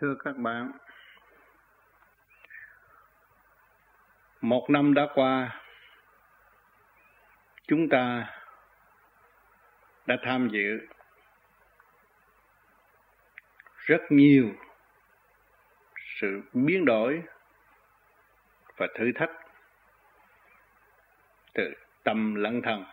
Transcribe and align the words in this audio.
Thưa 0.00 0.14
các 0.24 0.36
bạn, 0.36 0.72
một 4.40 4.66
năm 4.70 4.94
đã 4.94 5.06
qua, 5.14 5.60
chúng 7.66 7.88
ta 7.88 8.34
đã 10.06 10.16
tham 10.22 10.48
dự 10.52 10.86
rất 13.76 14.00
nhiều 14.10 14.50
sự 16.20 16.42
biến 16.52 16.84
đổi 16.84 17.22
và 18.76 18.86
thử 18.94 19.12
thách 19.14 19.30
từ 21.54 21.74
tâm 22.04 22.34
lẫn 22.34 22.62
thân 22.62 22.84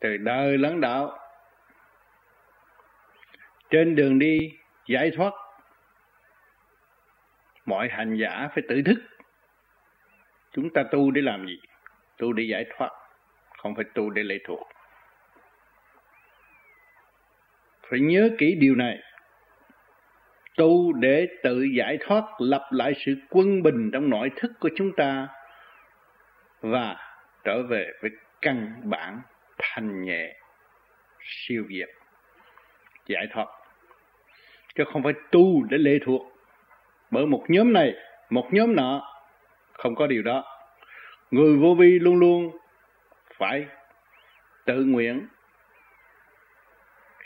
từ 0.00 0.16
đời 0.16 0.58
lẫn 0.58 0.80
đạo 0.80 1.25
trên 3.70 3.94
đường 3.96 4.18
đi, 4.18 4.52
giải 4.86 5.10
thoát, 5.16 5.32
mọi 7.66 7.88
hành 7.88 8.16
giả 8.16 8.48
phải 8.54 8.64
tự 8.68 8.82
thức. 8.82 8.98
Chúng 10.52 10.70
ta 10.70 10.82
tu 10.92 11.10
để 11.10 11.22
làm 11.22 11.46
gì? 11.46 11.60
Tu 12.18 12.32
để 12.32 12.44
giải 12.44 12.66
thoát, 12.76 12.90
không 13.58 13.74
phải 13.74 13.84
tu 13.94 14.10
để 14.10 14.22
lệ 14.22 14.38
thuộc. 14.44 14.68
Phải 17.90 18.00
nhớ 18.00 18.30
kỹ 18.38 18.54
điều 18.54 18.74
này. 18.74 18.98
Tu 20.56 20.92
để 20.92 21.28
tự 21.42 21.62
giải 21.62 21.98
thoát, 22.00 22.24
lập 22.38 22.68
lại 22.70 22.92
sự 23.06 23.14
quân 23.30 23.62
bình 23.62 23.90
trong 23.92 24.10
nội 24.10 24.30
thức 24.36 24.52
của 24.60 24.70
chúng 24.76 24.92
ta 24.96 25.28
và 26.60 26.96
trở 27.44 27.62
về 27.62 27.92
với 28.02 28.10
căn 28.42 28.80
bản 28.84 29.20
thanh 29.58 30.02
nhẹ, 30.02 30.36
siêu 31.20 31.64
việt 31.68 31.88
giải 33.06 33.26
thoát. 33.32 33.46
Chứ 34.74 34.84
không 34.92 35.02
phải 35.02 35.12
tu 35.30 35.62
để 35.70 35.78
lệ 35.78 35.98
thuộc. 36.04 36.22
Bởi 37.10 37.26
một 37.26 37.44
nhóm 37.48 37.72
này, 37.72 37.94
một 38.30 38.48
nhóm 38.50 38.76
nọ, 38.76 39.02
không 39.72 39.94
có 39.94 40.06
điều 40.06 40.22
đó. 40.22 40.44
Người 41.30 41.56
vô 41.56 41.74
vi 41.74 41.98
luôn 41.98 42.16
luôn 42.18 42.58
phải 43.38 43.66
tự 44.64 44.84
nguyện 44.84 45.26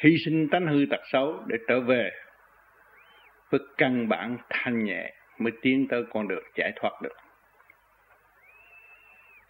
hy 0.01 0.17
sinh 0.25 0.49
tánh 0.49 0.67
hư 0.67 0.87
tật 0.91 1.01
xấu 1.13 1.43
để 1.47 1.57
trở 1.69 1.81
về 1.81 2.11
với 3.51 3.61
căn 3.77 4.09
bản 4.09 4.39
thanh 4.51 4.85
nhẹ 4.85 5.15
mới 5.39 5.53
tiến 5.63 5.87
tới 5.89 6.05
con 6.13 6.29
đường 6.29 6.45
giải 6.57 6.73
thoát 6.77 7.03
được. 7.03 7.17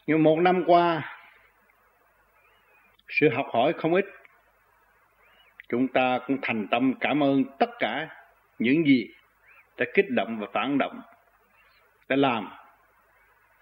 Nhưng 0.06 0.22
một 0.22 0.38
năm 0.38 0.64
qua, 0.66 1.16
sự 3.08 3.28
học 3.28 3.46
hỏi 3.52 3.72
không 3.72 3.94
ít 3.94 4.04
chúng 5.70 5.88
ta 5.88 6.18
cũng 6.26 6.38
thành 6.42 6.66
tâm 6.70 6.94
cảm 7.00 7.22
ơn 7.22 7.44
tất 7.58 7.70
cả 7.78 8.08
những 8.58 8.86
gì 8.86 9.08
đã 9.76 9.86
kích 9.94 10.10
động 10.10 10.38
và 10.40 10.46
phản 10.52 10.78
động, 10.78 11.00
đã 12.08 12.16
làm 12.16 12.48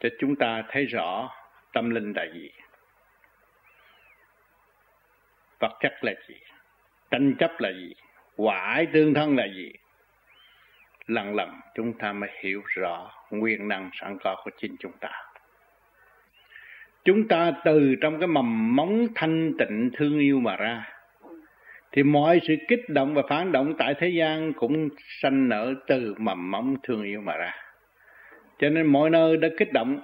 cho 0.00 0.08
chúng 0.18 0.36
ta 0.36 0.62
thấy 0.68 0.84
rõ 0.84 1.30
tâm 1.72 1.90
linh 1.90 2.12
là 2.16 2.26
gì. 2.34 2.50
Vật 5.60 5.76
chất 5.80 5.92
là 6.02 6.12
gì? 6.28 6.34
Tranh 7.10 7.34
chấp 7.38 7.50
là 7.58 7.72
gì? 7.72 7.94
Quả 8.36 8.58
ái 8.58 8.86
tương 8.92 9.14
thân 9.14 9.36
là 9.36 9.46
gì? 9.56 9.72
Lần 11.06 11.34
lần 11.34 11.60
chúng 11.74 11.98
ta 11.98 12.12
mới 12.12 12.30
hiểu 12.40 12.62
rõ 12.66 13.10
nguyên 13.30 13.68
năng 13.68 13.90
sẵn 13.92 14.18
có 14.24 14.42
của 14.44 14.50
chính 14.58 14.76
chúng 14.78 14.92
ta. 15.00 15.10
Chúng 17.04 17.28
ta 17.28 17.52
từ 17.64 17.94
trong 18.00 18.18
cái 18.20 18.26
mầm 18.26 18.76
móng 18.76 19.06
thanh 19.14 19.52
tịnh 19.58 19.90
thương 19.92 20.18
yêu 20.18 20.40
mà 20.40 20.56
ra 20.56 20.97
thì 21.92 22.02
mọi 22.02 22.40
sự 22.46 22.54
kích 22.68 22.88
động 22.88 23.14
và 23.14 23.22
phản 23.28 23.52
động 23.52 23.74
tại 23.78 23.94
thế 23.98 24.08
gian 24.08 24.52
cũng 24.52 24.88
sanh 24.98 25.48
nở 25.48 25.74
từ 25.86 26.14
mầm 26.18 26.50
mống 26.50 26.76
thương 26.82 27.02
yêu 27.02 27.20
mà 27.20 27.36
ra. 27.36 27.54
Cho 28.58 28.68
nên 28.68 28.86
mọi 28.86 29.10
nơi 29.10 29.36
đã 29.36 29.48
kích 29.58 29.72
động, 29.72 30.00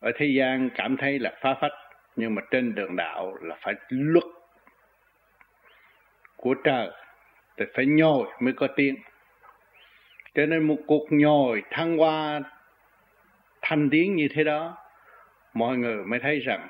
ở 0.00 0.12
thế 0.16 0.26
gian 0.26 0.70
cảm 0.74 0.96
thấy 0.96 1.18
là 1.18 1.32
phá 1.40 1.54
phách, 1.60 1.72
nhưng 2.16 2.34
mà 2.34 2.42
trên 2.50 2.74
đường 2.74 2.96
đạo 2.96 3.34
là 3.40 3.56
phải 3.60 3.74
luật 3.88 4.24
của 6.36 6.54
trời, 6.64 6.90
thì 7.56 7.64
phải 7.74 7.86
nhồi 7.86 8.26
mới 8.40 8.52
có 8.52 8.66
tiếng. 8.76 8.94
Cho 10.34 10.46
nên 10.46 10.62
một 10.62 10.76
cuộc 10.86 11.06
nhồi 11.10 11.62
thăng 11.70 11.98
hoa 11.98 12.40
thanh 13.62 13.90
tiếng 13.90 14.14
như 14.14 14.28
thế 14.34 14.44
đó, 14.44 14.76
mọi 15.54 15.76
người 15.76 16.04
mới 16.04 16.20
thấy 16.20 16.40
rằng 16.40 16.68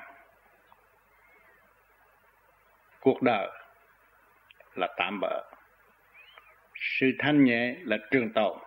cuộc 3.05 3.21
đời 3.21 3.47
là 4.75 4.87
tạm 4.97 5.19
bỡ 5.19 5.43
sự 6.75 7.11
thanh 7.19 7.43
nhẹ 7.43 7.75
là 7.83 7.97
trường 8.11 8.33
tồn. 8.33 8.57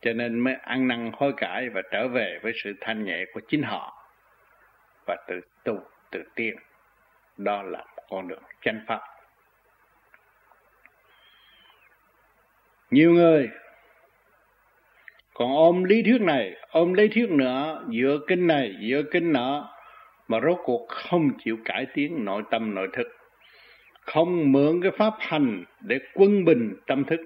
Cho 0.00 0.12
nên 0.12 0.38
mới 0.38 0.54
ăn 0.54 0.88
năn 0.88 1.10
hối 1.14 1.32
cải 1.36 1.68
và 1.68 1.82
trở 1.92 2.08
về 2.08 2.38
với 2.42 2.52
sự 2.64 2.72
thanh 2.80 3.04
nhẹ 3.04 3.24
của 3.32 3.40
chính 3.48 3.62
họ 3.62 4.08
và 5.06 5.16
tự 5.28 5.40
tu, 5.64 5.80
tự 6.10 6.22
tiên. 6.34 6.56
Đó 7.36 7.62
là 7.62 7.84
con 8.08 8.28
đường 8.28 8.42
chân 8.62 8.84
pháp. 8.86 9.00
Nhiều 12.90 13.12
người 13.12 13.50
còn 15.34 15.56
ôm 15.56 15.84
lý 15.84 16.02
thuyết 16.02 16.20
này, 16.20 16.56
ôm 16.68 16.92
lý 16.92 17.08
thuyết 17.08 17.30
nữa 17.30 17.84
dựa 17.92 18.18
kinh 18.26 18.46
này, 18.46 18.76
dựa 18.90 19.02
kinh 19.12 19.32
nọ 19.32 19.75
mà 20.28 20.40
rốt 20.40 20.58
cuộc 20.64 20.88
không 20.88 21.30
chịu 21.38 21.58
cải 21.64 21.86
tiến 21.94 22.24
nội 22.24 22.42
tâm, 22.50 22.74
nội 22.74 22.88
thức. 22.92 23.06
Không 24.00 24.52
mượn 24.52 24.82
cái 24.82 24.90
pháp 24.98 25.14
hành 25.18 25.64
để 25.80 25.98
quân 26.14 26.44
bình 26.44 26.76
tâm 26.86 27.04
thức, 27.04 27.20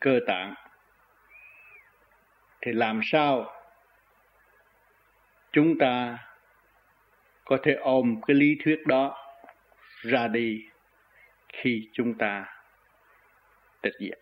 cơ 0.00 0.20
tạng. 0.26 0.54
Thì 2.60 2.72
làm 2.72 3.00
sao 3.04 3.52
chúng 5.52 5.78
ta 5.78 6.18
có 7.44 7.58
thể 7.62 7.74
ôm 7.74 8.20
cái 8.26 8.34
lý 8.34 8.56
thuyết 8.64 8.86
đó 8.86 9.16
ra 10.02 10.28
đi 10.28 10.66
khi 11.52 11.88
chúng 11.92 12.14
ta 12.14 12.44
tịch 13.82 13.94
diệt? 13.98 14.18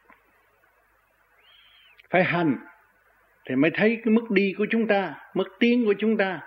Phải 2.10 2.24
hành 2.24 2.56
thì 3.44 3.56
mới 3.56 3.70
thấy 3.74 4.00
cái 4.04 4.14
mức 4.14 4.30
đi 4.30 4.54
của 4.58 4.66
chúng 4.70 4.86
ta, 4.86 5.14
mức 5.34 5.56
tiến 5.58 5.84
của 5.86 5.94
chúng 5.98 6.16
ta 6.16 6.40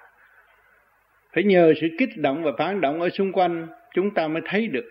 phải 1.33 1.43
nhờ 1.43 1.73
sự 1.81 1.87
kích 1.97 2.17
động 2.17 2.43
và 2.43 2.51
phản 2.57 2.81
động 2.81 3.01
ở 3.01 3.09
xung 3.09 3.31
quanh, 3.31 3.67
chúng 3.93 4.13
ta 4.13 4.27
mới 4.27 4.41
thấy 4.45 4.67
được 4.67 4.89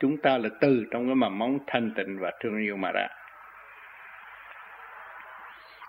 chúng 0.00 0.16
ta 0.16 0.38
là 0.38 0.48
từ 0.60 0.84
trong 0.90 1.06
cái 1.06 1.14
mầm 1.14 1.38
móng 1.38 1.58
thanh 1.66 1.90
tịnh 1.96 2.18
và 2.20 2.32
thương 2.40 2.58
yêu 2.58 2.76
mà 2.76 2.92
ra. 2.92 3.08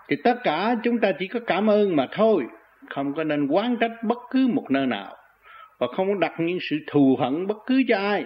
Thì 0.08 0.16
tất 0.24 0.34
cả 0.44 0.74
chúng 0.82 0.98
ta 0.98 1.12
chỉ 1.18 1.28
có 1.28 1.40
cảm 1.46 1.70
ơn 1.70 1.96
mà 1.96 2.08
thôi, 2.12 2.46
không 2.90 3.14
có 3.14 3.24
nên 3.24 3.46
quán 3.46 3.76
trách 3.80 3.92
bất 4.02 4.18
cứ 4.30 4.48
một 4.52 4.70
nơi 4.70 4.86
nào 4.86 5.16
và 5.78 5.86
không 5.96 6.20
đặt 6.20 6.32
những 6.38 6.58
sự 6.60 6.76
thù 6.86 7.16
hận 7.20 7.46
bất 7.46 7.56
cứ 7.66 7.82
cho 7.88 7.96
ai. 7.96 8.24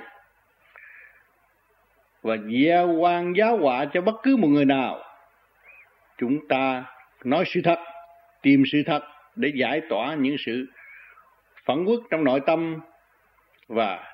Và 2.22 2.36
gieo 2.36 2.88
quan 2.88 3.32
giáo 3.36 3.56
họa 3.56 3.84
cho 3.84 4.00
bất 4.00 4.14
cứ 4.22 4.36
một 4.36 4.48
người 4.48 4.64
nào, 4.64 4.98
chúng 6.18 6.48
ta 6.48 6.84
nói 7.24 7.44
sự 7.46 7.60
thật, 7.64 7.78
tìm 8.42 8.62
sự 8.72 8.82
thật 8.86 9.02
để 9.36 9.52
giải 9.54 9.80
tỏa 9.88 10.14
những 10.14 10.36
sự 10.38 10.66
phẫn 11.66 11.84
quốc 11.84 12.00
trong 12.10 12.24
nội 12.24 12.40
tâm 12.46 12.80
và 13.68 14.12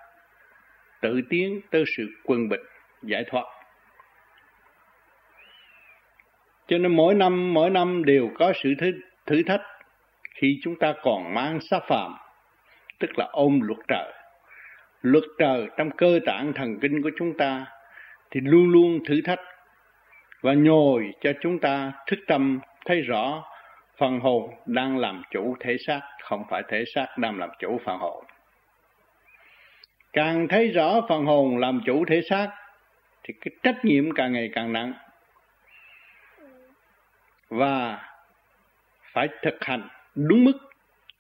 tự 1.01 1.21
tiến 1.31 1.61
tới 1.71 1.85
sự 1.97 2.09
quân 2.25 2.49
bình 2.49 2.61
giải 3.03 3.25
thoát. 3.31 3.45
Cho 6.67 6.79
nên 6.79 6.97
mỗi 6.97 7.15
năm 7.15 7.55
mỗi 7.55 7.71
năm 7.71 8.05
đều 8.05 8.31
có 8.39 8.53
sự 8.63 8.75
thử, 8.79 8.93
thử 9.27 9.43
thách 9.43 9.61
khi 10.35 10.61
chúng 10.63 10.77
ta 10.77 10.95
còn 11.03 11.35
mang 11.35 11.61
sát 11.61 11.83
phạm 11.89 12.15
tức 12.99 13.19
là 13.19 13.29
ôm 13.33 13.61
luật 13.63 13.79
trời. 13.89 14.13
Luật 15.03 15.25
trời 15.39 15.69
trong 15.77 15.91
cơ 15.91 16.21
tạng 16.27 16.53
thần 16.53 16.79
kinh 16.81 17.03
của 17.03 17.11
chúng 17.19 17.37
ta 17.37 17.67
thì 18.31 18.41
luôn 18.41 18.71
luôn 18.71 19.05
thử 19.05 19.21
thách 19.25 19.41
và 20.41 20.55
nhồi 20.55 21.13
cho 21.21 21.33
chúng 21.41 21.59
ta 21.59 21.93
thức 22.07 22.19
tâm 22.27 22.61
thấy 22.85 23.01
rõ 23.01 23.45
phần 24.03 24.21
hồn 24.21 24.55
đang 24.67 24.99
làm 24.99 25.23
chủ 25.31 25.57
thể 25.61 25.77
xác, 25.87 26.01
không 26.23 26.45
phải 26.51 26.63
thể 26.69 26.85
xác 26.95 27.07
đang 27.19 27.39
làm 27.39 27.51
chủ 27.59 27.81
phần 27.85 27.99
hồn. 27.99 28.25
Càng 30.13 30.49
thấy 30.49 30.69
rõ 30.69 31.01
phần 31.09 31.25
hồn 31.25 31.59
làm 31.59 31.81
chủ 31.87 32.05
thể 32.05 32.23
xác, 32.31 32.49
thì 33.23 33.35
cái 33.41 33.53
trách 33.63 33.85
nhiệm 33.85 34.15
càng 34.15 34.33
ngày 34.33 34.51
càng 34.55 34.73
nặng. 34.73 34.93
Và 37.49 38.03
phải 39.13 39.29
thực 39.43 39.65
hành 39.65 39.89
đúng 40.15 40.45
mức, 40.45 40.59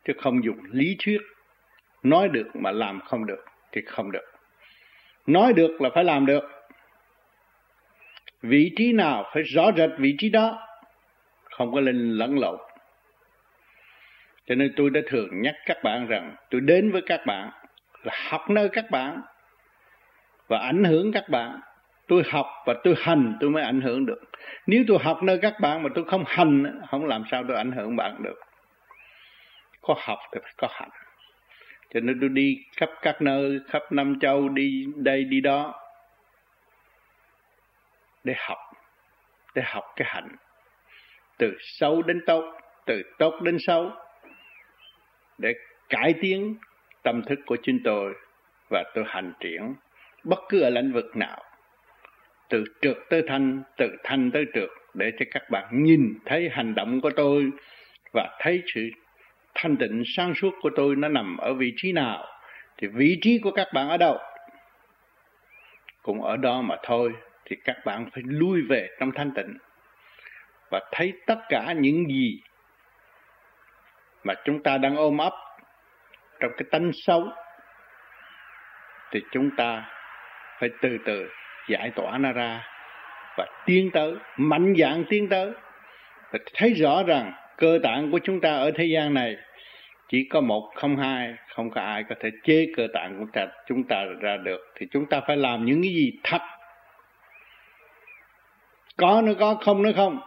chứ 0.05 0.13
không 0.19 0.45
dùng 0.45 0.59
lý 0.71 0.97
thuyết. 1.05 1.21
Nói 2.03 2.29
được 2.29 2.47
mà 2.55 2.71
làm 2.71 3.01
không 3.01 3.27
được 3.27 3.45
thì 3.73 3.81
không 3.87 4.13
được. 4.13 4.33
Nói 5.27 5.53
được 5.53 5.81
là 5.81 5.91
phải 5.95 6.05
làm 6.05 6.27
được. 6.27 6.43
Vị 8.43 8.73
trí 8.77 8.93
nào 8.93 9.31
phải 9.35 9.43
rõ 9.43 9.73
rệt 9.77 9.91
vị 9.99 10.15
trí 10.19 10.31
đó, 10.31 10.69
không 11.45 11.73
có 11.73 11.81
lên 11.81 12.13
lẫn 12.13 12.39
lộn 12.39 12.59
cho 14.47 14.55
nên 14.55 14.73
tôi 14.77 14.91
đã 14.91 15.01
thường 15.07 15.29
nhắc 15.33 15.55
các 15.67 15.77
bạn 15.83 16.07
rằng 16.07 16.37
tôi 16.51 16.61
đến 16.61 16.93
với 16.93 17.03
các 17.07 17.27
bạn 17.27 17.51
là 18.03 18.15
học 18.31 18.51
nơi 18.51 18.69
các 18.69 18.91
bạn 18.91 19.23
và 20.49 20.59
ảnh 20.59 20.85
hưởng 20.85 21.13
các 21.13 21.29
bạn. 21.29 21.61
Tôi 22.09 22.23
học 22.31 22.47
và 22.67 22.75
tôi 22.85 22.95
hành 22.99 23.37
tôi 23.41 23.51
mới 23.51 23.63
ảnh 23.63 23.81
hưởng 23.81 24.07
được. 24.07 24.21
Nếu 24.67 24.85
tôi 24.89 24.99
học 25.03 25.23
nơi 25.23 25.39
các 25.43 25.55
bạn 25.61 25.83
mà 25.83 25.89
tôi 25.95 26.05
không 26.05 26.25
hành, 26.27 26.81
không 26.91 27.07
làm 27.07 27.25
sao 27.31 27.45
tôi 27.49 27.57
ảnh 27.57 27.73
hưởng 27.73 27.97
bạn 27.97 28.23
được. 28.23 28.41
Có 29.81 29.95
học 29.99 30.19
thì 30.33 30.41
phải 30.43 30.53
có 30.57 30.69
hành. 30.71 30.91
Cho 31.95 32.01
nên 32.01 32.21
tôi 32.21 32.29
đi 32.29 32.57
khắp 32.77 32.91
các 33.03 33.23
nơi, 33.23 33.61
khắp 33.69 33.83
năm 33.91 34.19
châu, 34.21 34.49
đi 34.49 34.87
đây, 34.97 35.25
đi 35.25 35.41
đó 35.41 35.75
để 38.25 38.35
học 38.39 38.59
để 39.55 39.63
học 39.65 39.85
cái 39.97 40.09
hạnh 40.11 40.37
từ 41.39 41.53
xấu 41.61 42.03
đến 42.03 42.21
tốt, 42.27 42.55
từ 42.87 43.03
tốt 43.19 43.41
đến 43.43 43.57
xấu 43.67 43.91
để 45.43 45.55
cải 45.89 46.15
tiến 46.21 46.57
tâm 47.03 47.23
thức 47.23 47.41
của 47.47 47.57
chính 47.63 47.81
tôi 47.85 48.15
và 48.71 48.85
tôi 48.95 49.05
hành 49.07 49.33
triển 49.41 49.75
bất 50.25 50.39
cứ 50.49 50.61
ở 50.61 50.71
lĩnh 50.71 50.93
vực 50.93 51.17
nào. 51.17 51.43
Từ 52.49 52.65
trượt 52.81 52.97
tới 53.11 53.23
thanh, 53.29 53.63
từ 53.77 53.97
thanh 54.05 54.31
tới 54.31 54.47
trượt, 54.55 54.71
để 54.95 55.13
cho 55.19 55.27
các 55.31 55.51
bạn 55.51 55.83
nhìn 55.83 56.15
thấy 56.25 56.49
hành 56.53 56.75
động 56.75 57.01
của 57.01 57.11
tôi 57.11 57.51
và 58.13 58.37
thấy 58.41 58.63
sự 58.75 58.91
thanh 59.55 59.77
tịnh 59.77 60.03
sáng 60.07 60.35
suốt 60.35 60.55
của 60.61 60.71
tôi 60.77 60.97
nó 60.97 61.09
nằm 61.09 61.37
ở 61.37 61.55
vị 61.55 61.73
trí 61.77 61.93
nào, 61.93 62.27
thì 62.79 62.87
vị 62.87 63.19
trí 63.23 63.39
của 63.39 63.51
các 63.51 63.69
bạn 63.75 63.89
ở 63.89 63.97
đâu? 63.97 64.19
Cũng 66.03 66.23
ở 66.23 66.37
đó 66.37 66.63
mà 66.63 66.77
thôi, 66.83 67.13
thì 67.45 67.57
các 67.65 67.77
bạn 67.85 68.11
phải 68.13 68.23
lui 68.27 68.63
về 68.63 68.89
trong 69.01 69.13
thanh 69.13 69.31
tịnh 69.35 69.57
và 70.71 70.81
thấy 70.93 71.13
tất 71.27 71.39
cả 71.49 71.73
những 71.73 72.07
gì 72.09 72.41
mà 74.25 74.35
chúng 74.45 74.63
ta 74.63 74.79
đang 74.79 74.97
ôm 74.97 75.19
ấp 75.19 75.33
trong 76.41 76.51
cái 76.57 76.67
tánh 76.71 76.91
xấu, 76.93 77.29
thì 79.11 79.21
chúng 79.33 79.51
ta 79.57 79.85
phải 80.61 80.71
từ 80.81 80.99
từ 81.05 81.29
giải 81.69 81.91
tỏa 81.91 82.19
nó 82.19 82.33
ra 82.33 82.67
và 83.37 83.47
tiến 83.67 83.91
tới, 83.91 84.15
mạnh 84.37 84.75
dạn 84.79 85.05
tiến 85.09 85.29
tới. 85.29 85.53
Và 86.31 86.39
thấy 86.55 86.75
rõ 86.75 87.03
rằng 87.03 87.33
cơ 87.57 87.79
tạng 87.83 88.11
của 88.11 88.19
chúng 88.25 88.41
ta 88.41 88.51
ở 88.51 88.71
thế 88.75 88.85
gian 88.85 89.15
này 89.15 89.37
chỉ 90.09 90.29
có 90.31 90.41
một 90.41 90.71
không 90.75 90.97
hai, 90.97 91.35
không 91.55 91.71
có 91.71 91.81
ai 91.81 92.05
có 92.09 92.15
thể 92.21 92.31
chế 92.45 92.73
cơ 92.77 92.87
tạng 92.95 93.19
của 93.19 93.27
ta, 93.33 93.47
chúng 93.67 93.85
ta 93.89 94.05
ra 94.21 94.37
được. 94.37 94.73
Thì 94.77 94.87
chúng 94.91 95.07
ta 95.07 95.21
phải 95.27 95.37
làm 95.37 95.65
những 95.65 95.83
cái 95.83 95.95
gì 95.95 96.13
thật? 96.23 96.43
Có 98.97 99.23
nó 99.25 99.33
có, 99.41 99.55
không 99.55 99.83
nó 99.83 99.91
không? 99.97 100.21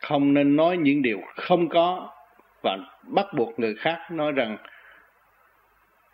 Không 0.00 0.34
nên 0.34 0.56
nói 0.56 0.76
những 0.76 1.02
điều 1.02 1.20
không 1.36 1.68
có 1.68 2.10
và 2.62 2.78
bắt 3.02 3.26
buộc 3.36 3.58
người 3.58 3.74
khác 3.74 3.98
nói 4.10 4.32
rằng 4.32 4.56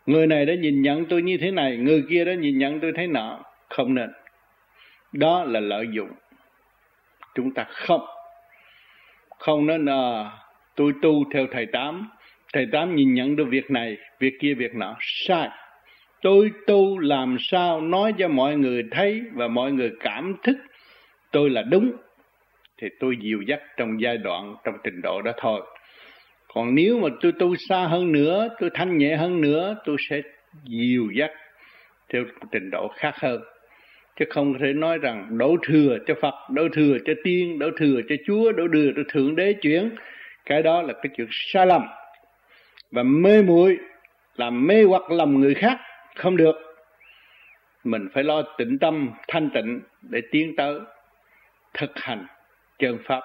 người 0.06 0.26
này 0.26 0.46
đã 0.46 0.54
nhìn 0.54 0.82
nhận 0.82 1.04
tôi 1.04 1.22
như 1.22 1.36
thế 1.36 1.50
này 1.50 1.76
người 1.76 2.04
kia 2.08 2.24
đã 2.24 2.34
nhìn 2.34 2.58
nhận 2.58 2.80
tôi 2.80 2.92
thế 2.96 3.06
nọ. 3.06 3.40
Không 3.68 3.94
nên. 3.94 4.10
Đó 5.12 5.44
là 5.44 5.60
lợi 5.60 5.86
dụng 5.92 6.10
chúng 7.34 7.54
ta 7.54 7.64
không. 7.68 8.06
Không 9.38 9.66
nên 9.66 9.86
à, 9.86 10.30
tôi 10.74 10.92
tu 11.02 11.24
theo 11.34 11.46
thầy 11.52 11.66
tám. 11.66 12.10
Thầy 12.52 12.66
tám 12.72 12.94
nhìn 12.94 13.14
nhận 13.14 13.36
được 13.36 13.44
việc 13.50 13.70
này 13.70 13.96
việc 14.18 14.34
kia 14.40 14.54
việc 14.54 14.74
nọ. 14.74 14.96
Sai. 15.00 15.48
Tôi 16.22 16.50
tu 16.66 16.98
làm 16.98 17.36
sao 17.40 17.80
nói 17.80 18.14
cho 18.18 18.28
mọi 18.28 18.56
người 18.56 18.84
thấy 18.90 19.22
và 19.32 19.48
mọi 19.48 19.72
người 19.72 19.92
cảm 20.00 20.34
thức 20.42 20.56
tôi 21.30 21.50
là 21.50 21.62
đúng 21.62 21.92
thì 22.84 22.90
tôi 23.00 23.16
dìu 23.20 23.42
dắt 23.42 23.60
trong 23.76 24.00
giai 24.00 24.16
đoạn 24.18 24.56
trong 24.64 24.74
trình 24.84 25.00
độ 25.02 25.22
đó 25.22 25.32
thôi 25.36 25.60
còn 26.54 26.74
nếu 26.74 26.98
mà 26.98 27.08
tôi 27.20 27.32
tu 27.32 27.56
xa 27.56 27.86
hơn 27.86 28.12
nữa 28.12 28.48
tôi 28.60 28.70
thanh 28.74 28.98
nhẹ 28.98 29.16
hơn 29.16 29.40
nữa 29.40 29.76
tôi 29.84 29.96
sẽ 30.08 30.22
dìu 30.64 31.10
dắt 31.10 31.30
theo 32.08 32.24
trình 32.52 32.70
độ 32.70 32.88
khác 32.96 33.14
hơn 33.16 33.40
chứ 34.16 34.24
không 34.30 34.58
thể 34.58 34.72
nói 34.72 34.98
rằng 34.98 35.38
đổ 35.38 35.56
thừa 35.62 35.98
cho 36.06 36.14
Phật, 36.20 36.34
đổ 36.50 36.68
thừa 36.72 36.98
cho 37.04 37.12
tiên, 37.24 37.58
đổ 37.58 37.70
thừa 37.76 38.00
cho 38.08 38.14
Chúa, 38.26 38.52
đổ 38.52 38.64
thừa 38.72 38.90
cho 38.96 39.02
Thượng 39.08 39.36
Đế 39.36 39.52
chuyển. 39.52 39.90
Cái 40.46 40.62
đó 40.62 40.82
là 40.82 40.92
cái 40.92 41.12
chuyện 41.16 41.26
sai 41.30 41.66
lầm 41.66 41.82
và 42.90 43.02
mê 43.02 43.42
muội 43.42 43.78
làm 44.36 44.66
mê 44.66 44.82
hoặc 44.82 45.10
lầm 45.10 45.40
người 45.40 45.54
khác 45.54 45.78
không 46.16 46.36
được. 46.36 46.56
Mình 47.84 48.08
phải 48.14 48.24
lo 48.24 48.42
tĩnh 48.58 48.78
tâm, 48.78 49.10
thanh 49.28 49.50
tịnh 49.50 49.80
để 50.02 50.20
tiến 50.30 50.56
tới 50.56 50.74
thực 51.74 51.90
hành 51.94 52.26
chân 52.78 52.98
pháp. 53.04 53.20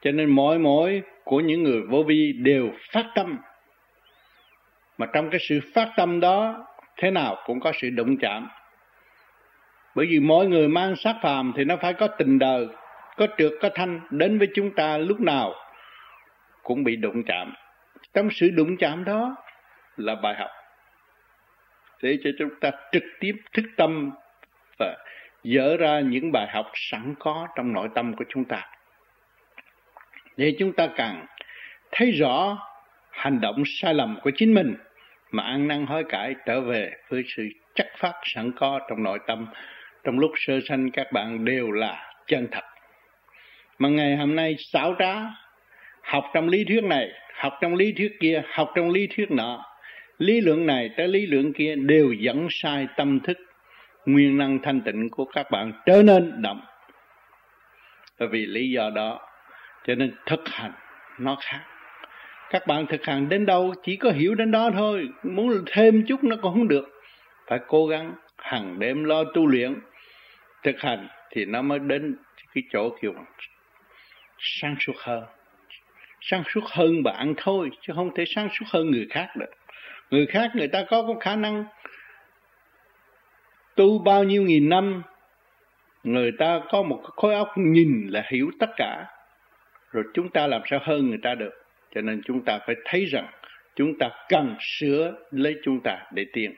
Cho 0.00 0.12
nên 0.12 0.30
mỗi 0.30 0.58
mỗi 0.58 1.02
của 1.24 1.40
những 1.40 1.62
người 1.62 1.80
vô 1.80 2.02
vi 2.02 2.32
đều 2.32 2.70
phát 2.92 3.06
tâm. 3.14 3.38
Mà 4.98 5.06
trong 5.12 5.30
cái 5.30 5.40
sự 5.48 5.60
phát 5.74 5.92
tâm 5.96 6.20
đó, 6.20 6.66
thế 6.96 7.10
nào 7.10 7.36
cũng 7.46 7.60
có 7.60 7.72
sự 7.80 7.90
đụng 7.90 8.16
chạm 8.18 8.48
bởi 9.94 10.06
vì 10.06 10.20
mỗi 10.20 10.46
người 10.46 10.68
mang 10.68 10.96
sát 10.96 11.16
phàm 11.22 11.52
thì 11.56 11.64
nó 11.64 11.76
phải 11.76 11.94
có 11.94 12.06
tình 12.06 12.38
đời, 12.38 12.66
có 13.16 13.26
trượt, 13.38 13.52
có 13.60 13.70
thanh 13.74 14.00
đến 14.10 14.38
với 14.38 14.48
chúng 14.54 14.74
ta 14.74 14.98
lúc 14.98 15.20
nào 15.20 15.54
cũng 16.62 16.84
bị 16.84 16.96
đụng 16.96 17.22
chạm 17.26 17.54
trong 18.14 18.28
sự 18.30 18.50
đụng 18.50 18.76
chạm 18.76 19.04
đó 19.04 19.36
là 19.96 20.14
bài 20.14 20.34
học 20.38 20.50
để 22.02 22.18
cho 22.24 22.30
chúng 22.38 22.50
ta 22.60 22.70
trực 22.92 23.02
tiếp 23.20 23.32
thức 23.52 23.64
tâm 23.76 24.10
và 24.78 24.96
dỡ 25.44 25.76
ra 25.76 26.00
những 26.00 26.32
bài 26.32 26.46
học 26.50 26.70
sẵn 26.74 27.14
có 27.18 27.48
trong 27.56 27.72
nội 27.72 27.88
tâm 27.94 28.16
của 28.16 28.24
chúng 28.28 28.44
ta. 28.44 28.66
Để 30.36 30.56
chúng 30.58 30.72
ta 30.72 30.88
càng 30.96 31.26
thấy 31.92 32.10
rõ 32.10 32.58
hành 33.10 33.40
động 33.40 33.62
sai 33.66 33.94
lầm 33.94 34.18
của 34.22 34.30
chính 34.36 34.54
mình, 34.54 34.74
mà 35.30 35.42
ăn 35.42 35.68
năn 35.68 35.86
hối 35.86 36.04
cải 36.04 36.34
trở 36.46 36.60
về 36.60 36.90
với 37.08 37.24
sự 37.36 37.48
chắc 37.74 37.86
phát 37.98 38.14
sẵn 38.24 38.52
có 38.52 38.80
trong 38.88 39.02
nội 39.02 39.18
tâm, 39.26 39.46
trong 40.04 40.18
lúc 40.18 40.30
sơ 40.36 40.60
sanh 40.68 40.90
các 40.90 41.12
bạn 41.12 41.44
đều 41.44 41.70
là 41.70 42.12
chân 42.26 42.48
thật. 42.50 42.64
Mà 43.78 43.88
ngày 43.88 44.16
hôm 44.16 44.36
nay 44.36 44.56
xảo 44.58 44.94
trá, 44.98 45.14
học 46.02 46.24
trong 46.34 46.48
lý 46.48 46.64
thuyết 46.64 46.84
này, 46.84 47.08
học 47.34 47.52
trong 47.60 47.74
lý 47.74 47.92
thuyết 47.92 48.16
kia, 48.20 48.42
học 48.48 48.72
trong 48.74 48.90
lý 48.90 49.06
thuyết 49.06 49.30
nọ, 49.30 49.64
lý 50.18 50.40
luận 50.40 50.66
này 50.66 50.90
tới 50.96 51.08
lý 51.08 51.26
luận 51.26 51.52
kia 51.52 51.74
đều 51.76 52.12
dẫn 52.12 52.46
sai 52.50 52.86
tâm 52.96 53.20
thức 53.20 53.38
nguyên 54.12 54.38
năng 54.38 54.58
thanh 54.62 54.80
tịnh 54.80 55.10
của 55.10 55.24
các 55.24 55.50
bạn 55.50 55.72
trở 55.86 56.02
nên 56.02 56.42
động. 56.42 56.60
bởi 58.18 58.28
vì 58.28 58.46
lý 58.46 58.70
do 58.70 58.90
đó, 58.94 59.20
cho 59.86 59.94
nên 59.94 60.14
thực 60.26 60.48
hành 60.48 60.72
nó 61.18 61.36
khác. 61.40 61.60
Các 62.50 62.66
bạn 62.66 62.86
thực 62.86 63.06
hành 63.06 63.28
đến 63.28 63.46
đâu 63.46 63.74
chỉ 63.82 63.96
có 63.96 64.10
hiểu 64.10 64.34
đến 64.34 64.50
đó 64.50 64.70
thôi. 64.74 65.08
Muốn 65.22 65.64
thêm 65.66 66.04
chút 66.06 66.24
nó 66.24 66.36
cũng 66.42 66.52
không 66.52 66.68
được. 66.68 66.88
Phải 67.46 67.58
cố 67.66 67.86
gắng 67.86 68.12
hàng 68.38 68.78
đêm 68.78 69.04
lo 69.04 69.24
tu 69.24 69.46
luyện. 69.46 69.80
Thực 70.62 70.80
hành 70.80 71.08
thì 71.30 71.44
nó 71.44 71.62
mới 71.62 71.78
đến 71.78 72.16
cái 72.54 72.64
chỗ 72.72 72.96
kiểu 73.00 73.14
sáng 74.38 74.76
suốt 74.80 74.96
hơn. 74.96 75.24
Sáng 76.20 76.42
suốt 76.54 76.64
hơn 76.64 77.02
bạn 77.02 77.34
thôi, 77.36 77.70
chứ 77.80 77.92
không 77.96 78.14
thể 78.14 78.24
sáng 78.26 78.48
suốt 78.52 78.66
hơn 78.68 78.90
người 78.90 79.06
khác 79.10 79.28
được. 79.36 79.50
Người 80.10 80.26
khác 80.26 80.50
người 80.54 80.68
ta 80.68 80.84
có 80.90 81.02
có 81.02 81.14
khả 81.20 81.36
năng 81.36 81.64
tu 83.80 83.98
bao 83.98 84.24
nhiêu 84.24 84.42
nghìn 84.42 84.68
năm 84.68 85.02
người 86.04 86.32
ta 86.38 86.60
có 86.70 86.82
một 86.82 87.02
khối 87.02 87.34
óc 87.34 87.48
nhìn 87.56 88.06
là 88.08 88.24
hiểu 88.28 88.50
tất 88.58 88.70
cả. 88.76 89.06
Rồi 89.92 90.04
chúng 90.14 90.28
ta 90.28 90.46
làm 90.46 90.62
sao 90.70 90.80
hơn 90.82 91.08
người 91.08 91.18
ta 91.22 91.34
được? 91.34 91.64
Cho 91.94 92.00
nên 92.00 92.22
chúng 92.24 92.40
ta 92.44 92.58
phải 92.66 92.76
thấy 92.84 93.04
rằng 93.04 93.26
chúng 93.76 93.98
ta 93.98 94.10
cần 94.28 94.56
sửa 94.60 95.14
lấy 95.30 95.56
chúng 95.64 95.80
ta 95.80 95.98
để 96.14 96.26
tiền 96.32 96.54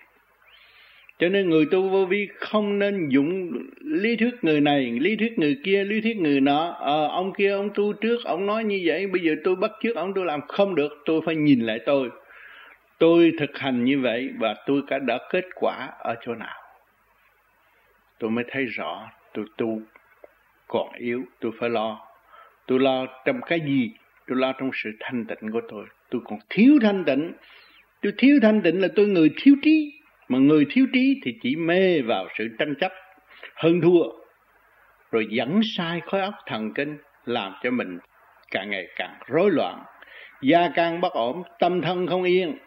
cho 1.18 1.28
nên 1.28 1.50
người 1.50 1.66
tu 1.70 1.88
vô 1.88 2.06
vi 2.06 2.28
không 2.38 2.78
nên 2.78 3.08
dụng 3.08 3.52
lý 3.80 4.16
thuyết 4.16 4.34
người 4.42 4.60
này 4.60 4.98
lý 5.00 5.16
thuyết 5.16 5.38
người 5.38 5.56
kia 5.64 5.84
lý 5.84 6.00
thuyết 6.00 6.16
người 6.16 6.40
nọ. 6.40 6.76
À, 6.80 7.08
ông 7.08 7.32
kia 7.32 7.50
ông 7.50 7.70
tu 7.74 7.92
trước 7.92 8.24
ông 8.24 8.46
nói 8.46 8.64
như 8.64 8.82
vậy 8.84 9.06
bây 9.06 9.22
giờ 9.22 9.34
tôi 9.44 9.56
bắt 9.56 9.70
trước 9.82 9.96
ông 9.96 10.12
tôi 10.14 10.24
làm 10.24 10.40
không 10.48 10.74
được 10.74 10.92
tôi 11.04 11.20
phải 11.26 11.36
nhìn 11.36 11.60
lại 11.60 11.78
tôi. 11.86 12.10
Tôi 12.98 13.32
thực 13.38 13.58
hành 13.58 13.84
như 13.84 14.00
vậy 14.00 14.30
và 14.38 14.54
tôi 14.66 14.82
đã 15.02 15.18
kết 15.30 15.44
quả 15.54 15.88
ở 15.98 16.14
chỗ 16.26 16.34
nào? 16.34 16.61
Tôi 18.22 18.30
mới 18.30 18.44
thấy 18.48 18.64
rõ 18.64 19.10
tôi 19.34 19.44
tu 19.56 19.80
còn 20.68 20.92
yếu, 20.92 21.22
tôi 21.40 21.52
phải 21.60 21.70
lo. 21.70 22.00
Tôi 22.66 22.80
lo 22.80 23.06
trong 23.24 23.40
cái 23.46 23.60
gì? 23.60 23.90
Tôi 24.26 24.38
lo 24.38 24.52
trong 24.52 24.70
sự 24.74 24.90
thanh 25.00 25.24
tịnh 25.26 25.52
của 25.52 25.60
tôi. 25.68 25.86
Tôi 26.10 26.20
còn 26.24 26.38
thiếu 26.50 26.78
thanh 26.82 27.04
tịnh. 27.04 27.32
Tôi 28.02 28.12
thiếu 28.18 28.38
thanh 28.42 28.62
tịnh 28.62 28.80
là 28.80 28.88
tôi 28.96 29.06
người 29.06 29.30
thiếu 29.36 29.54
trí. 29.62 29.92
Mà 30.28 30.38
người 30.38 30.66
thiếu 30.70 30.86
trí 30.92 31.20
thì 31.24 31.38
chỉ 31.42 31.56
mê 31.56 32.02
vào 32.02 32.28
sự 32.38 32.48
tranh 32.58 32.74
chấp, 32.80 32.92
hơn 33.54 33.80
thua, 33.80 34.02
rồi 35.12 35.26
dẫn 35.30 35.60
sai 35.64 36.00
khối 36.00 36.20
óc 36.20 36.34
thần 36.46 36.74
kinh, 36.74 36.98
làm 37.24 37.52
cho 37.62 37.70
mình 37.70 37.98
càng 38.50 38.70
ngày 38.70 38.86
càng 38.96 39.14
rối 39.26 39.50
loạn 39.50 39.84
gia 40.42 40.68
can 40.68 41.00
bất 41.00 41.12
ổn, 41.12 41.42
tâm 41.58 41.80
thân 41.82 42.06
không 42.06 42.22
yên. 42.22 42.58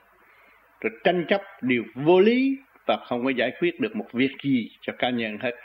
Rồi 0.81 0.91
tranh 1.03 1.25
chấp 1.27 1.41
điều 1.61 1.83
vô 1.95 2.19
lý 2.19 2.57
và 2.85 2.97
không 2.97 3.23
có 3.23 3.29
giải 3.29 3.51
quyết 3.59 3.79
được 3.79 3.95
một 3.95 4.11
việc 4.13 4.35
gì 4.43 4.71
cho 4.81 4.93
cá 4.99 5.09
nhân 5.09 5.37
hết. 5.37 5.55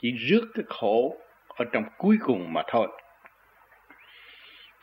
Chỉ 0.00 0.12
rước 0.12 0.50
cái 0.54 0.64
khổ 0.68 1.16
ở 1.48 1.64
trong 1.72 1.84
cuối 1.98 2.18
cùng 2.22 2.52
mà 2.52 2.62
thôi. 2.68 2.88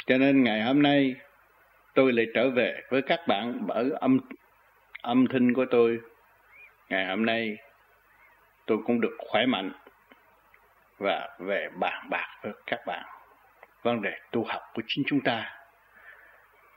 Cho 0.06 0.18
nên 0.18 0.44
ngày 0.44 0.62
hôm 0.62 0.82
nay 0.82 1.16
tôi 1.94 2.14
lại 2.14 2.26
trở 2.34 2.50
về 2.50 2.82
với 2.90 3.02
các 3.02 3.20
bạn 3.28 3.68
bởi 3.68 3.92
âm 4.00 4.20
âm 5.02 5.28
thanh 5.28 5.54
của 5.54 5.66
tôi. 5.72 6.00
Ngày 6.90 7.06
hôm 7.06 7.26
nay 7.26 7.58
tôi 8.66 8.78
cũng 8.86 9.02
được 9.02 9.18
khỏe 9.18 9.46
mạnh 9.46 9.72
và 10.98 11.30
về 11.40 11.70
bàn 11.80 12.08
bạc 12.10 12.40
với 12.44 12.54
các 12.68 12.80
bạn. 12.86 13.06
Vấn 13.84 14.02
đề 14.02 14.20
tu 14.32 14.44
học 14.44 14.62
của 14.74 14.82
chính 14.88 15.06
chúng 15.08 15.22
ta. 15.22 15.60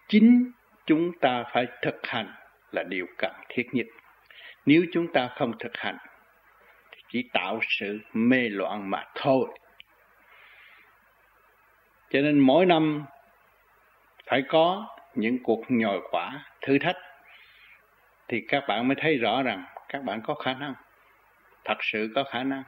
Chính 0.09 0.53
chúng 0.87 1.19
ta 1.21 1.45
phải 1.53 1.67
thực 1.83 2.07
hành 2.07 2.35
là 2.73 2.83
điều 2.83 3.07
cần 3.19 3.33
thiết 3.49 3.69
nhất 3.73 3.87
nếu 4.67 4.85
chúng 4.93 5.13
ta 5.13 5.29
không 5.37 5.53
thực 5.59 5.77
hành, 5.77 5.97
thì 6.93 7.03
chỉ 7.09 7.23
tạo 7.33 7.61
sự 7.69 8.01
mê 8.13 8.49
loạn 8.49 8.91
mà 8.91 9.05
thôi. 9.15 9.49
Cho 12.11 12.21
nên 12.21 12.39
mỗi 12.39 12.67
năm 12.67 13.05
phải 14.27 14.43
có 14.49 14.87
những 15.15 15.43
cuộc 15.43 15.65
nhồi 15.69 16.01
quả 16.11 16.45
thử 16.61 16.79
thách, 16.79 16.97
thì 18.29 18.41
các 18.49 18.65
bạn 18.69 18.89
mới 18.89 18.95
thấy 19.01 19.17
rõ 19.17 19.43
rằng 19.43 19.65
các 19.89 20.03
bạn 20.05 20.21
có 20.25 20.35
khả 20.35 20.55
năng. 20.55 20.75
Thật 21.65 21.79
sự 21.81 22.13
có 22.15 22.25
khả 22.25 22.43
năng. 22.43 22.63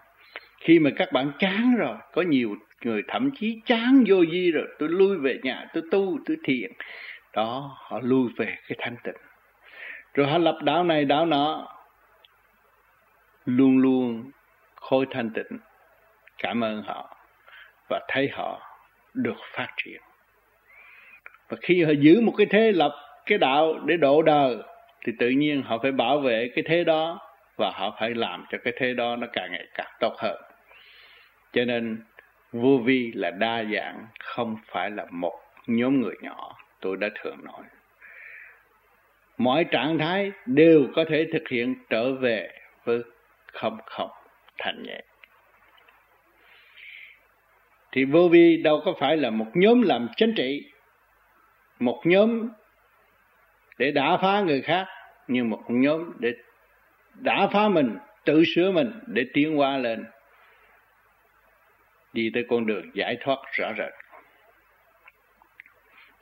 Khi 0.61 0.79
mà 0.79 0.91
các 0.97 1.13
bạn 1.13 1.33
chán 1.39 1.75
rồi, 1.79 1.97
có 2.13 2.23
nhiều 2.23 2.57
người 2.83 3.03
thậm 3.09 3.31
chí 3.37 3.61
chán 3.67 4.05
vô 4.07 4.25
di 4.33 4.51
rồi, 4.51 4.67
tôi 4.79 4.89
lui 4.89 5.19
về 5.19 5.41
nhà, 5.43 5.67
tôi 5.73 5.83
tu, 5.91 6.19
tôi 6.27 6.37
thiền, 6.45 6.73
đó, 7.33 7.77
họ 7.79 7.99
lui 8.03 8.31
về 8.37 8.57
cái 8.69 8.77
thanh 8.79 8.97
tịnh. 9.05 9.15
Rồi 10.15 10.27
họ 10.27 10.39
lập 10.39 10.59
đạo 10.63 10.85
này, 10.85 11.05
đạo 11.05 11.27
nọ 11.27 11.74
luôn 13.47 13.79
luôn 13.79 14.31
khôi 14.77 15.07
thanh 15.11 15.31
tịnh, 15.31 15.59
cảm 16.39 16.65
ơn 16.65 16.83
họ 16.83 17.17
và 17.89 18.01
thấy 18.09 18.29
họ 18.33 18.77
được 19.15 19.37
phát 19.53 19.69
triển. 19.77 20.01
Và 21.49 21.57
khi 21.61 21.83
họ 21.85 21.91
giữ 21.91 22.21
một 22.21 22.35
cái 22.37 22.47
thế 22.51 22.73
lập 22.73 22.93
cái 23.27 23.39
đạo 23.39 23.79
để 23.85 23.97
độ 23.97 24.23
đời, 24.23 24.57
thì 25.05 25.13
tự 25.19 25.29
nhiên 25.29 25.63
họ 25.63 25.79
phải 25.83 25.93
bảo 25.93 26.21
vệ 26.21 26.51
cái 26.55 26.65
thế 26.69 26.85
đó 26.85 27.21
và 27.57 27.71
họ 27.75 27.97
phải 28.01 28.15
làm 28.15 28.45
cho 28.51 28.59
cái 28.65 28.73
thế 28.77 28.95
đó 28.95 29.17
nó 29.17 29.27
càng 29.33 29.53
ngày 29.53 29.67
càng 29.75 29.93
tốt 30.01 30.15
hơn. 30.19 30.43
Cho 31.53 31.65
nên 31.65 32.03
vô 32.53 32.79
vi 32.85 33.13
là 33.15 33.31
đa 33.31 33.65
dạng, 33.75 34.07
không 34.21 34.57
phải 34.67 34.91
là 34.91 35.07
một 35.11 35.41
nhóm 35.67 36.01
người 36.01 36.15
nhỏ, 36.23 36.59
tôi 36.81 36.97
đã 36.97 37.09
thường 37.15 37.37
nói. 37.45 37.63
Mọi 39.39 39.65
trạng 39.65 39.99
thái 39.99 40.33
đều 40.47 40.87
có 40.95 41.05
thể 41.09 41.27
thực 41.33 41.49
hiện 41.49 41.75
trở 41.91 42.13
về 42.15 42.51
với 42.85 43.03
không 43.55 43.79
không 43.87 44.11
thành 44.59 44.83
nhẹ. 44.83 45.01
Thì 47.93 48.05
vô 48.05 48.29
vi 48.29 48.57
đâu 48.57 48.83
có 48.85 48.95
phải 49.01 49.17
là 49.17 49.31
một 49.31 49.47
nhóm 49.55 49.83
làm 49.83 50.09
chính 50.17 50.35
trị, 50.37 50.71
một 51.79 52.03
nhóm 52.05 52.49
để 53.79 53.91
đả 53.91 54.17
phá 54.23 54.41
người 54.41 54.63
khác, 54.63 54.87
nhưng 55.29 55.51
một 55.51 55.63
nhóm 55.69 56.13
để 56.19 56.33
đả 57.15 57.49
phá 57.53 57.69
mình, 57.69 57.99
tự 58.25 58.43
sửa 58.55 58.71
mình 58.71 58.93
để 59.07 59.25
tiến 59.33 59.59
qua 59.59 59.77
lên. 59.77 60.05
Đi 62.13 62.31
tới 62.35 62.45
con 62.49 62.67
đường 62.67 62.91
giải 62.95 63.17
thoát 63.21 63.39
rõ 63.53 63.73
rệt. 63.79 63.93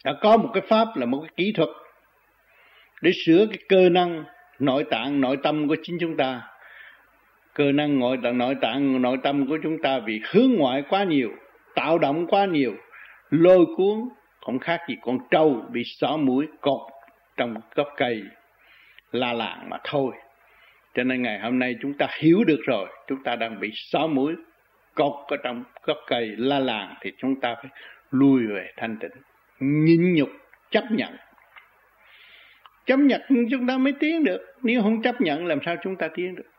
Đã 0.05 0.13
có 0.21 0.37
một 0.37 0.51
cái 0.55 0.63
pháp 0.69 0.89
là 0.95 1.07
một 1.07 1.21
cái 1.21 1.31
kỹ 1.37 1.53
thuật 1.57 1.69
để 3.03 3.11
sửa 3.27 3.47
cái 3.47 3.59
cơ 3.69 3.89
năng, 3.89 4.25
nội 4.59 4.85
tạng, 4.91 5.21
nội 5.21 5.37
tâm 5.43 5.69
của 5.69 5.77
chính 5.83 5.97
chúng 6.01 6.17
ta 6.17 6.52
cơ 7.55 7.73
năng 7.73 7.99
nội 7.99 8.19
tạng 8.23 8.39
nội 8.39 8.55
tạng, 8.61 9.03
nội 9.03 9.17
tâm 9.23 9.47
của 9.47 9.59
chúng 9.63 9.83
ta 9.83 9.99
vì 9.99 10.21
hướng 10.31 10.53
ngoại 10.59 10.83
quá 10.89 11.05
nhiều, 11.05 11.31
tạo 11.75 11.99
động 11.99 12.27
quá 12.27 12.45
nhiều, 12.45 12.75
lôi 13.31 13.67
cuốn, 13.77 14.09
không 14.41 14.59
khác 14.59 14.81
gì 14.89 14.97
con 15.03 15.19
trâu 15.31 15.65
bị 15.71 15.83
xó 15.85 16.17
mũi 16.17 16.47
cột 16.61 16.81
trong 17.37 17.55
gốc 17.75 17.89
cây 17.97 18.23
la 19.13 19.33
làng 19.33 19.71
mà 19.71 19.77
thôi. 19.85 20.15
Cho 20.95 21.05
nên 21.05 21.23
ngày 21.23 21.39
hôm 21.39 21.59
nay 21.59 21.77
chúng 21.81 21.95
ta 21.95 22.09
hiểu 22.19 22.45
được 22.45 22.61
rồi, 22.67 22.89
chúng 23.07 23.23
ta 23.23 23.37
đang 23.37 23.61
bị 23.61 23.71
xó 23.75 24.07
mũi 24.07 24.35
cột 24.95 25.13
ở 25.29 25.37
trong 25.45 25.65
gốc 25.85 25.99
cây 26.07 26.29
la 26.37 26.59
làng 26.59 26.95
thì 27.01 27.13
chúng 27.19 27.41
ta 27.41 27.55
phải 27.63 27.71
lui 28.11 28.47
về 28.47 28.73
thanh 28.77 28.97
tịnh, 28.97 29.11
nhịn 29.61 30.15
nhục, 30.15 30.29
chấp 30.71 30.85
nhận. 30.91 31.17
Chấp 32.87 32.97
nhận 32.97 33.21
chúng 33.51 33.67
ta 33.67 33.79
mới 33.79 33.93
tiến 34.01 34.25
được, 34.25 34.41
nếu 34.63 34.83
không 34.83 35.03
chấp 35.03 35.21
nhận 35.21 35.47
làm 35.47 35.59
sao 35.67 35.77
chúng 35.83 35.97
ta 35.97 36.09
tiến 36.15 36.35
được? 36.35 36.52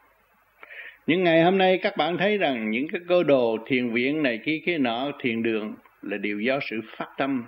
Những 1.08 1.24
ngày 1.24 1.44
hôm 1.44 1.58
nay, 1.58 1.78
các 1.78 1.98
bạn 1.98 2.18
thấy 2.18 2.38
rằng 2.38 2.72
những 2.72 2.88
cái 2.88 3.02
cơ 3.08 3.24
đồ 3.24 3.58
thiền 3.68 3.90
viện 3.90 4.24
này 4.24 4.40
kia 4.46 4.62
kia 4.66 4.78
nọ 4.78 5.12
thiền 5.20 5.44
đường 5.44 5.76
là 6.02 6.18
điều 6.18 6.40
do 6.40 6.60
sự 6.70 6.82
phát 6.98 7.08
tâm 7.18 7.46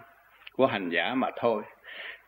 của 0.54 0.68
hành 0.68 0.90
giả 0.90 1.14
mà 1.16 1.28
thôi. 1.38 1.64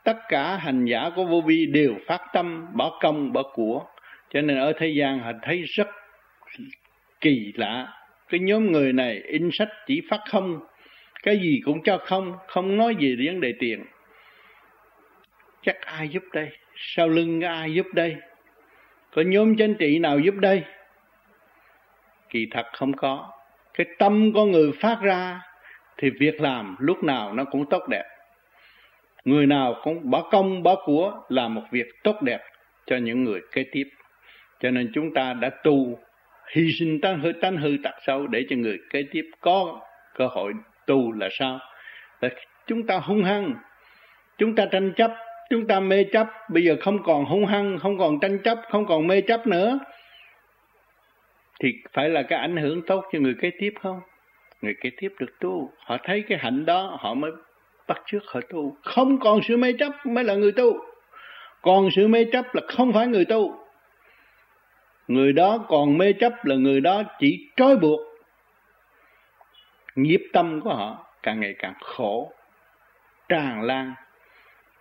Tất 0.03 0.17
cả 0.29 0.57
hành 0.57 0.86
giả 0.86 1.10
của 1.15 1.25
vô 1.25 1.41
vi 1.41 1.65
đều 1.65 1.96
phát 2.07 2.22
tâm, 2.34 2.67
bỏ 2.74 3.00
công, 3.01 3.34
bỏ 3.34 3.43
của. 3.53 3.86
Cho 4.34 4.41
nên 4.41 4.57
ở 4.57 4.74
thế 4.77 4.88
gian 4.88 5.19
họ 5.19 5.31
thấy 5.41 5.62
rất 5.62 5.88
kỳ 7.22 7.53
lạ. 7.55 7.93
Cái 8.29 8.39
nhóm 8.39 8.72
người 8.72 8.93
này, 8.93 9.22
in 9.25 9.50
sách 9.51 9.69
chỉ 9.88 10.01
phát 10.10 10.19
không, 10.29 10.60
cái 11.24 11.39
gì 11.39 11.62
cũng 11.65 11.84
cho 11.84 11.98
không 11.98 12.34
không 12.48 12.77
nói 12.77 12.96
gì 13.00 13.15
vấn 13.25 13.41
đề 13.41 13.53
tiền. 13.60 13.86
Chắc 15.62 15.81
ai 15.81 16.10
giúp 16.10 16.24
đây? 16.34 16.50
Sau 16.75 17.10
lưng 17.10 17.41
ai 17.41 17.74
giúp 17.74 17.88
đây? 17.93 18.15
Có 19.12 19.22
nhóm 19.22 19.55
chính 19.55 19.75
trị 19.75 20.00
nào 20.00 20.19
giúp 20.19 20.36
đây? 20.36 20.63
Kỳ 22.29 22.48
thật 22.51 22.65
không 22.74 22.93
có. 22.93 23.31
Cái 23.74 23.88
tâm 24.00 24.31
con 24.36 24.51
người 24.51 24.72
phát 24.81 24.98
ra 25.01 25.41
thì 25.98 26.10
việc 26.10 26.41
làm 26.41 26.75
lúc 26.79 27.03
nào 27.03 27.34
nó 27.34 27.43
cũng 27.43 27.69
tốt 27.69 27.88
đẹp. 27.89 28.03
Người 29.25 29.46
nào 29.46 29.75
cũng 29.84 30.12
bỏ 30.12 30.29
công, 30.31 30.63
bỏ 30.63 30.75
của 30.86 31.22
là 31.29 31.48
một 31.48 31.63
việc 31.72 31.88
tốt 32.03 32.22
đẹp 32.22 32.41
cho 32.86 32.98
những 32.98 33.24
người 33.24 33.41
kế 33.51 33.65
tiếp. 33.72 33.89
Cho 34.60 34.72
nên 34.72 34.91
chúng 34.93 35.13
ta 35.13 35.34
đã 35.34 35.50
tu, 35.63 36.00
hy 36.53 36.72
sinh 36.79 37.01
tánh 37.01 37.19
hư 37.19 37.31
tánh 37.31 37.57
hư 37.57 37.77
tật 37.84 37.93
sâu 38.05 38.27
để 38.27 38.46
cho 38.50 38.55
người 38.55 38.77
kế 38.89 39.03
tiếp 39.12 39.25
có 39.41 39.81
cơ 40.15 40.27
hội 40.27 40.53
tu 40.88 41.12
là 41.12 41.29
sao? 41.31 41.60
Là 42.22 42.29
chúng 42.67 42.88
ta 42.88 42.98
hung 42.98 43.24
hăng, 43.24 43.53
chúng 44.38 44.55
ta 44.55 44.65
tranh 44.72 44.93
chấp, 44.96 45.12
chúng 45.50 45.67
ta 45.67 45.79
mê 45.79 46.03
chấp. 46.03 46.27
Bây 46.50 46.63
giờ 46.63 46.75
không 46.81 47.03
còn 47.03 47.25
hung 47.25 47.46
hăng, 47.46 47.79
không 47.79 47.98
còn 47.98 48.19
tranh 48.19 48.39
chấp, 48.43 48.60
không 48.69 48.86
còn 48.86 49.07
mê 49.07 49.22
chấp 49.22 49.48
nữa 49.48 49.79
thì 51.59 51.73
phải 51.93 52.09
là 52.09 52.23
cái 52.23 52.39
ảnh 52.39 52.57
hưởng 52.57 52.81
tốt 52.81 53.05
cho 53.11 53.19
người 53.19 53.35
kế 53.41 53.51
tiếp 53.59 53.73
không? 53.81 54.01
Người 54.61 54.75
kế 54.81 54.89
tiếp 54.97 55.13
được 55.19 55.39
tu. 55.39 55.71
Họ 55.77 55.97
thấy 56.03 56.23
cái 56.29 56.37
hạnh 56.37 56.65
đó, 56.65 56.97
họ 56.99 57.13
mới 57.13 57.31
bắt 57.87 58.01
trước 58.05 58.19
họ 58.25 58.41
tu. 58.49 58.77
Không 58.83 59.19
còn 59.19 59.39
sự 59.47 59.57
mê 59.57 59.73
chấp 59.73 59.91
mới 60.05 60.23
là 60.23 60.35
người 60.35 60.51
tu. 60.51 60.79
Còn 61.61 61.89
sự 61.95 62.07
mê 62.07 62.25
chấp 62.31 62.55
là 62.55 62.61
không 62.67 62.93
phải 62.93 63.07
người 63.07 63.25
tu. 63.25 63.59
Người 65.07 65.33
đó 65.33 65.65
còn 65.67 65.97
mê 65.97 66.13
chấp 66.13 66.45
là 66.45 66.55
người 66.55 66.81
đó 66.81 67.03
chỉ 67.19 67.49
trói 67.55 67.77
buộc 67.77 67.99
nghiệp 69.95 70.21
tâm 70.33 70.61
của 70.61 70.73
họ 70.73 71.05
càng 71.23 71.39
ngày 71.39 71.55
càng 71.59 71.73
khổ, 71.81 72.33
tràn 73.29 73.61
lan. 73.61 73.93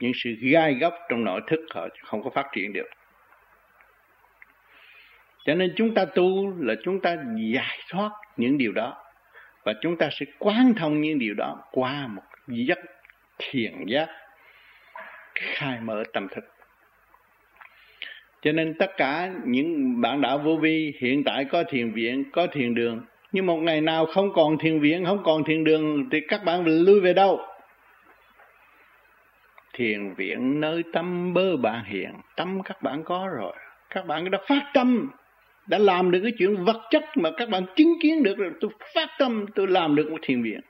Những 0.00 0.12
sự 0.14 0.30
gai 0.40 0.74
góc 0.74 0.94
trong 1.08 1.24
nội 1.24 1.40
thức 1.46 1.60
họ 1.70 1.88
không 2.04 2.22
có 2.22 2.30
phát 2.30 2.46
triển 2.52 2.72
được 2.72 2.86
cho 5.46 5.54
nên 5.54 5.72
chúng 5.76 5.94
ta 5.94 6.04
tu 6.04 6.54
là 6.58 6.74
chúng 6.84 7.00
ta 7.00 7.16
giải 7.36 7.78
thoát 7.90 8.10
những 8.36 8.58
điều 8.58 8.72
đó. 8.72 9.02
Và 9.64 9.74
chúng 9.80 9.96
ta 9.96 10.08
sẽ 10.12 10.26
quán 10.38 10.74
thông 10.74 11.00
những 11.00 11.18
điều 11.18 11.34
đó 11.34 11.62
qua 11.72 12.06
một 12.06 12.22
giấc 12.48 12.78
thiền 13.38 13.72
giác 13.86 14.08
khai 15.34 15.78
mở 15.80 16.04
tâm 16.12 16.28
thức. 16.28 16.44
Cho 18.42 18.52
nên 18.52 18.74
tất 18.78 18.90
cả 18.96 19.30
những 19.44 20.00
bạn 20.00 20.20
đạo 20.20 20.38
vô 20.38 20.56
vi 20.56 20.94
hiện 21.00 21.24
tại 21.24 21.44
có 21.44 21.64
thiền 21.68 21.92
viện, 21.92 22.24
có 22.32 22.46
thiền 22.46 22.74
đường, 22.74 23.04
nhưng 23.32 23.46
một 23.46 23.56
ngày 23.56 23.80
nào 23.80 24.06
không 24.06 24.32
còn 24.32 24.58
thiền 24.58 24.80
viện, 24.80 25.04
không 25.04 25.22
còn 25.24 25.44
thiền 25.44 25.64
đường 25.64 26.08
thì 26.10 26.20
các 26.28 26.44
bạn 26.44 26.64
lui 26.64 27.00
về 27.00 27.12
đâu? 27.12 27.40
Thiền 29.72 30.14
viện 30.14 30.60
nơi 30.60 30.82
tâm 30.92 31.34
bơ 31.34 31.56
bạn 31.56 31.84
hiện, 31.84 32.12
tâm 32.36 32.62
các 32.62 32.82
bạn 32.82 33.04
có 33.04 33.28
rồi, 33.36 33.56
các 33.90 34.06
bạn 34.06 34.30
đã 34.30 34.38
phát 34.48 34.70
tâm 34.74 35.10
đã 35.66 35.78
làm 35.78 36.10
được 36.10 36.20
cái 36.22 36.32
chuyện 36.38 36.64
vật 36.64 36.80
chất 36.90 37.04
mà 37.14 37.30
các 37.36 37.48
bạn 37.48 37.66
chứng 37.76 37.94
kiến 38.00 38.22
được 38.22 38.38
rồi 38.38 38.50
tôi 38.60 38.70
phát 38.94 39.08
tâm, 39.18 39.46
tôi 39.54 39.66
làm 39.66 39.94
được 39.94 40.10
một 40.10 40.18
thiền 40.22 40.42
viện. 40.42 40.60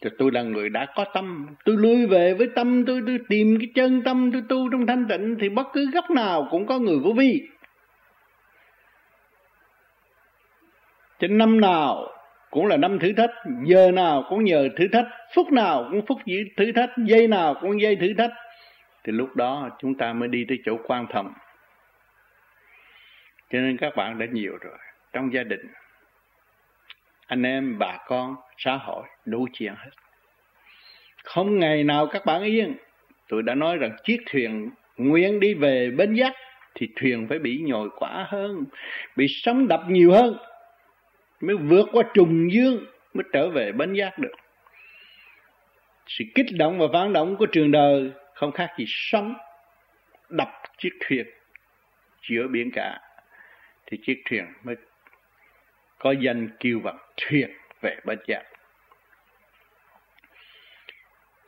Thì 0.00 0.10
tôi 0.18 0.30
là 0.32 0.42
người 0.42 0.68
đã 0.68 0.86
có 0.94 1.04
tâm, 1.14 1.46
tôi 1.64 1.76
lui 1.76 2.06
về 2.06 2.34
với 2.34 2.48
tâm, 2.54 2.84
tôi 2.86 3.02
tôi 3.06 3.18
tìm 3.28 3.58
cái 3.60 3.68
chân 3.74 4.02
tâm, 4.02 4.32
tôi 4.32 4.42
tu 4.48 4.70
trong 4.72 4.86
thanh 4.86 5.06
tịnh, 5.08 5.36
thì 5.40 5.48
bất 5.48 5.66
cứ 5.72 5.90
góc 5.90 6.10
nào 6.10 6.48
cũng 6.50 6.66
có 6.66 6.78
người 6.78 6.98
vô 6.98 7.12
vi. 7.12 7.48
Trên 11.18 11.38
năm 11.38 11.60
nào 11.60 12.06
cũng 12.50 12.66
là 12.66 12.76
năm 12.76 12.98
thử 12.98 13.12
thách, 13.12 13.30
giờ 13.64 13.90
nào 13.90 14.24
cũng 14.28 14.44
nhờ 14.44 14.68
thử 14.76 14.88
thách, 14.92 15.06
phút 15.34 15.52
nào 15.52 15.88
cũng 15.90 16.06
phút 16.06 16.18
gì 16.26 16.44
thử 16.56 16.72
thách, 16.72 16.90
giây 17.06 17.28
nào 17.28 17.54
cũng 17.60 17.80
giây 17.80 17.96
thử 17.96 18.14
thách. 18.18 18.30
Thì 19.04 19.12
lúc 19.12 19.36
đó 19.36 19.70
chúng 19.80 19.94
ta 19.94 20.12
mới 20.12 20.28
đi 20.28 20.44
tới 20.48 20.58
chỗ 20.64 20.76
quan 20.86 21.06
thông 21.12 21.32
cho 23.50 23.58
nên 23.58 23.76
các 23.76 23.96
bạn 23.96 24.18
đã 24.18 24.26
nhiều 24.32 24.58
rồi, 24.60 24.78
trong 25.12 25.32
gia 25.32 25.42
đình. 25.42 25.72
Anh 27.26 27.42
em, 27.42 27.78
bà 27.78 27.98
con, 28.06 28.36
xã 28.58 28.76
hội, 28.76 29.06
đủ 29.24 29.46
chuyện 29.52 29.74
hết. 29.76 29.90
Không 31.24 31.58
ngày 31.58 31.84
nào 31.84 32.06
các 32.06 32.26
bạn 32.26 32.42
yên. 32.42 32.76
Tôi 33.28 33.42
đã 33.42 33.54
nói 33.54 33.76
rằng 33.76 33.96
chiếc 34.04 34.18
thuyền 34.26 34.70
nguyện 34.96 35.40
đi 35.40 35.54
về 35.54 35.90
bến 35.90 36.14
giác 36.14 36.32
thì 36.74 36.88
thuyền 36.96 37.26
phải 37.28 37.38
bị 37.38 37.58
nhồi 37.58 37.88
quả 37.96 38.26
hơn, 38.28 38.64
bị 39.16 39.26
sóng 39.28 39.68
đập 39.68 39.82
nhiều 39.88 40.12
hơn. 40.12 40.38
Mới 41.40 41.56
vượt 41.56 41.88
qua 41.92 42.02
trùng 42.14 42.52
dương 42.52 42.84
mới 43.14 43.24
trở 43.32 43.50
về 43.50 43.72
bến 43.72 43.92
giác 43.92 44.18
được. 44.18 44.34
Sự 46.06 46.24
kích 46.34 46.46
động 46.58 46.78
và 46.78 46.86
phản 46.92 47.12
động 47.12 47.36
của 47.36 47.46
trường 47.46 47.70
đời 47.70 48.12
không 48.34 48.52
khác 48.52 48.70
gì 48.78 48.84
sóng 48.88 49.34
đập 50.28 50.48
chiếc 50.78 50.92
thuyền 51.00 51.26
giữa 52.28 52.48
biển 52.48 52.70
cả 52.70 53.00
thì 53.90 53.98
chiếc 54.02 54.22
thuyền 54.24 54.44
mới 54.62 54.76
có 55.98 56.12
danh 56.12 56.48
kêu 56.60 56.80
bằng 56.80 56.98
thuyền 57.16 57.50
về 57.82 57.96
bát 58.04 58.18
giác 58.26 58.42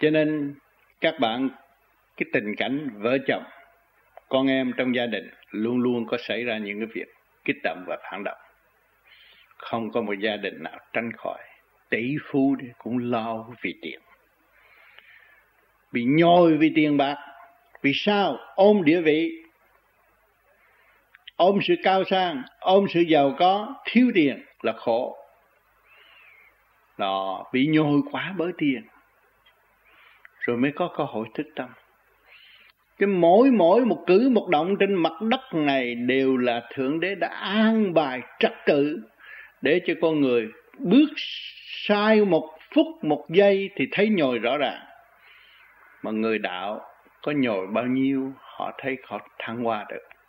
cho 0.00 0.10
nên 0.10 0.54
các 1.00 1.20
bạn, 1.20 1.50
cái 2.16 2.26
tình 2.32 2.54
cảnh 2.56 2.90
vợ 2.98 3.18
chồng, 3.26 3.44
con 4.28 4.46
em 4.46 4.72
trong 4.76 4.94
gia 4.94 5.06
đình 5.06 5.30
luôn 5.50 5.78
luôn 5.78 6.06
có 6.06 6.16
xảy 6.18 6.44
ra 6.44 6.58
những 6.58 6.78
cái 6.78 6.86
việc 6.94 7.08
kích 7.44 7.56
động 7.62 7.84
và 7.86 7.96
phản 8.10 8.24
động. 8.24 8.38
Không 9.56 9.92
có 9.92 10.02
một 10.02 10.12
gia 10.12 10.36
đình 10.36 10.62
nào 10.62 10.78
tránh 10.92 11.12
khỏi, 11.12 11.38
tỷ 11.88 12.16
phú 12.24 12.56
cũng 12.78 12.98
lo 12.98 13.46
vì 13.62 13.74
tiền. 13.82 14.00
Bị 15.92 16.04
nhồi 16.04 16.56
vì 16.56 16.72
tiền 16.74 16.96
bạc, 16.96 17.16
vì 17.82 17.92
sao? 17.94 18.36
Ôm 18.54 18.84
địa 18.84 19.00
vị 19.00 19.42
ôm 21.40 21.58
sự 21.62 21.74
cao 21.82 22.04
sang 22.04 22.42
ôm 22.60 22.86
sự 22.88 23.00
giàu 23.00 23.34
có, 23.38 23.74
thiếu 23.84 24.10
tiền 24.14 24.44
là 24.62 24.72
khổ. 24.72 25.16
Đó, 26.98 27.44
bị 27.52 27.66
nhồi 27.66 28.00
quá 28.12 28.34
bởi 28.36 28.52
tiền. 28.58 28.82
Rồi 30.40 30.56
mới 30.56 30.72
có 30.76 30.90
cơ 30.96 31.04
hội 31.04 31.26
thức 31.34 31.46
tâm. 31.56 31.68
Cái 32.98 33.06
mỗi 33.06 33.50
mỗi 33.50 33.84
một 33.84 34.04
cử, 34.06 34.30
một 34.32 34.48
động 34.48 34.76
trên 34.80 34.94
mặt 34.94 35.12
đất 35.22 35.40
này 35.52 35.94
đều 35.94 36.36
là 36.36 36.62
thượng 36.74 37.00
đế 37.00 37.14
đã 37.14 37.28
an 37.28 37.94
bài 37.94 38.20
trật 38.38 38.52
tự 38.66 39.00
để 39.62 39.80
cho 39.86 39.94
con 40.00 40.20
người 40.20 40.48
bước 40.78 41.08
sai 41.86 42.24
một 42.24 42.50
phút, 42.74 42.86
một 43.02 43.26
giây 43.28 43.70
thì 43.76 43.88
thấy 43.92 44.08
nhồi 44.08 44.38
rõ 44.38 44.56
ràng. 44.56 44.80
Mà 46.02 46.10
người 46.10 46.38
đạo 46.38 46.80
có 47.22 47.32
nhồi 47.32 47.66
bao 47.66 47.86
nhiêu, 47.86 48.32
họ 48.38 48.72
thấy 48.78 48.96
họ 49.04 49.18
thăng 49.38 49.64
hoa 49.64 49.86
được 49.88 50.19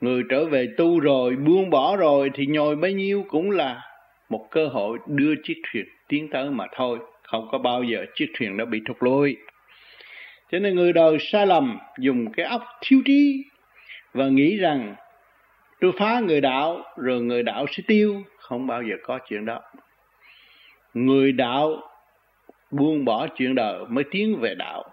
người 0.00 0.22
trở 0.30 0.44
về 0.44 0.68
tu 0.76 1.00
rồi, 1.00 1.36
buông 1.36 1.70
bỏ 1.70 1.96
rồi 1.96 2.30
thì 2.34 2.46
nhồi 2.46 2.76
bấy 2.76 2.92
nhiêu 2.92 3.24
cũng 3.28 3.50
là 3.50 3.82
một 4.28 4.48
cơ 4.50 4.66
hội 4.66 4.98
đưa 5.06 5.34
chiếc 5.42 5.62
thuyền 5.72 5.84
tiến 6.08 6.28
tới 6.30 6.50
mà 6.50 6.66
thôi. 6.76 6.98
Không 7.22 7.48
có 7.52 7.58
bao 7.58 7.82
giờ 7.82 8.04
chiếc 8.14 8.26
thuyền 8.38 8.56
đã 8.56 8.64
bị 8.64 8.80
thụt 8.86 8.96
lùi. 9.00 9.36
Cho 10.52 10.58
nên 10.58 10.74
người 10.74 10.92
đời 10.92 11.18
sai 11.20 11.46
lầm 11.46 11.78
dùng 11.98 12.32
cái 12.32 12.46
óc 12.46 12.62
thiếu 12.80 13.02
trí 13.04 13.44
và 14.12 14.28
nghĩ 14.28 14.56
rằng 14.56 14.94
tôi 15.80 15.92
phá 15.98 16.20
người 16.20 16.40
đạo 16.40 16.82
rồi 16.96 17.22
người 17.22 17.42
đạo 17.42 17.66
sẽ 17.70 17.82
tiêu. 17.86 18.22
Không 18.38 18.66
bao 18.66 18.82
giờ 18.82 18.94
có 19.02 19.18
chuyện 19.28 19.44
đó. 19.44 19.60
Người 20.94 21.32
đạo 21.32 21.82
buông 22.70 23.04
bỏ 23.04 23.26
chuyện 23.26 23.54
đời 23.54 23.78
mới 23.88 24.04
tiến 24.10 24.40
về 24.40 24.54
đạo. 24.54 24.84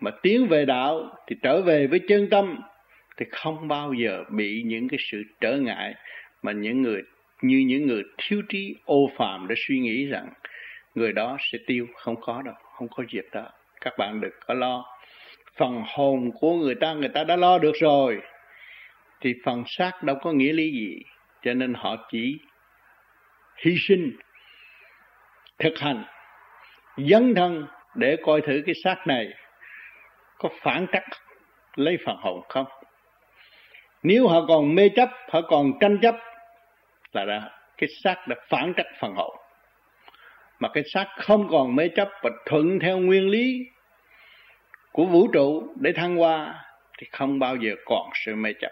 Mà 0.00 0.10
tiến 0.22 0.46
về 0.46 0.64
đạo 0.64 1.16
thì 1.26 1.36
trở 1.42 1.62
về 1.62 1.86
với 1.86 2.00
chân 2.08 2.28
tâm 2.30 2.60
thì 3.20 3.26
không 3.30 3.68
bao 3.68 3.92
giờ 3.92 4.24
bị 4.28 4.62
những 4.66 4.88
cái 4.88 4.98
sự 5.10 5.22
trở 5.40 5.56
ngại 5.56 5.94
mà 6.42 6.52
những 6.52 6.82
người, 6.82 7.02
như 7.42 7.58
những 7.66 7.86
người 7.86 8.02
thiếu 8.18 8.42
trí, 8.48 8.76
ô 8.84 9.10
phàm 9.16 9.48
đã 9.48 9.54
suy 9.58 9.78
nghĩ 9.78 10.06
rằng 10.06 10.28
người 10.94 11.12
đó 11.12 11.36
sẽ 11.40 11.58
tiêu. 11.66 11.86
Không 11.94 12.20
có 12.20 12.42
đâu, 12.42 12.54
không 12.72 12.88
có 12.88 13.04
việc 13.12 13.30
đó. 13.32 13.50
Các 13.80 13.98
bạn 13.98 14.20
đừng 14.20 14.32
có 14.46 14.54
lo. 14.54 14.84
Phần 15.56 15.82
hồn 15.86 16.30
của 16.40 16.54
người 16.54 16.74
ta 16.74 16.92
người 16.94 17.08
ta 17.08 17.24
đã 17.24 17.36
lo 17.36 17.58
được 17.58 17.72
rồi. 17.80 18.20
Thì 19.20 19.34
phần 19.44 19.64
xác 19.66 20.02
đâu 20.02 20.16
có 20.22 20.32
nghĩa 20.32 20.52
lý 20.52 20.72
gì. 20.72 21.02
Cho 21.42 21.54
nên 21.54 21.74
họ 21.74 22.08
chỉ 22.10 22.38
hy 23.56 23.76
sinh, 23.78 24.16
thực 25.58 25.78
hành, 25.78 26.04
dấn 26.96 27.34
thân 27.34 27.66
để 27.94 28.16
coi 28.22 28.40
thử 28.40 28.62
cái 28.66 28.74
xác 28.84 29.06
này 29.06 29.28
có 30.38 30.48
phản 30.60 30.86
trắc 30.92 31.04
lấy 31.76 31.98
phần 32.04 32.16
hồn 32.16 32.42
không? 32.48 32.66
Nếu 34.02 34.28
họ 34.28 34.46
còn 34.48 34.74
mê 34.74 34.88
chấp 34.88 35.10
họ 35.28 35.40
còn 35.42 35.72
tranh 35.80 35.98
chấp 36.02 36.16
là 37.12 37.24
đã, 37.24 37.50
cái 37.78 37.88
xác 37.88 38.28
đã 38.28 38.36
phản 38.48 38.72
trách 38.76 38.86
phần 39.00 39.14
hậu. 39.14 39.36
Mà 40.58 40.68
cái 40.74 40.84
xác 40.86 41.06
không 41.18 41.48
còn 41.50 41.76
mê 41.76 41.88
chấp 41.88 42.08
và 42.22 42.30
thuận 42.46 42.78
theo 42.78 42.98
nguyên 42.98 43.28
lý 43.28 43.66
của 44.92 45.04
vũ 45.04 45.28
trụ 45.32 45.74
để 45.80 45.92
thăng 45.92 46.16
hoa 46.16 46.64
thì 46.98 47.06
không 47.12 47.38
bao 47.38 47.56
giờ 47.56 47.74
còn 47.84 48.10
sự 48.14 48.34
mê 48.34 48.52
chấp. 48.60 48.70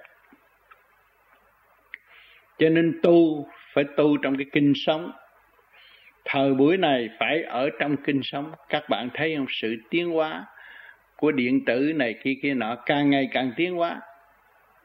Cho 2.59 2.69
nên 2.69 3.01
tu 3.03 3.49
phải 3.73 3.85
tu 3.97 4.17
trong 4.17 4.37
cái 4.37 4.47
kinh 4.53 4.73
sống. 4.77 5.13
Thời 6.25 6.55
buổi 6.55 6.77
này 6.77 7.09
phải 7.19 7.43
ở 7.43 7.71
trong 7.81 7.97
kinh 7.97 8.21
sống. 8.23 8.53
Các 8.69 8.89
bạn 8.89 9.09
thấy 9.15 9.35
không? 9.37 9.47
Sự 9.49 9.77
tiến 9.91 10.11
hóa 10.11 10.47
của 11.17 11.33
điện 11.33 11.65
tử 11.65 11.93
này 11.97 12.15
kia 12.23 12.35
kia 12.43 12.55
nọ 12.55 12.77
càng 12.87 13.11
ngày 13.11 13.29
càng 13.33 13.53
tiến 13.57 13.75
hóa 13.75 14.01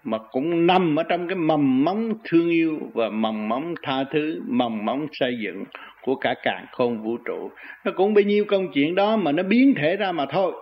mà 0.03 0.17
cũng 0.31 0.67
nằm 0.67 0.99
ở 0.99 1.03
trong 1.03 1.27
cái 1.27 1.35
mầm 1.35 1.83
móng 1.83 2.13
thương 2.23 2.49
yêu 2.49 2.79
và 2.93 3.09
mầm 3.09 3.49
móng 3.49 3.75
tha 3.81 4.03
thứ, 4.11 4.41
mầm 4.47 4.85
móng 4.85 5.07
xây 5.11 5.37
dựng 5.39 5.63
của 6.01 6.15
cả 6.15 6.35
càng 6.43 6.65
khôn 6.71 7.03
vũ 7.03 7.17
trụ. 7.17 7.51
Nó 7.83 7.91
cũng 7.95 8.13
bấy 8.13 8.23
nhiêu 8.23 8.45
công 8.45 8.71
chuyện 8.71 8.95
đó 8.95 9.15
mà 9.15 9.31
nó 9.31 9.43
biến 9.43 9.73
thể 9.77 9.95
ra 9.95 10.11
mà 10.11 10.25
thôi. 10.25 10.53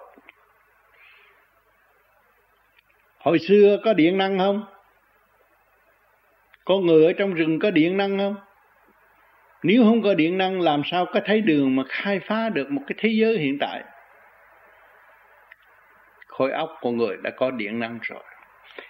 Hồi 3.17 3.39
xưa 3.39 3.77
có 3.83 3.93
điện 3.93 4.17
năng 4.17 4.39
không? 4.39 4.65
Có 6.65 6.77
người 6.77 7.05
ở 7.05 7.13
trong 7.13 7.33
rừng 7.33 7.59
có 7.59 7.71
điện 7.71 7.97
năng 7.97 8.17
không? 8.17 8.35
Nếu 9.63 9.83
không 9.83 10.01
có 10.01 10.13
điện 10.13 10.37
năng, 10.37 10.61
làm 10.61 10.81
sao 10.85 11.05
có 11.05 11.19
thấy 11.25 11.41
đường 11.41 11.75
mà 11.75 11.83
khai 11.87 12.19
phá 12.19 12.49
được 12.49 12.71
một 12.71 12.81
cái 12.87 12.95
thế 12.99 13.09
giới 13.09 13.37
hiện 13.37 13.57
tại? 13.59 13.83
Khối 16.27 16.51
óc 16.51 16.77
của 16.81 16.91
người 16.91 17.17
đã 17.23 17.29
có 17.29 17.51
điện 17.51 17.79
năng 17.79 17.99
rồi 18.01 18.23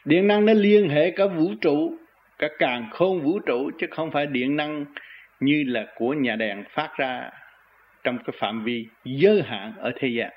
điện 0.06 0.28
năng 0.28 0.46
nó 0.46 0.54
liên 0.54 0.90
hệ 0.90 1.12
cả 1.12 1.26
vũ 1.26 1.52
trụ, 1.62 1.94
cả 2.40 2.48
càng 2.60 2.88
khôn 2.92 3.22
vũ 3.22 3.40
trụ, 3.40 3.72
chứ 3.80 3.88
không 3.92 4.12
phải 4.12 4.26
điện 4.26 4.58
năng 4.58 4.86
như 5.40 5.64
là 5.68 5.86
của 5.96 6.14
nhà 6.14 6.36
đèn 6.36 6.64
phát 6.70 6.98
ra 6.98 7.30
trong 8.04 8.18
cái 8.18 8.36
phạm 8.40 8.64
vi 8.64 8.86
giới 9.06 9.42
hạn 9.42 9.74
ở 9.78 9.92
thế 9.96 10.08
gian. 10.08 10.30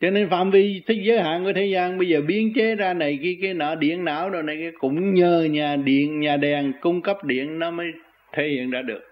Cho 0.00 0.10
nên 0.10 0.30
phạm 0.30 0.50
vi 0.50 0.82
thế 0.86 0.94
giới 1.02 1.22
hạn 1.22 1.44
của 1.44 1.52
thế 1.52 1.64
gian 1.64 1.98
bây 1.98 2.08
giờ 2.08 2.20
biến 2.20 2.52
chế 2.54 2.74
ra 2.74 2.94
này 2.94 3.18
kia, 3.22 3.38
cái 3.42 3.54
nọ 3.54 3.74
điện 3.74 4.04
não 4.04 4.30
rồi 4.30 4.42
này 4.42 4.56
kia, 4.56 4.70
cũng 4.78 5.14
nhờ 5.14 5.48
nhà 5.50 5.76
điện, 5.76 6.20
nhà 6.20 6.36
đèn 6.36 6.72
cung 6.80 7.02
cấp 7.02 7.24
điện 7.24 7.58
nó 7.58 7.70
mới 7.70 7.86
thể 8.32 8.48
hiện 8.48 8.70
ra 8.70 8.82
được. 8.82 9.02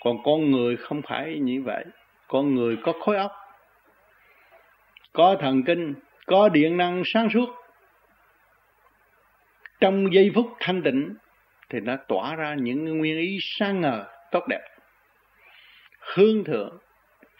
Còn 0.00 0.22
con 0.24 0.50
người 0.50 0.76
không 0.76 1.02
phải 1.02 1.38
như 1.38 1.62
vậy. 1.62 1.84
Con 2.28 2.54
người 2.54 2.76
có 2.82 2.92
khối 2.92 3.16
óc, 3.16 3.32
có 5.12 5.36
thần 5.40 5.62
kinh, 5.62 5.94
có 6.26 6.48
điện 6.48 6.76
năng 6.76 7.02
sáng 7.04 7.28
suốt 7.30 7.59
trong 9.80 10.14
giây 10.14 10.30
phút 10.34 10.46
thanh 10.60 10.82
tịnh, 10.82 11.14
thì 11.68 11.80
nó 11.80 11.96
tỏa 11.96 12.36
ra 12.36 12.54
những 12.54 12.98
nguyên 12.98 13.18
ý 13.18 13.38
sáng 13.40 13.80
ngờ 13.80 14.04
tốt 14.30 14.48
đẹp. 14.48 14.62
Hương 15.98 16.44
thượng 16.44 16.78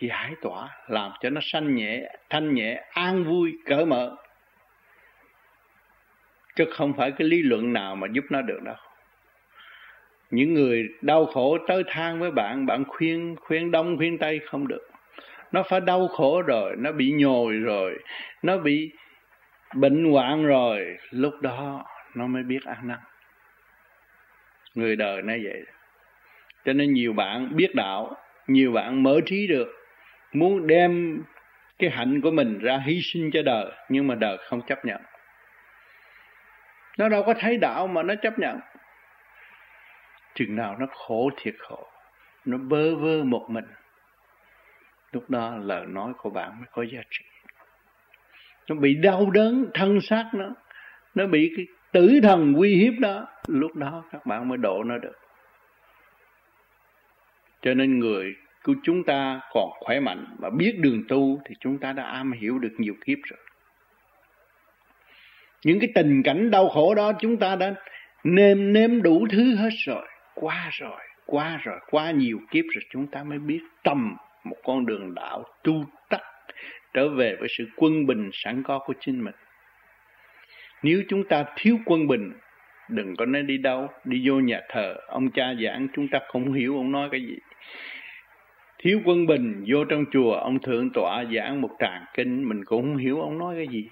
giải 0.00 0.33
tỏa, 0.42 0.68
làm 0.88 1.12
cho 1.20 1.31
nó 1.31 1.40
sanh 1.44 1.74
nhẹ, 1.74 2.00
thanh 2.31 2.55
nhẹ, 2.55 2.85
an 2.90 3.24
vui, 3.24 3.59
cởi 3.66 3.87
mở. 3.87 4.16
Chứ 6.57 6.64
không 6.70 6.92
phải 6.96 7.11
cái 7.11 7.29
lý 7.29 7.42
luận 7.42 7.72
nào 7.72 7.96
mà 7.96 8.07
giúp 8.12 8.24
nó 8.31 8.42
được 8.42 8.62
đâu. 8.62 8.76
Những 10.31 10.55
người 10.55 10.88
đau 11.00 11.26
khổ 11.26 11.59
tới 11.68 11.85
than 11.87 12.20
với 12.20 12.31
bạn 12.31 12.66
bạn 12.66 12.85
khuyên 12.88 13.37
khuyên 13.40 13.70
đông, 13.70 13.96
khuyên 13.96 14.18
tây 14.18 14.40
không 14.46 14.68
được. 14.68 14.88
Nó 15.53 15.62
phải 15.62 15.81
đau 15.81 16.09
khổ 16.09 16.42
rồi, 16.42 16.74
nó 16.79 16.92
bị 16.92 17.12
nhồi 17.12 17.53
rồi, 17.53 17.98
nó 18.42 18.59
bị 18.59 18.90
bệnh 19.74 20.12
hoạn 20.12 20.46
rồi. 20.46 20.96
Lúc 21.11 21.35
đó 21.40 21.85
nó 22.14 22.27
mới 22.27 22.42
biết 22.42 22.64
ăn 22.64 22.88
năn. 22.88 22.99
Người 24.75 24.96
đời 24.96 25.23
nó 25.23 25.35
vậy. 25.44 25.64
Cho 26.64 26.73
nên 26.73 26.92
nhiều 26.92 27.12
bạn 27.12 27.57
biết 27.57 27.75
đạo, 27.75 28.16
nhiều 28.46 28.73
bạn 28.73 29.03
mở 29.03 29.20
trí 29.27 29.46
được, 29.46 29.68
muốn 30.33 30.66
đem 30.66 31.23
cái 31.79 31.90
hạnh 31.90 32.20
của 32.20 32.31
mình 32.31 32.59
ra 32.59 32.83
hy 32.87 33.01
sinh 33.03 33.31
cho 33.33 33.42
đời, 33.42 33.73
nhưng 33.88 34.07
mà 34.07 34.14
đời 34.14 34.38
không 34.38 34.61
chấp 34.66 34.85
nhận. 34.85 35.03
Nó 36.99 37.09
đâu 37.09 37.23
có 37.27 37.35
thấy 37.38 37.57
đạo 37.57 37.87
mà 37.87 38.03
nó 38.03 38.14
chấp 38.14 38.38
nhận. 38.38 38.61
Chừng 40.35 40.57
nào 40.57 40.77
nó 40.81 40.87
khổ 40.87 41.31
thiệt 41.37 41.55
khổ, 41.59 41.87
nó 42.44 42.57
bơ 42.57 42.96
vơ 42.96 43.25
một 43.25 43.46
mình, 43.49 43.64
lúc 45.12 45.31
đó 45.31 45.57
lời 45.57 45.87
nói 45.87 46.12
của 46.16 46.31
bạn 46.31 46.59
mới 46.59 46.68
có 46.73 46.83
giá 46.83 47.01
trị. 47.11 47.25
Nó 48.68 48.77
bị 48.77 48.94
đau 48.94 49.31
đớn, 49.31 49.70
thân 49.75 50.01
xác 50.01 50.31
nó 50.35 50.49
nó 51.14 51.27
bị 51.27 51.53
cái 51.57 51.66
tử 51.92 52.20
thần 52.22 52.55
uy 52.55 52.76
hiếp 52.76 53.00
đó, 53.00 53.29
lúc 53.46 53.76
đó 53.76 54.05
các 54.12 54.26
bạn 54.26 54.48
mới 54.48 54.59
độ 54.59 54.85
nó 54.85 54.98
được. 54.98 55.18
Cho 57.62 57.74
nên 57.74 57.98
người 57.98 58.35
của 58.62 58.74
chúng 58.83 59.05
ta 59.05 59.40
còn 59.53 59.70
khỏe 59.81 60.00
mạnh 60.00 60.26
và 60.38 60.50
biết 60.50 60.79
đường 60.79 61.05
tu 61.09 61.42
thì 61.44 61.55
chúng 61.61 61.79
ta 61.79 61.92
đã 61.92 62.05
am 62.05 62.33
hiểu 62.33 62.59
được 62.59 62.72
nhiều 62.79 62.94
kiếp 63.05 63.18
rồi. 63.24 63.40
Những 65.64 65.81
cái 65.81 65.88
tình 65.94 66.22
cảnh 66.22 66.50
đau 66.50 66.68
khổ 66.68 66.94
đó 66.94 67.12
chúng 67.20 67.37
ta 67.37 67.57
đã 67.57 67.74
nêm 68.24 68.72
nếm 68.72 69.03
đủ 69.03 69.26
thứ 69.31 69.57
hết 69.57 69.70
rồi, 69.87 70.07
qua 70.35 70.68
rồi 70.72 71.00
qua 71.31 71.61
rồi, 71.62 71.81
qua 71.90 72.11
nhiều 72.11 72.38
kiếp 72.50 72.64
rồi 72.74 72.83
chúng 72.90 73.07
ta 73.07 73.24
mới 73.24 73.38
biết 73.38 73.61
tầm 73.85 74.16
một 74.44 74.57
con 74.64 74.87
đường 74.87 75.14
đạo 75.14 75.44
tu 75.62 75.85
tắc 76.09 76.20
trở 76.94 77.09
về 77.09 77.37
với 77.40 77.48
sự 77.59 77.68
quân 77.76 78.07
bình 78.07 78.31
sẵn 78.33 78.62
có 78.62 78.79
của 78.79 78.94
chính 79.00 79.24
mình 79.24 79.35
nếu 80.83 81.03
chúng 81.09 81.25
ta 81.25 81.45
thiếu 81.57 81.79
quân 81.85 82.07
bình, 82.07 82.33
đừng 82.88 83.16
có 83.16 83.27
nói 83.27 83.43
đi 83.43 83.59
đâu, 83.59 83.88
đi 84.05 84.29
vô 84.29 84.35
nhà 84.35 84.61
thờ. 84.69 84.97
Ông 85.09 85.31
cha 85.31 85.55
giảng, 85.64 85.88
chúng 85.95 86.09
ta 86.09 86.19
không 86.29 86.53
hiểu 86.53 86.77
ông 86.77 86.93
nói 86.93 87.09
cái 87.12 87.21
gì. 87.21 87.38
Thiếu 88.79 89.01
quân 89.05 89.27
bình, 89.27 89.64
vô 89.69 89.85
trong 89.85 90.05
chùa, 90.12 90.33
ông 90.33 90.59
thượng 90.59 90.90
tọa 90.90 91.25
giảng 91.35 91.61
một 91.61 91.71
tràng 91.79 92.05
kinh, 92.14 92.49
mình 92.49 92.64
cũng 92.64 92.83
không 92.83 92.97
hiểu 92.97 93.21
ông 93.21 93.38
nói 93.38 93.55
cái 93.57 93.69
gì. 93.69 93.88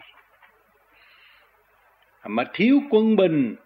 Mà 2.27 2.45
thiếu 2.53 2.81
quân 2.91 3.17
bình, 3.17 3.57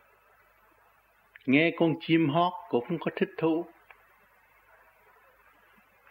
nghe 1.46 1.70
con 1.70 1.94
chim 2.00 2.28
hót 2.28 2.52
cũng 2.68 2.85
không 2.88 2.98
có 2.98 3.11
thích 3.16 3.30
thú. 3.38 3.66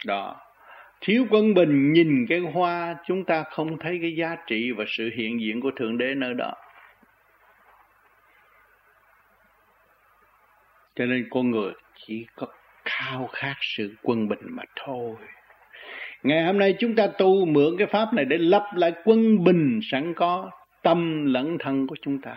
Đó. 0.05 0.35
Thiếu 1.01 1.25
quân 1.29 1.53
bình 1.53 1.93
nhìn 1.93 2.25
cái 2.29 2.39
hoa, 2.39 2.95
chúng 3.05 3.25
ta 3.25 3.43
không 3.43 3.79
thấy 3.79 3.99
cái 4.01 4.15
giá 4.15 4.35
trị 4.47 4.71
và 4.71 4.85
sự 4.87 5.09
hiện 5.15 5.41
diện 5.41 5.61
của 5.61 5.71
thượng 5.71 5.97
đế 5.97 6.15
nơi 6.15 6.33
đó. 6.33 6.53
Cho 10.95 11.05
nên 11.05 11.27
con 11.29 11.51
người 11.51 11.73
chỉ 11.95 12.27
có 12.35 12.47
khao 12.85 13.27
khát 13.27 13.55
sự 13.61 13.95
quân 14.01 14.27
bình 14.27 14.39
mà 14.41 14.63
thôi. 14.75 15.15
Ngày 16.23 16.45
hôm 16.45 16.59
nay 16.59 16.75
chúng 16.79 16.95
ta 16.95 17.07
tu 17.17 17.45
mượn 17.45 17.77
cái 17.77 17.87
pháp 17.87 18.13
này 18.13 18.25
để 18.25 18.37
lắp 18.37 18.69
lại 18.75 18.93
quân 19.03 19.43
bình 19.43 19.79
sẵn 19.83 20.13
có, 20.13 20.51
tâm 20.81 21.25
lẫn 21.25 21.57
thân 21.59 21.87
của 21.87 21.95
chúng 22.01 22.21
ta. 22.21 22.35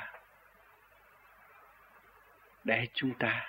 Để 2.65 2.87
chúng 2.95 3.15
ta 3.19 3.47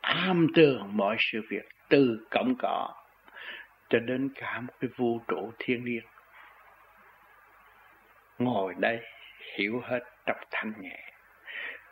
am 0.00 0.46
tường 0.54 0.96
mọi 0.96 1.16
sự 1.18 1.40
việc 1.48 1.68
từ 1.88 2.26
cổng 2.30 2.54
cỏ 2.58 2.94
cho 3.88 3.98
đến 3.98 4.28
cả 4.34 4.60
một 4.60 4.72
cái 4.80 4.90
vũ 4.96 5.20
trụ 5.28 5.52
thiên 5.58 5.84
liêng. 5.84 6.04
Ngồi 8.38 8.74
đây 8.78 9.00
hiểu 9.56 9.80
hết 9.84 10.00
đọc 10.26 10.36
thanh 10.50 10.72
nhẹ, 10.80 11.10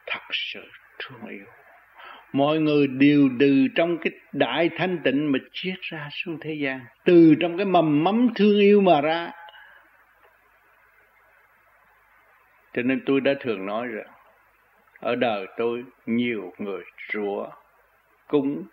thật 0.07 0.23
sự 0.31 0.71
thương 0.99 1.27
yêu 1.29 1.47
mọi 2.33 2.59
người 2.59 2.87
đều 2.87 3.29
từ 3.41 3.67
trong 3.75 3.99
cái 3.99 4.13
đại 4.33 4.71
thanh 4.77 4.99
tịnh 5.05 5.33
mà 5.33 5.39
chiết 5.53 5.81
ra 5.81 6.09
xuống 6.13 6.39
thế 6.41 6.55
gian. 6.55 6.81
Từ 7.05 7.35
trong 7.41 7.57
cái 7.57 7.67
mầm 7.67 8.05
mắm 8.05 8.29
thương 8.35 8.59
yêu 8.59 8.81
mà 8.81 9.01
ra. 9.01 9.31
Cho 12.73 12.83
nên 12.83 13.03
tôi 13.07 13.21
đã 13.21 13.35
thường 13.41 13.67
nói 13.67 13.87
rằng 13.87 14.07
ở 15.01 15.15
đời 15.15 15.47
tôi 15.57 15.85
nhiều 16.07 16.53
người 16.59 16.83
rủa 17.13 17.49
cúng 18.29 18.65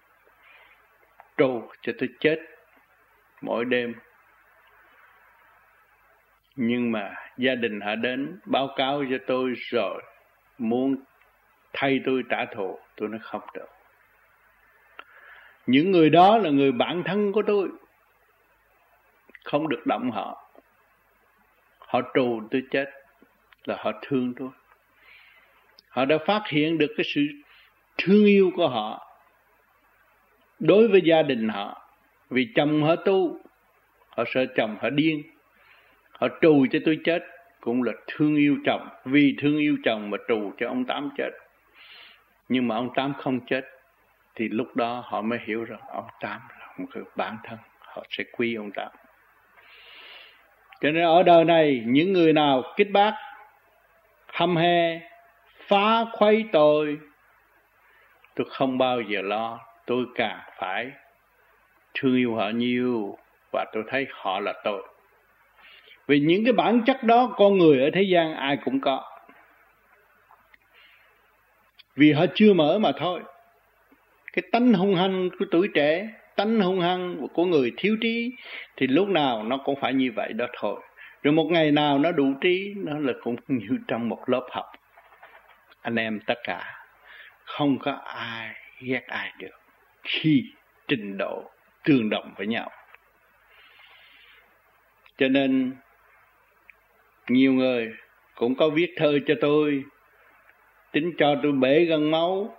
trù 1.38 1.70
cho 1.82 1.94
tôi 2.00 2.10
chết 2.20 2.40
mỗi 3.42 3.66
đêm. 3.66 3.94
Nhưng 6.56 6.92
mà 6.92 7.16
gia 7.38 7.56
đình 7.56 7.82
họ 7.82 7.96
đến 7.96 8.40
báo 8.46 8.70
cáo 8.76 9.04
cho 9.12 9.18
tôi 9.28 9.54
rồi, 9.56 10.02
muốn 10.58 10.96
thay 11.74 12.00
tôi 12.06 12.24
trả 12.30 12.46
thù, 12.46 12.80
tôi 12.96 13.10
nói 13.10 13.20
không 13.24 13.42
được. 13.54 13.68
Những 15.66 15.92
người 15.92 16.10
đó 16.10 16.38
là 16.38 16.50
người 16.50 16.72
bạn 16.72 17.04
thân 17.04 17.32
của 17.32 17.42
tôi. 17.48 17.70
Không 19.44 19.70
được 19.70 19.86
động 19.86 20.12
họ. 20.12 20.52
Họ 21.80 22.02
trù 22.14 22.42
tôi 22.52 22.64
chết 22.72 22.90
là 23.66 23.78
họ 23.80 23.92
thương 24.02 24.34
tôi. 24.38 24.50
Họ 25.90 26.06
đã 26.06 26.18
phát 26.28 26.42
hiện 26.48 26.78
được 26.78 26.94
cái 26.98 27.06
sự 27.14 27.22
thương 27.98 28.26
yêu 28.26 28.52
của 28.56 28.68
họ 28.68 29.08
đối 30.60 30.88
với 30.88 31.02
gia 31.02 31.22
đình 31.22 31.50
họ. 31.50 31.92
Vì 32.30 32.48
chồng 32.56 32.84
họ 32.84 32.96
tu, 32.96 33.40
họ 34.10 34.24
sợ 34.34 34.46
chồng 34.56 34.78
họ 34.82 34.90
điên. 34.90 35.24
Họ 36.12 36.28
trù 36.42 36.66
cho 36.72 36.80
tôi 36.86 37.00
chết 37.04 37.24
cũng 37.62 37.84
là 37.84 37.94
thương 38.08 38.36
yêu 38.36 38.58
chồng. 38.66 38.90
Vì 39.06 39.36
thương 39.40 39.58
yêu 39.58 39.78
chồng 39.84 40.10
mà 40.10 40.18
trù 40.28 40.54
cho 40.58 40.68
ông 40.68 40.86
tám 40.86 41.10
chết 41.18 41.30
nhưng 42.50 42.68
mà 42.68 42.76
ông 42.76 42.90
tám 42.96 43.14
không 43.18 43.40
chết, 43.40 43.66
thì 44.36 44.50
lúc 44.50 44.76
đó 44.76 45.04
họ 45.06 45.22
mới 45.22 45.40
hiểu 45.46 45.64
rằng 45.64 45.80
ông 45.88 46.08
tám 46.20 46.42
là 46.60 46.68
một 46.78 46.86
người 46.94 47.04
bản 47.16 47.38
thân. 47.44 47.58
Họ 47.80 48.04
sẽ 48.10 48.24
quy 48.32 48.56
ông 48.56 48.72
tám. 48.72 48.92
Cho 50.82 50.92
nên 50.92 51.04
ở 51.04 51.24
đời 51.24 51.46
này, 51.46 51.84
những 51.86 52.14
người 52.14 52.34
nào 52.34 52.64
kích 52.76 52.92
bác, 52.92 53.14
hâm 54.34 54.56
he, 54.56 55.02
phá 55.68 56.06
khuấy 56.14 56.46
tôi 56.52 57.00
tôi 58.36 58.48
không 58.50 58.78
bao 58.78 59.02
giờ 59.02 59.22
lo. 59.22 59.60
Tôi 59.86 60.06
càng 60.16 60.40
phải 60.58 60.92
thương 61.94 62.16
yêu 62.16 62.36
họ 62.36 62.50
nhiều 62.50 63.18
và 63.52 63.66
tôi 63.74 63.84
thấy 63.88 64.08
họ 64.12 64.40
là 64.40 64.54
tôi 64.64 64.84
vì 66.08 66.20
những 66.20 66.44
cái 66.44 66.54
bản 66.54 66.82
chất 66.86 67.04
đó, 67.04 67.34
con 67.38 67.58
người 67.58 67.84
ở 67.84 67.90
thế 67.94 68.02
gian 68.02 68.34
ai 68.34 68.58
cũng 68.66 68.82
có 68.82 69.09
vì 72.00 72.12
họ 72.12 72.26
chưa 72.36 72.54
mở 72.54 72.80
mà 72.80 72.92
thôi. 72.98 73.22
Cái 74.34 74.44
tánh 74.52 74.74
hung 74.74 74.96
hăng 74.96 75.30
của 75.40 75.46
tuổi 75.52 75.68
trẻ, 75.74 76.10
tánh 76.36 76.60
hung 76.62 76.80
hăng 76.80 77.28
của 77.34 77.46
người 77.46 77.72
thiếu 77.78 77.98
trí, 78.02 78.32
thì 78.78 78.88
lúc 78.88 79.08
nào 79.08 79.44
nó 79.44 79.58
cũng 79.58 79.80
phải 79.82 79.94
như 79.94 80.12
vậy 80.16 80.34
đó 80.34 80.46
thôi. 80.58 80.82
Rồi 81.24 81.34
một 81.34 81.48
ngày 81.52 81.72
nào 81.72 82.00
nó 82.00 82.12
đủ 82.12 82.34
trí, 82.42 82.74
nó 82.78 83.00
là 83.00 83.14
cũng 83.24 83.36
như 83.48 83.78
trong 83.88 84.10
một 84.10 84.30
lớp 84.30 84.48
học. 84.52 84.66
Anh 85.82 85.96
em 85.96 86.20
tất 86.20 86.38
cả, 86.44 86.86
không 87.46 87.80
có 87.80 87.92
ai 88.06 88.56
ghét 88.82 89.04
ai 89.08 89.34
được 89.40 89.60
khi 90.04 90.44
trình 90.88 91.18
độ 91.18 91.44
tương 91.84 92.10
đồng 92.10 92.34
với 92.38 92.48
nhau. 92.48 92.72
Cho 95.18 95.28
nên, 95.28 95.76
nhiều 97.28 97.54
người 97.54 97.94
cũng 98.36 98.56
có 98.56 98.70
viết 98.70 98.94
thơ 98.98 99.20
cho 99.28 99.34
tôi 99.42 99.84
tính 100.92 101.14
cho 101.18 101.36
tôi 101.44 101.52
bể 101.52 101.86
gân 101.86 102.12
máu, 102.12 102.58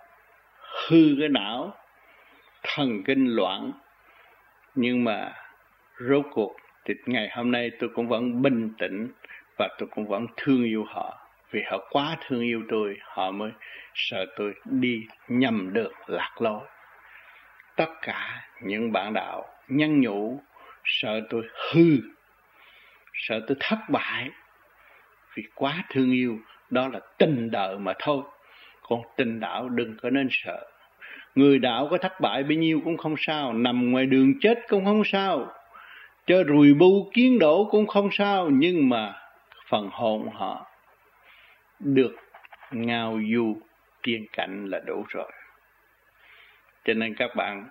hư 0.89 1.17
cái 1.21 1.29
não, 1.29 1.75
thần 2.63 3.03
kinh 3.05 3.27
loạn. 3.37 3.73
Nhưng 4.75 5.05
mà 5.05 5.33
rốt 5.99 6.27
cuộc, 6.33 6.57
thì 6.85 6.95
ngày 7.07 7.29
hôm 7.33 7.51
nay 7.51 7.71
tôi 7.79 7.91
cũng 7.95 8.09
vẫn 8.09 8.43
bình 8.43 8.73
tĩnh 8.79 9.09
và 9.59 9.69
tôi 9.79 9.89
cũng 9.95 10.09
vẫn 10.09 10.27
thương 10.37 10.65
yêu 10.65 10.85
họ. 10.89 11.27
Vì 11.51 11.63
họ 11.71 11.79
quá 11.91 12.17
thương 12.27 12.41
yêu 12.41 12.63
tôi, 12.69 12.97
họ 13.03 13.31
mới 13.31 13.51
sợ 13.95 14.27
tôi 14.37 14.55
đi 14.65 15.07
nhầm 15.29 15.73
được 15.73 15.93
lạc 16.07 16.35
lối. 16.39 16.67
Tất 17.77 17.91
cả 18.03 18.49
những 18.63 18.93
bạn 18.93 19.13
đạo 19.13 19.45
nhân 19.69 20.01
nhủ, 20.01 20.41
sợ 20.85 21.21
tôi 21.31 21.43
hư, 21.73 21.99
sợ 23.15 23.41
tôi 23.47 23.57
thất 23.61 23.79
bại. 23.89 24.31
Vì 25.35 25.43
quá 25.55 25.85
thương 25.91 26.13
yêu 26.13 26.39
đó 26.71 26.89
là 26.89 27.01
tình 27.19 27.51
đạo 27.51 27.77
mà 27.79 27.93
thôi. 27.99 28.23
Còn 28.83 29.01
tình 29.17 29.41
đạo 29.41 29.69
đừng 29.69 29.97
có 30.03 30.11
nên 30.11 30.29
sợ. 30.31 30.67
Người 31.35 31.59
đạo 31.59 31.89
có 31.91 31.99
thất 31.99 32.21
bại 32.21 32.43
bấy 32.43 32.57
nhiêu 32.57 32.81
cũng 32.85 32.97
không 32.97 33.15
sao, 33.19 33.53
nằm 33.53 33.91
ngoài 33.91 34.07
đường 34.07 34.41
chết 34.41 34.59
cũng 34.69 34.85
không 34.85 35.03
sao, 35.05 35.53
cho 36.27 36.45
rùi 36.45 36.75
bu 36.75 37.11
kiến 37.15 37.39
đổ 37.39 37.69
cũng 37.71 37.87
không 37.87 38.09
sao, 38.13 38.51
nhưng 38.51 38.89
mà 38.89 39.15
phần 39.69 39.89
hồn 39.93 40.29
họ 40.33 40.67
được 41.79 42.17
ngao 42.71 43.21
du 43.35 43.57
tiên 44.03 44.27
cảnh 44.33 44.67
là 44.67 44.81
đủ 44.87 45.05
rồi. 45.09 45.33
Cho 46.85 46.95
nên 46.95 47.15
các 47.15 47.31
bạn 47.37 47.69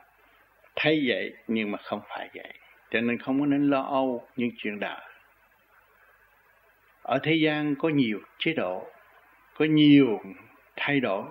thấy 0.75 1.03
vậy 1.07 1.33
nhưng 1.47 1.71
mà 1.71 1.77
không 1.77 2.01
phải 2.09 2.29
vậy. 2.35 2.53
Cho 2.91 3.01
nên 3.01 3.17
không 3.17 3.39
có 3.39 3.45
nên 3.45 3.69
lo 3.69 3.81
âu 3.81 4.27
những 4.35 4.49
chuyện 4.57 4.79
đạo 4.79 5.08
ở 7.09 7.19
thế 7.23 7.33
gian 7.33 7.75
có 7.75 7.89
nhiều 7.89 8.19
chế 8.39 8.53
độ, 8.53 8.83
có 9.57 9.65
nhiều 9.65 10.19
thay 10.75 10.99
đổi. 10.99 11.23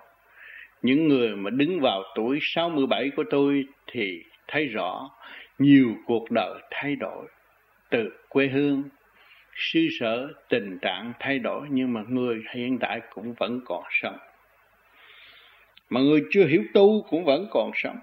Những 0.82 1.08
người 1.08 1.36
mà 1.36 1.50
đứng 1.50 1.80
vào 1.80 2.02
tuổi 2.14 2.38
67 2.42 3.10
của 3.16 3.24
tôi 3.30 3.64
thì 3.86 4.22
thấy 4.48 4.66
rõ 4.66 5.10
nhiều 5.58 5.94
cuộc 6.06 6.30
đời 6.30 6.60
thay 6.70 6.96
đổi 6.96 7.26
từ 7.90 8.10
quê 8.28 8.46
hương. 8.46 8.82
Sư 9.54 9.88
sở 10.00 10.28
tình 10.48 10.78
trạng 10.82 11.12
thay 11.20 11.38
đổi 11.38 11.66
nhưng 11.70 11.92
mà 11.92 12.02
người 12.08 12.42
hiện 12.54 12.78
tại 12.78 13.00
cũng 13.14 13.34
vẫn 13.34 13.60
còn 13.64 13.82
sống. 13.90 14.18
Mà 15.90 16.00
người 16.00 16.24
chưa 16.30 16.46
hiểu 16.46 16.62
tu 16.74 17.06
cũng 17.10 17.24
vẫn 17.24 17.46
còn 17.50 17.70
sống. 17.74 17.98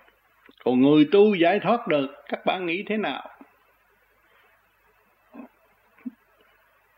Còn 0.64 0.82
người 0.82 1.08
tu 1.12 1.36
giải 1.36 1.60
thoát 1.60 1.88
được, 1.88 2.08
các 2.30 2.46
bạn 2.46 2.66
nghĩ 2.66 2.84
thế 2.88 2.98
nào? 2.98 3.35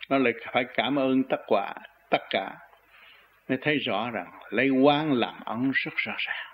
Nó 0.09 0.17
lại 0.17 0.33
phải 0.53 0.65
cảm 0.73 0.95
ơn 0.95 1.23
tất 1.23 1.41
quả, 1.47 1.73
tất 2.09 2.21
cả. 2.29 2.55
Mới 3.49 3.57
thấy 3.61 3.77
rõ 3.77 4.09
rằng 4.11 4.31
lấy 4.49 4.69
quan 4.69 5.13
làm 5.13 5.35
ấn 5.45 5.71
rất 5.73 5.93
rõ 5.95 6.13
ràng. 6.17 6.45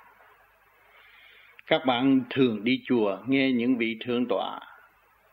Các 1.65 1.85
bạn 1.85 2.21
thường 2.29 2.63
đi 2.63 2.81
chùa 2.85 3.17
nghe 3.27 3.51
những 3.51 3.77
vị 3.77 3.97
thượng 4.05 4.25
tọa 4.29 4.59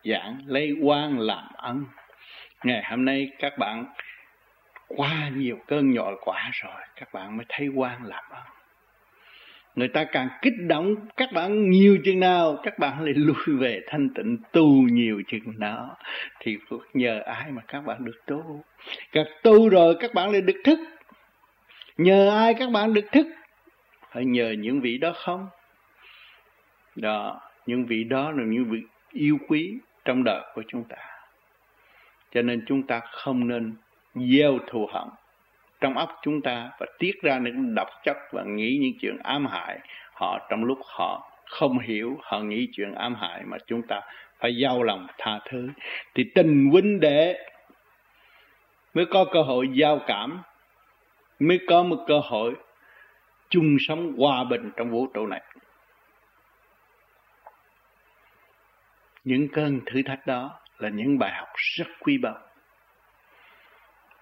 giảng 0.04 0.42
lấy 0.46 0.76
quan 0.82 1.18
làm 1.18 1.48
ấn. 1.54 1.84
Ngày 2.64 2.82
hôm 2.90 3.04
nay 3.04 3.30
các 3.38 3.58
bạn 3.58 3.84
qua 4.88 5.28
nhiều 5.28 5.58
cơn 5.66 5.90
nhồi 5.90 6.16
quả 6.24 6.50
rồi, 6.52 6.82
các 6.96 7.12
bạn 7.12 7.36
mới 7.36 7.46
thấy 7.48 7.68
quan 7.68 8.04
làm 8.04 8.24
ấn 8.30 8.59
người 9.74 9.88
ta 9.88 10.04
càng 10.04 10.28
kích 10.42 10.54
động, 10.58 10.94
các 11.16 11.32
bạn 11.32 11.70
nhiều 11.70 11.98
chừng 12.04 12.20
nào, 12.20 12.56
các 12.62 12.78
bạn 12.78 13.04
lại 13.04 13.14
lui 13.14 13.58
về 13.58 13.80
thanh 13.86 14.08
tịnh 14.14 14.38
tu 14.52 14.66
nhiều 14.72 15.22
chừng 15.28 15.58
nào. 15.58 15.96
Thì 16.40 16.58
phước 16.68 16.80
nhờ 16.94 17.22
ai 17.26 17.50
mà 17.50 17.62
các 17.68 17.80
bạn 17.80 18.04
được 18.04 18.26
tu? 18.26 18.64
Các 19.12 19.26
tu 19.42 19.68
rồi, 19.68 19.96
các 20.00 20.14
bạn 20.14 20.32
lại 20.32 20.40
được 20.40 20.60
thức. 20.64 20.78
Nhờ 21.96 22.30
ai 22.30 22.54
các 22.54 22.70
bạn 22.70 22.94
được 22.94 23.12
thức? 23.12 23.26
Phải 24.12 24.24
nhờ 24.24 24.54
những 24.58 24.80
vị 24.80 24.98
đó 24.98 25.12
không? 25.16 25.48
Đó, 26.96 27.40
những 27.66 27.86
vị 27.86 28.04
đó 28.04 28.30
là 28.30 28.44
những 28.46 28.64
vị 28.64 28.82
yêu 29.12 29.38
quý 29.48 29.78
trong 30.04 30.24
đời 30.24 30.42
của 30.54 30.62
chúng 30.68 30.84
ta. 30.84 30.96
Cho 32.34 32.42
nên 32.42 32.64
chúng 32.66 32.82
ta 32.82 33.00
không 33.12 33.48
nên 33.48 33.74
gieo 34.14 34.58
thù 34.66 34.86
hận 34.92 35.08
trong 35.80 35.98
óc 35.98 36.18
chúng 36.22 36.42
ta 36.42 36.70
và 36.78 36.86
tiết 36.98 37.22
ra 37.22 37.38
những 37.38 37.74
độc 37.74 37.88
chất 38.04 38.16
và 38.32 38.42
nghĩ 38.42 38.78
những 38.82 38.92
chuyện 39.00 39.18
ám 39.22 39.46
hại 39.46 39.78
họ 40.12 40.46
trong 40.50 40.64
lúc 40.64 40.78
họ 40.84 41.30
không 41.46 41.78
hiểu, 41.78 42.18
họ 42.22 42.40
nghĩ 42.40 42.68
chuyện 42.72 42.94
ám 42.94 43.14
hại 43.14 43.42
mà 43.44 43.56
chúng 43.66 43.82
ta 43.82 44.00
phải 44.38 44.56
giao 44.56 44.82
lòng 44.82 45.06
tha 45.18 45.40
thứ. 45.50 45.68
Thì 46.14 46.24
tình 46.34 46.70
huynh 46.70 47.00
đệ 47.00 47.46
mới 48.94 49.06
có 49.06 49.24
cơ 49.32 49.42
hội 49.42 49.68
giao 49.72 50.00
cảm, 50.06 50.42
mới 51.38 51.60
có 51.68 51.82
một 51.82 52.04
cơ 52.06 52.20
hội 52.24 52.54
chung 53.48 53.76
sống 53.80 54.12
hòa 54.18 54.44
bình 54.44 54.70
trong 54.76 54.90
vũ 54.90 55.06
trụ 55.06 55.26
này. 55.26 55.42
Những 59.24 59.48
cơn 59.48 59.80
thử 59.86 60.02
thách 60.02 60.26
đó 60.26 60.60
là 60.78 60.88
những 60.88 61.18
bài 61.18 61.32
học 61.32 61.48
rất 61.54 61.86
quý 62.00 62.18
báu. 62.18 62.38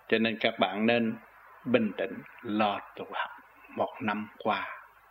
Cho 0.08 0.18
nên 0.18 0.38
các 0.40 0.58
bạn 0.58 0.86
nên 0.86 1.14
bình 1.72 1.92
tĩnh, 1.96 2.12
lo 2.42 2.80
tu 2.96 3.04
học. 3.12 3.30
Một 3.76 3.94
năm 4.00 4.28
qua, 4.38 4.66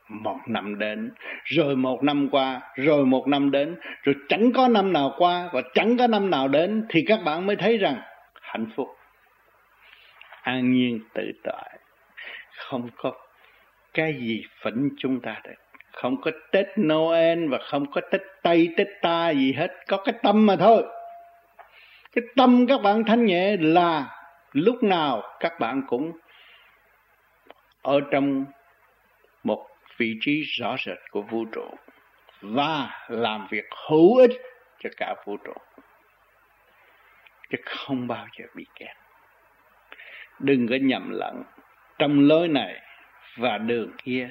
một 0.09 0.37
năm 0.47 0.79
đến, 0.79 1.11
rồi 1.43 1.75
một 1.75 2.03
năm 2.03 2.29
qua, 2.31 2.61
rồi 2.75 3.05
một 3.05 3.27
năm 3.27 3.51
đến, 3.51 3.75
rồi 4.03 4.15
chẳng 4.29 4.51
có 4.55 4.67
năm 4.67 4.93
nào 4.93 5.13
qua 5.17 5.49
và 5.53 5.61
chẳng 5.73 5.97
có 5.97 6.07
năm 6.07 6.29
nào 6.29 6.47
đến 6.47 6.85
thì 6.89 7.03
các 7.07 7.19
bạn 7.25 7.45
mới 7.45 7.55
thấy 7.55 7.77
rằng 7.77 8.01
hạnh 8.41 8.67
phúc, 8.75 8.87
an 10.41 10.71
nhiên, 10.71 10.99
tự 11.13 11.31
tại. 11.43 11.79
Không 12.57 12.89
có 12.97 13.11
cái 13.93 14.13
gì 14.13 14.43
phỉnh 14.63 14.89
chúng 14.97 15.21
ta 15.21 15.41
được. 15.43 15.55
Không 15.93 16.21
có 16.21 16.31
Tết 16.51 16.67
Noel 16.79 17.47
và 17.47 17.57
không 17.57 17.91
có 17.91 18.01
Tết 18.11 18.21
Tây, 18.43 18.73
Tết 18.77 18.87
Ta 19.01 19.29
gì 19.29 19.53
hết. 19.53 19.71
Có 19.87 19.97
cái 20.05 20.15
tâm 20.23 20.45
mà 20.45 20.55
thôi. 20.55 20.83
Cái 22.15 22.23
tâm 22.35 22.67
các 22.67 22.81
bạn 22.81 23.03
thanh 23.03 23.25
nhẹ 23.25 23.57
là 23.59 24.05
lúc 24.53 24.83
nào 24.83 25.23
các 25.39 25.59
bạn 25.59 25.81
cũng 25.87 26.11
ở 27.87 28.01
trong 28.11 28.45
một 29.43 29.67
vị 29.97 30.17
trí 30.21 30.43
rõ 30.43 30.75
rệt 30.85 30.97
của 31.11 31.21
vũ 31.21 31.45
trụ 31.45 31.75
và 32.41 33.05
làm 33.07 33.47
việc 33.49 33.65
hữu 33.89 34.17
ích 34.17 34.31
cho 34.79 34.89
cả 34.97 35.15
vũ 35.25 35.37
trụ, 35.37 35.53
chứ 37.49 37.57
không 37.65 38.07
bao 38.07 38.27
giờ 38.37 38.45
bị 38.55 38.65
kẹt. 38.75 38.97
Đừng 40.39 40.67
có 40.67 40.75
nhầm 40.81 41.09
lẫn, 41.11 41.43
trong 41.99 42.27
lối 42.27 42.47
này 42.47 42.81
và 43.37 43.57
đường 43.57 43.91
kia 44.03 44.29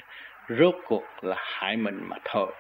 rốt 0.49 0.75
cuộc 0.87 1.05
là 1.23 1.37
hại 1.39 1.77
mình 1.77 2.01
mà 2.03 2.17
thôi. 2.25 2.53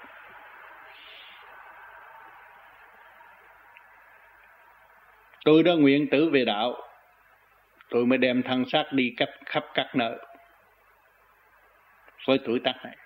Tôi 5.44 5.62
đã 5.62 5.72
nguyện 5.72 6.06
tử 6.10 6.30
về 6.32 6.44
đạo, 6.44 6.74
tôi 7.90 8.06
mới 8.06 8.18
đem 8.18 8.42
thân 8.42 8.64
xác 8.68 8.84
đi 8.92 9.14
khắp 9.16 9.28
khắp 9.46 9.64
các 9.74 9.90
nơi 9.94 10.18
với 12.26 12.38
tuổi 12.44 12.60
tác 12.64 12.74
này. 12.84 12.96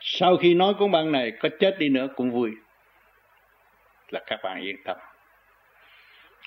Sau 0.00 0.36
khi 0.36 0.54
nói 0.54 0.74
cuốn 0.78 0.90
băng 0.90 1.12
này, 1.12 1.32
có 1.40 1.48
chết 1.60 1.76
đi 1.78 1.88
nữa 1.88 2.08
cũng 2.16 2.30
vui. 2.30 2.50
Là 4.08 4.20
các 4.26 4.40
bạn 4.42 4.60
yên 4.60 4.76
tâm. 4.84 4.96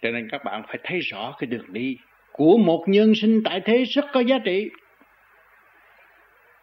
Cho 0.01 0.11
nên 0.11 0.29
các 0.31 0.43
bạn 0.43 0.63
phải 0.67 0.77
thấy 0.83 0.99
rõ 0.99 1.35
cái 1.39 1.47
đường 1.47 1.73
đi 1.73 1.97
của 2.31 2.57
một 2.57 2.83
nhân 2.87 3.15
sinh 3.15 3.41
tại 3.45 3.61
thế 3.65 3.83
rất 3.83 4.05
có 4.13 4.19
giá 4.19 4.37
trị. 4.45 4.69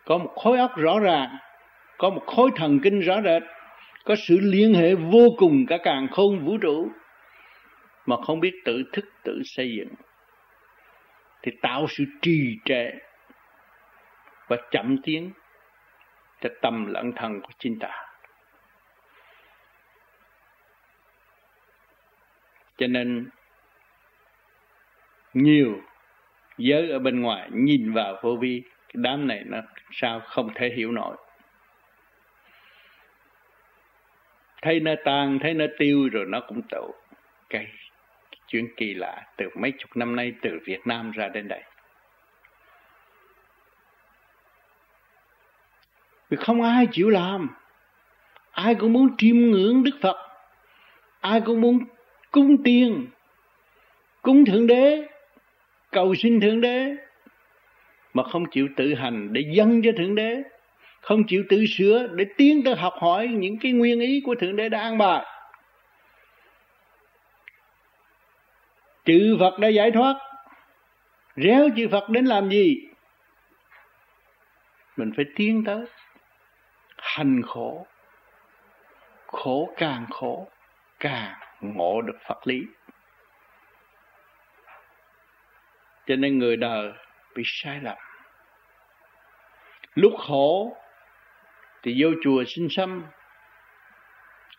Có 0.05 0.19
một 0.19 0.35
khối 0.37 0.59
óc 0.59 0.77
rõ 0.77 0.99
ràng, 0.99 1.37
có 1.99 2.11
một 2.11 2.23
khối 2.27 2.51
thần 2.57 2.81
kinh 2.83 3.01
rõ 3.01 3.21
rệt, 3.23 3.43
có 4.05 4.15
sự 4.17 4.39
liên 4.41 4.75
hệ 4.75 4.95
vô 4.95 5.29
cùng 5.39 5.67
cả 5.67 5.79
càng 5.83 6.09
khôn 6.11 6.45
vũ 6.45 6.59
trụ. 6.59 6.89
Mà 8.07 8.17
không 8.27 8.41
biết 8.41 8.53
tự 8.65 8.83
thức 8.93 9.05
tự 9.23 9.43
xây 9.45 9.75
dựng, 9.77 9.95
thì 11.43 11.53
tạo 11.63 11.87
sự 11.89 12.05
trì 12.23 12.57
trệ 12.65 12.91
và 14.53 14.59
chậm 14.71 14.97
tiến 15.03 15.31
cho 16.41 16.49
tâm 16.63 16.87
lẫn 16.87 17.13
thân 17.17 17.41
của 17.41 17.51
chính 17.59 17.79
ta. 17.79 18.09
Cho 22.77 22.87
nên, 22.87 23.31
nhiều 25.35 25.81
giới 26.59 26.91
ở 26.91 26.99
bên 26.99 27.21
ngoài 27.21 27.49
nhìn 27.53 27.93
vào 27.93 28.19
vô 28.23 28.37
vi, 28.37 28.63
cái 28.89 28.95
đám 29.03 29.27
này 29.27 29.43
nó 29.47 29.59
sao 29.93 30.21
không 30.21 30.51
thể 30.55 30.71
hiểu 30.77 30.93
nổi. 30.93 31.17
Thấy 34.63 34.81
nó 34.81 34.93
tan, 35.05 35.39
thấy 35.39 35.55
nó 35.55 35.65
tiêu 35.79 36.09
rồi 36.13 36.25
nó 36.29 36.41
cũng 36.49 36.63
tụ 36.71 36.95
cái 37.51 37.67
chuyện 38.47 38.67
kỳ 38.77 38.95
lạ 38.95 39.27
từ 39.37 39.49
mấy 39.55 39.73
chục 39.79 39.97
năm 39.97 40.17
nay 40.17 40.33
từ 40.43 40.59
Việt 40.65 40.81
Nam 40.85 41.11
ra 41.11 41.29
đến 41.29 41.49
đây. 41.49 41.63
Vì 46.33 46.37
không 46.37 46.63
ai 46.63 46.87
chịu 46.93 47.11
làm. 47.11 47.49
Ai 48.51 48.75
cũng 48.75 48.93
muốn 48.93 49.17
chiêm 49.19 49.37
ngưỡng 49.37 49.83
Đức 49.83 49.99
Phật. 50.01 50.17
Ai 51.21 51.41
cũng 51.41 51.61
muốn 51.61 51.79
cúng 52.31 52.63
tiên 52.63 53.07
cúng 54.23 54.45
thượng 54.45 54.67
đế, 54.67 55.09
cầu 55.91 56.15
xin 56.15 56.41
thượng 56.41 56.61
đế. 56.61 56.95
Mà 58.15 58.23
không 58.23 58.45
chịu 58.51 58.69
tự 58.77 58.95
hành 58.95 59.33
để 59.33 59.45
dâng 59.55 59.83
cho 59.85 59.91
thượng 59.99 60.15
đế. 60.15 60.43
Không 61.01 61.25
chịu 61.27 61.45
tự 61.49 61.67
sửa 61.67 62.07
để 62.07 62.25
tiến 62.37 62.63
tới 62.65 62.75
học 62.75 62.95
hỏi 62.97 63.29
những 63.29 63.59
cái 63.59 63.73
nguyên 63.73 64.01
ý 64.01 64.23
của 64.25 64.35
thượng 64.35 64.57
đế 64.57 64.69
đã 64.69 64.81
an 64.81 64.99
bài. 64.99 65.27
Chữ 69.05 69.37
phật 69.41 69.59
đã 69.59 69.69
giải 69.69 69.91
thoát. 69.91 70.15
Réo 71.37 71.69
chữ 71.77 71.89
phật 71.91 72.11
đến 72.11 72.25
làm 72.25 72.51
gì? 72.51 72.77
Mình 74.97 75.13
phải 75.17 75.25
tiến 75.37 75.65
tới 75.65 75.85
hành 77.03 77.43
khổ. 77.43 77.87
Khổ 79.27 79.75
càng 79.77 80.07
khổ, 80.11 80.51
càng 81.01 81.35
ngộ 81.61 82.03
được 82.03 82.19
Phật 82.29 82.47
lý. 82.47 82.67
Cho 86.07 86.17
nên 86.17 86.39
người 86.39 86.57
đời 86.57 86.93
bị 87.35 87.43
sai 87.47 87.81
lầm. 87.81 87.97
Lúc 89.95 90.13
khổ 90.19 90.77
thì 91.83 91.97
vô 91.99 92.09
chùa 92.25 92.45
xin 92.47 92.69
xăm 92.71 93.07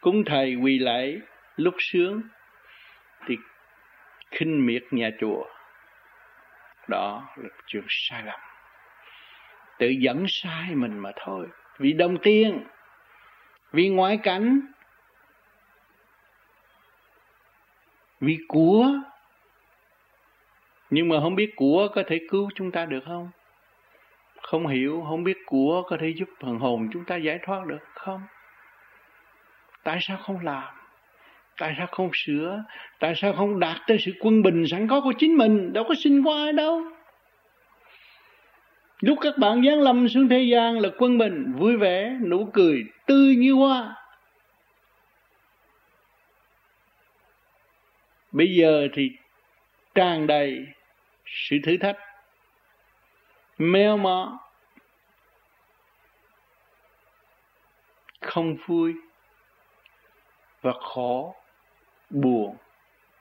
cúng 0.02 0.24
thầy 0.26 0.56
quỳ 0.56 0.80
lạy 0.80 1.22
lúc 1.56 1.76
sướng 1.80 2.22
thì 3.26 3.38
khinh 4.32 4.66
miệt 4.66 4.84
nhà 4.92 5.10
chùa. 5.20 5.44
Đó 6.88 7.30
là 7.36 7.50
chuyện 7.66 7.86
sai 7.90 8.24
lầm. 8.24 8.40
Tự 9.78 9.88
dẫn 9.88 10.26
sai 10.28 10.76
mình 10.76 11.00
mà 11.00 11.12
thôi 11.16 11.48
vì 11.78 11.94
đồng 11.94 12.18
tiền, 12.18 12.64
vì 13.72 13.90
ngoại 13.90 14.18
cảnh, 14.18 14.62
vì 18.20 18.38
của. 18.48 18.88
Nhưng 20.90 21.10
mà 21.10 21.20
không 21.20 21.36
biết 21.36 21.54
của 21.56 21.88
có 21.96 22.04
thể 22.08 22.20
cứu 22.30 22.50
chúng 22.56 22.72
ta 22.72 22.86
được 22.86 23.04
không? 23.06 23.30
Không 24.42 24.68
hiểu, 24.68 25.06
không 25.10 25.24
biết 25.24 25.38
của 25.46 25.84
có 25.88 25.98
thể 26.00 26.10
giúp 26.10 26.30
phần 26.40 26.60
hồn 26.60 26.90
chúng 26.94 27.06
ta 27.06 27.16
giải 27.16 27.40
thoát 27.46 27.66
được 27.66 27.84
không? 27.96 28.22
Tại 29.84 29.98
sao 30.02 30.18
không 30.18 30.40
làm? 30.44 30.74
Tại 31.58 31.76
sao 31.78 31.88
không 31.88 32.10
sửa? 32.14 32.64
Tại 33.00 33.14
sao 33.16 33.34
không 33.34 33.60
đạt 33.60 33.78
tới 33.88 33.98
sự 34.00 34.12
quân 34.20 34.42
bình 34.42 34.66
sẵn 34.68 34.88
có 34.88 35.02
của 35.02 35.14
chính 35.18 35.38
mình? 35.38 35.74
Đâu 35.74 35.84
có 35.88 35.96
xin 35.98 36.24
qua 36.24 36.44
ai 36.44 36.54
đâu 36.54 36.82
lúc 39.04 39.18
các 39.22 39.38
bạn 39.38 39.64
giáng 39.66 39.82
lâm 39.82 40.10
xuống 40.10 40.30
thế 40.30 40.44
gian 40.44 40.80
là 40.80 40.90
quân 40.98 41.18
bình 41.18 41.54
vui 41.54 41.78
vẻ 41.78 42.18
nụ 42.22 42.50
cười 42.54 42.84
tươi 43.06 43.36
như 43.36 43.54
hoa. 43.54 43.96
Bây 48.32 48.56
giờ 48.56 48.88
thì 48.94 49.12
tràn 49.96 50.28
đầy 50.28 50.66
sự 51.26 51.56
thử 51.64 51.78
thách 51.78 51.98
meo 53.58 53.98
mó 53.98 54.40
không 58.22 58.56
vui 58.66 58.94
và 60.62 60.74
khó, 60.74 61.34
buồn 62.10 62.58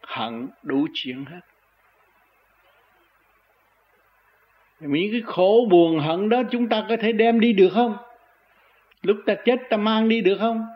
hận 0.03 0.49
đủ 0.63 0.87
chuyện 0.95 1.25
hết. 1.25 1.52
Những 4.83 5.13
cái 5.13 5.23
khổ 5.27 5.67
buồn 5.71 5.99
hận 5.99 6.29
đó 6.29 6.43
chúng 6.51 6.69
ta 6.69 6.85
có 6.89 6.97
thể 7.01 7.13
đem 7.13 7.41
đi 7.41 7.53
được 7.53 7.71
không? 7.75 7.97
Lúc 9.03 9.17
ta 9.27 9.35
chết 9.45 9.57
ta 9.71 9.77
mang 9.77 10.09
đi 10.09 10.21
được 10.21 10.37
không? 10.41 10.67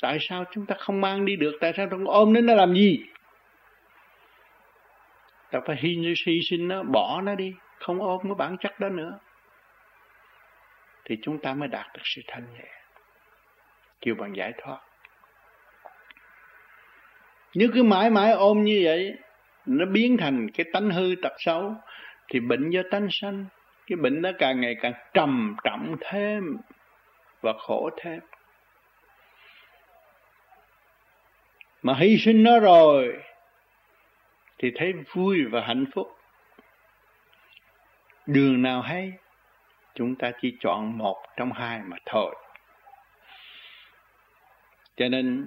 Tại 0.00 0.18
sao 0.20 0.44
chúng 0.50 0.66
ta 0.66 0.74
không 0.78 1.00
mang 1.00 1.24
đi 1.24 1.36
được? 1.36 1.52
Tại 1.60 1.72
sao 1.76 1.88
không 1.90 2.08
ôm 2.08 2.34
đến 2.34 2.46
nó 2.46 2.54
làm 2.54 2.74
gì? 2.74 3.04
Ta 5.50 5.60
phải 5.66 5.76
hy, 5.80 6.14
hy 6.26 6.40
sinh 6.42 6.68
nó 6.68 6.82
bỏ 6.82 7.20
nó 7.20 7.34
đi 7.34 7.54
không 7.78 8.02
ôm 8.02 8.20
cái 8.22 8.34
bản 8.34 8.56
chất 8.58 8.80
đó 8.80 8.88
nữa. 8.88 9.18
Thì 11.04 11.18
chúng 11.22 11.38
ta 11.38 11.54
mới 11.54 11.68
đạt 11.68 11.86
được 11.94 12.02
sự 12.04 12.22
thanh 12.26 12.44
nhẹ. 12.54 12.68
Kêu 14.00 14.14
bằng 14.14 14.36
giải 14.36 14.52
thoát. 14.62 14.80
Nếu 17.54 17.68
cứ 17.74 17.82
mãi 17.82 18.10
mãi 18.10 18.32
ôm 18.32 18.64
như 18.64 18.80
vậy 18.84 19.14
nó 19.66 19.86
biến 19.86 20.16
thành 20.16 20.50
cái 20.50 20.66
tánh 20.72 20.90
hư 20.90 21.14
tật 21.22 21.32
xấu 21.38 21.74
thì 22.28 22.40
bệnh 22.40 22.70
do 22.70 22.82
tánh 22.90 23.08
sanh, 23.10 23.46
cái 23.86 23.96
bệnh 23.96 24.22
nó 24.22 24.30
càng 24.38 24.60
ngày 24.60 24.76
càng 24.80 24.92
trầm 25.14 25.56
trọng 25.64 25.96
thêm 26.00 26.56
và 27.40 27.52
khổ 27.58 27.90
thêm. 27.96 28.20
Mà 31.82 31.94
hy 31.94 32.18
sinh 32.18 32.42
nó 32.42 32.60
rồi, 32.60 33.22
thì 34.58 34.72
thấy 34.74 34.92
vui 35.12 35.44
và 35.44 35.60
hạnh 35.60 35.84
phúc. 35.94 36.18
Đường 38.26 38.62
nào 38.62 38.82
hay, 38.82 39.12
chúng 39.94 40.14
ta 40.14 40.30
chỉ 40.40 40.56
chọn 40.60 40.98
một 40.98 41.22
trong 41.36 41.52
hai 41.52 41.80
mà 41.80 41.96
thôi. 42.06 42.34
Cho 44.96 45.08
nên, 45.08 45.46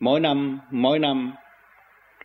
mỗi 0.00 0.20
năm 0.20 0.58
mỗi 0.70 0.98
năm, 0.98 1.32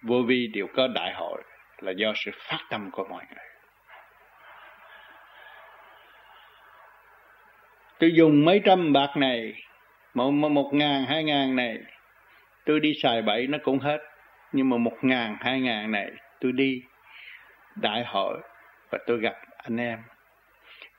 vô 0.02 0.22
vi 0.28 0.48
đều 0.48 0.68
có 0.76 0.88
đại 0.88 1.14
hội 1.14 1.44
là 1.82 1.92
do 1.92 2.14
sự 2.16 2.32
phát 2.50 2.60
tâm 2.70 2.92
của 2.92 3.04
mọi 3.10 3.24
người. 3.30 3.46
Tôi 8.00 8.14
dùng 8.14 8.46
mấy 8.46 8.62
trăm 8.66 8.94
bạc 8.94 9.18
này 9.18 9.54
một, 10.14 10.32
một 10.32 10.70
ngàn 10.74 11.06
hai 11.06 11.24
ngàn 11.24 11.56
này 11.56 11.78
tôi 12.66 12.80
đi 12.80 12.94
xài 13.04 13.22
bậy 13.22 13.48
nó 13.48 13.58
cũng 13.64 13.80
hết. 13.80 13.98
Nhưng 14.52 14.70
mà 14.70 14.78
một 14.78 14.98
ngàn 15.02 15.38
hai 15.40 15.62
ngàn 15.62 15.92
này 15.92 16.12
tôi 16.40 16.52
đi 16.52 16.82
đại 17.76 18.04
hội 18.06 18.42
và 18.90 19.00
tôi 19.08 19.20
gặp 19.20 19.36
anh 19.58 19.78
em. 19.78 20.00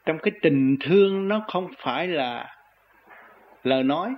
Trong 0.07 0.19
cái 0.19 0.33
tình 0.43 0.77
thương 0.81 1.29
nó 1.29 1.45
không 1.49 1.69
phải 1.79 2.07
là 2.07 2.57
lời 3.65 3.83
nói. 3.83 4.15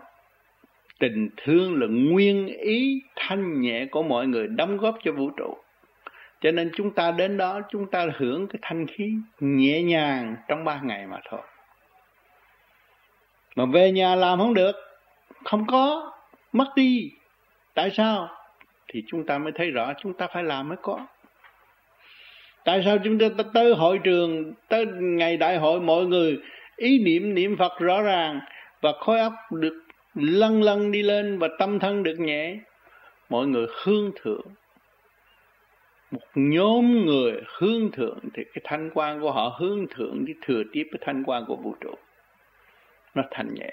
Tình 0.98 1.28
thương 1.36 1.80
là 1.80 1.86
nguyên 1.90 2.46
ý 2.46 3.02
thanh 3.16 3.60
nhẹ 3.60 3.86
của 3.90 4.02
mọi 4.02 4.26
người 4.26 4.48
đóng 4.48 4.76
góp 4.76 4.98
cho 5.04 5.12
vũ 5.12 5.30
trụ 5.30 5.56
cho 6.40 6.50
nên 6.50 6.70
chúng 6.76 6.90
ta 6.90 7.10
đến 7.10 7.36
đó, 7.36 7.60
chúng 7.70 7.90
ta 7.90 8.06
hưởng 8.16 8.48
cái 8.48 8.58
thanh 8.62 8.86
khí 8.86 9.14
nhẹ 9.40 9.82
nhàng 9.82 10.36
trong 10.48 10.64
ba 10.64 10.80
ngày 10.82 11.06
mà 11.06 11.20
thôi. 11.30 11.40
Mà 13.56 13.64
về 13.64 13.92
nhà 13.92 14.14
làm 14.14 14.38
không 14.38 14.54
được, 14.54 14.76
không 15.44 15.66
có, 15.66 16.12
mất 16.52 16.72
đi. 16.76 17.10
Tại 17.74 17.90
sao? 17.90 18.28
Thì 18.88 19.02
chúng 19.06 19.26
ta 19.26 19.38
mới 19.38 19.52
thấy 19.56 19.70
rõ, 19.70 19.92
chúng 20.02 20.14
ta 20.14 20.26
phải 20.32 20.42
làm 20.42 20.68
mới 20.68 20.78
có. 20.82 21.06
Tại 22.64 22.82
sao 22.84 22.98
chúng 23.04 23.18
ta 23.18 23.26
tới 23.54 23.74
hội 23.74 23.98
trường, 24.04 24.52
tới 24.68 24.86
ngày 25.00 25.36
đại 25.36 25.58
hội, 25.58 25.80
mọi 25.80 26.06
người 26.06 26.38
ý 26.76 26.98
niệm 26.98 27.34
niệm 27.34 27.56
phật 27.56 27.78
rõ 27.78 28.02
ràng 28.02 28.40
và 28.80 28.92
khối 29.00 29.20
óc 29.20 29.32
được 29.50 29.82
lân 30.14 30.62
lân 30.62 30.92
đi 30.92 31.02
lên 31.02 31.38
và 31.38 31.48
tâm 31.58 31.78
thân 31.78 32.02
được 32.02 32.20
nhẹ, 32.20 32.58
mọi 33.28 33.46
người 33.46 33.66
hương 33.84 34.12
thượng 34.22 34.46
một 36.10 36.20
nhóm 36.34 37.06
người 37.06 37.42
hướng 37.58 37.92
thượng 37.92 38.18
thì 38.34 38.44
cái 38.44 38.62
thanh 38.64 38.90
quan 38.94 39.20
của 39.20 39.32
họ 39.32 39.56
hướng 39.58 39.86
thượng 39.90 40.24
đi 40.24 40.34
thừa 40.42 40.62
tiếp 40.72 40.88
cái 40.92 40.98
thanh 41.04 41.24
quan 41.24 41.44
của 41.46 41.56
vũ 41.56 41.74
trụ. 41.80 41.94
Nó 43.14 43.22
thành 43.30 43.54
nhẹ. 43.54 43.70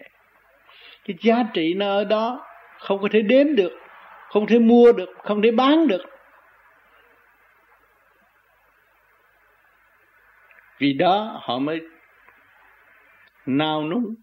Cái 1.06 1.18
giá 1.22 1.44
trị 1.54 1.74
nó 1.74 1.88
ở 1.88 2.04
đó, 2.04 2.46
không 2.80 3.02
có 3.02 3.08
thể 3.12 3.22
đếm 3.22 3.56
được, 3.56 3.72
không 4.30 4.48
thể 4.48 4.60
mua 4.60 4.92
được, 4.92 5.10
không 5.24 5.42
thể 5.42 5.52
bán 5.52 5.88
được. 5.88 6.02
Vì 10.78 10.94
đó 10.94 11.40
họ 11.44 11.60
mới 11.60 11.82
nao 13.46 13.90
núng 13.90 14.16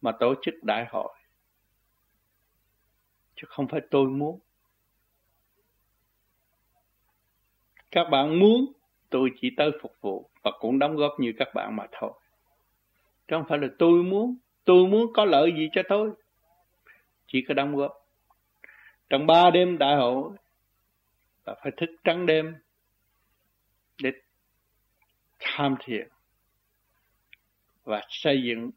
mà 0.00 0.12
tổ 0.12 0.34
chức 0.42 0.54
đại 0.62 0.86
hội. 0.90 1.14
Chứ 3.36 3.46
không 3.50 3.68
phải 3.68 3.80
tôi 3.90 4.06
muốn. 4.06 4.40
Các 7.94 8.08
bạn 8.10 8.38
muốn 8.38 8.72
tôi 9.10 9.30
chỉ 9.40 9.50
tới 9.56 9.70
phục 9.82 9.96
vụ 10.00 10.30
và 10.42 10.50
cũng 10.60 10.78
đóng 10.78 10.96
góp 10.96 11.12
như 11.20 11.32
các 11.38 11.48
bạn 11.54 11.76
mà 11.76 11.86
thôi. 11.92 12.12
Chứ 13.28 13.36
không 13.36 13.44
phải 13.48 13.58
là 13.58 13.68
tôi 13.78 14.02
muốn 14.02 14.36
tôi 14.64 14.86
muốn 14.86 15.12
có 15.12 15.24
lợi 15.24 15.52
gì 15.56 15.68
cho 15.72 15.82
tôi. 15.88 16.10
Chỉ 17.26 17.44
có 17.48 17.54
đóng 17.54 17.76
góp. 17.76 17.92
Trong 19.08 19.26
ba 19.26 19.50
đêm 19.50 19.78
đại 19.78 19.96
hội 19.96 20.30
và 21.44 21.54
phải 21.62 21.72
thức 21.76 21.90
trắng 22.04 22.26
đêm 22.26 22.54
để 24.02 24.10
tham 25.40 25.76
thiền 25.84 26.08
và 27.84 28.00
xây 28.08 28.42
dựng 28.42 28.70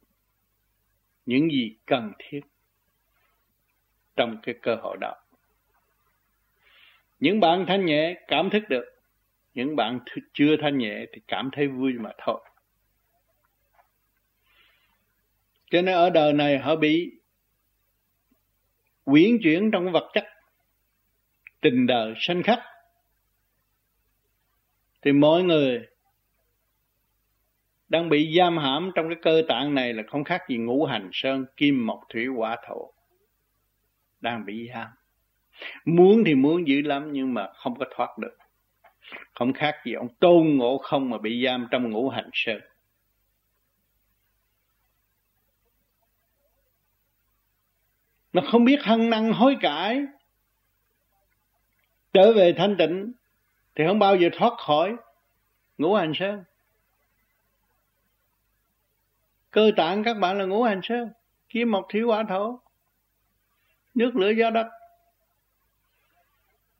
những 1.25 1.51
gì 1.51 1.75
cần 1.85 2.11
thiết 2.19 2.39
trong 4.15 4.37
cái 4.43 4.55
cơ 4.61 4.75
hội 4.75 4.97
đó. 5.01 5.15
Những 7.19 7.39
bạn 7.39 7.65
thanh 7.67 7.85
nhẹ 7.85 8.15
cảm 8.27 8.49
thức 8.49 8.63
được, 8.69 8.96
những 9.57 9.75
bạn 9.75 9.99
chưa 10.33 10.57
thanh 10.61 10.77
nhẹ 10.77 11.05
thì 11.13 11.21
cảm 11.27 11.49
thấy 11.53 11.67
vui 11.67 11.93
mà 11.93 12.09
thôi. 12.17 12.41
Cho 15.71 15.81
nên 15.81 15.95
ở 15.95 16.09
đời 16.09 16.33
này 16.33 16.57
họ 16.57 16.75
bị 16.75 17.11
quyển 19.03 19.37
chuyển 19.43 19.71
trong 19.71 19.91
vật 19.91 20.11
chất, 20.13 20.25
tình 21.61 21.87
đời, 21.87 22.13
sanh 22.19 22.43
khắc. 22.43 22.59
Thì 25.01 25.11
mọi 25.11 25.43
người 25.43 25.87
đang 27.89 28.09
bị 28.09 28.35
giam 28.37 28.57
hãm 28.57 28.91
trong 28.95 29.09
cái 29.09 29.17
cơ 29.21 29.41
tạng 29.47 29.75
này 29.75 29.93
là 29.93 30.03
không 30.07 30.23
khác 30.23 30.41
gì 30.49 30.57
ngũ 30.57 30.85
hành 30.85 31.09
sơn, 31.13 31.45
kim, 31.57 31.85
mộc, 31.85 31.99
thủy, 32.09 32.25
hỏa, 32.25 32.57
thổ 32.67 32.93
đang 34.19 34.45
bị 34.45 34.69
giam. 34.73 34.87
Muốn 35.85 36.23
thì 36.25 36.35
muốn 36.35 36.67
dữ 36.67 36.81
lắm 36.81 37.09
nhưng 37.11 37.33
mà 37.33 37.53
không 37.53 37.79
có 37.79 37.85
thoát 37.95 38.17
được 38.17 38.37
không 39.33 39.53
khác 39.53 39.75
gì 39.85 39.93
ông 39.93 40.09
tôn 40.19 40.47
ngộ 40.47 40.77
không 40.77 41.09
mà 41.09 41.17
bị 41.17 41.45
giam 41.45 41.67
trong 41.71 41.91
ngũ 41.91 42.09
hành 42.09 42.29
sơn. 42.33 42.59
Nó 48.33 48.41
không 48.51 48.65
biết 48.65 48.79
hăng 48.81 49.09
năng 49.09 49.33
hối 49.33 49.57
cải. 49.61 50.01
Trở 52.13 52.33
về 52.33 52.53
thanh 52.57 52.75
tịnh 52.77 53.11
thì 53.75 53.83
không 53.87 53.99
bao 53.99 54.15
giờ 54.15 54.29
thoát 54.33 54.53
khỏi 54.57 54.95
ngũ 55.77 55.93
hành 55.93 56.11
sơn. 56.15 56.43
Cơ 59.51 59.71
tạng 59.77 60.03
các 60.03 60.13
bạn 60.13 60.37
là 60.37 60.45
ngũ 60.45 60.63
hành 60.63 60.79
sơn 60.83 61.11
kim 61.49 61.71
mộc 61.71 61.85
thủy 61.89 62.01
hỏa 62.01 62.23
thổ, 62.29 62.59
nước 63.95 64.15
lửa 64.15 64.29
gió 64.29 64.49
đất 64.49 64.67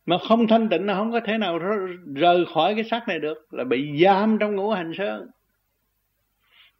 mà 0.08 0.18
không 0.18 0.48
thanh 0.48 0.70
tịnh 0.70 0.86
là 0.86 0.96
không 0.96 1.12
có 1.12 1.20
thể 1.26 1.38
nào 1.38 1.60
rời 2.16 2.46
khỏi 2.54 2.76
cái 2.76 2.84
xác 2.84 3.08
này 3.08 3.20
được, 3.20 3.48
là 3.52 3.64
bị 3.64 4.04
giam 4.04 4.38
trong 4.40 4.56
ngũ 4.56 4.70
hành 4.70 4.92
sơn. 4.98 5.30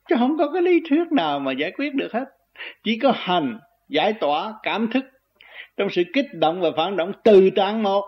Chứ 0.10 0.16
không 0.20 0.38
có 0.38 0.52
cái 0.54 0.62
lý 0.62 0.82
thuyết 0.90 1.12
nào 1.12 1.40
mà 1.40 1.52
giải 1.52 1.72
quyết 1.72 1.96
được 1.96 2.14
hết. 2.14 2.26
Chỉ 2.84 3.00
có 3.00 3.14
hành, 3.16 3.60
giải 3.90 4.14
tỏa 4.14 4.54
cảm 4.64 4.88
thức 4.88 5.06
trong 5.78 5.90
sự 5.90 6.04
kích 6.14 6.26
động 6.34 6.62
và 6.62 6.70
phản 6.78 6.98
động 6.98 7.12
từ 7.24 7.50
tạng 7.50 7.84
một, 7.84 8.06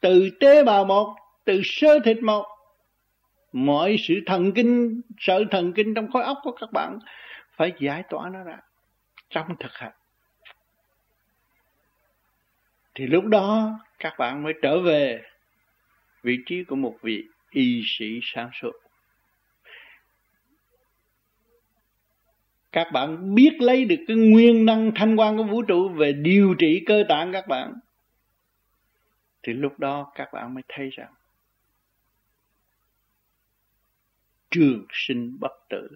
từ 0.00 0.30
tế 0.40 0.64
bào 0.64 0.84
một, 0.84 1.16
từ 1.44 1.60
sơ 1.64 1.98
thịt 2.04 2.22
một. 2.22 2.46
Mọi 3.52 3.96
sự 3.98 4.14
thần 4.26 4.52
kinh 4.52 5.00
sợ 5.18 5.44
thần 5.50 5.72
kinh 5.72 5.94
trong 5.94 6.10
khối 6.10 6.22
óc 6.22 6.38
của 6.42 6.52
các 6.52 6.72
bạn 6.72 6.98
phải 7.56 7.72
giải 7.80 8.02
tỏa 8.10 8.28
nó 8.32 8.42
ra, 8.42 8.56
trong 9.30 9.46
thực 9.60 9.72
hành 9.72 9.92
thì 13.00 13.06
lúc 13.06 13.24
đó, 13.24 13.78
các 13.98 14.14
bạn 14.18 14.42
mới 14.42 14.52
trở 14.62 14.80
về 14.80 15.22
vị 16.22 16.38
trí 16.46 16.64
của 16.64 16.76
một 16.76 16.96
vị 17.02 17.24
y 17.50 17.82
sĩ 17.84 18.20
sáng 18.22 18.50
suốt. 18.60 18.72
Các 22.72 22.86
bạn 22.92 23.34
biết 23.34 23.56
lấy 23.60 23.84
được 23.84 24.04
cái 24.08 24.16
nguyên 24.16 24.66
năng 24.66 24.92
thanh 24.94 25.16
quan 25.16 25.36
của 25.36 25.44
vũ 25.44 25.62
trụ 25.62 25.88
về 25.88 26.12
điều 26.12 26.54
trị 26.58 26.82
cơ 26.86 27.04
tạng 27.08 27.32
các 27.32 27.48
bạn. 27.48 27.74
Thì 29.42 29.52
lúc 29.52 29.78
đó 29.78 30.12
các 30.14 30.28
bạn 30.32 30.54
mới 30.54 30.62
thấy 30.68 30.90
rằng 30.92 31.14
trường 34.50 34.86
sinh 34.92 35.36
bất 35.40 35.52
tử, 35.68 35.88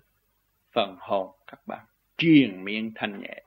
phần 0.73 0.97
hồn 1.01 1.37
các 1.47 1.67
bạn 1.67 1.85
truyền 2.19 2.65
miệng 2.65 2.93
thanh 2.95 3.21
nhẹ 3.21 3.44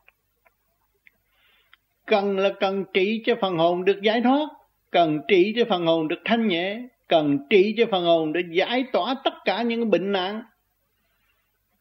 cần 2.07 2.39
là 2.39 2.53
cần 2.59 2.85
trị 2.93 3.21
cho 3.25 3.35
phần 3.41 3.57
hồn 3.57 3.85
được 3.85 4.01
giải 4.01 4.21
thoát, 4.21 4.47
cần 4.91 5.19
trị 5.27 5.53
cho 5.55 5.65
phần 5.69 5.85
hồn 5.85 6.07
được 6.07 6.19
thanh 6.25 6.47
nhẹ, 6.47 6.87
cần 7.07 7.39
trị 7.49 7.73
cho 7.77 7.85
phần 7.91 8.03
hồn 8.03 8.33
để 8.33 8.41
giải 8.51 8.85
tỏa 8.91 9.15
tất 9.23 9.33
cả 9.45 9.61
những 9.61 9.89
bệnh 9.89 10.11
nạn. 10.11 10.41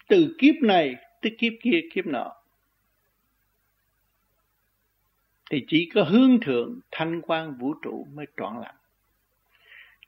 Từ 0.08 0.36
kiếp 0.38 0.54
này 0.62 0.94
tới 1.22 1.36
kiếp 1.38 1.52
kia, 1.62 1.80
kiếp 1.92 2.06
nọ. 2.06 2.32
Thì 5.50 5.64
chỉ 5.68 5.90
có 5.94 6.02
hướng 6.02 6.40
thượng, 6.40 6.80
thanh 6.90 7.20
quan 7.22 7.54
vũ 7.58 7.74
trụ 7.82 8.06
mới 8.14 8.26
trọn 8.36 8.52
lành. 8.62 8.74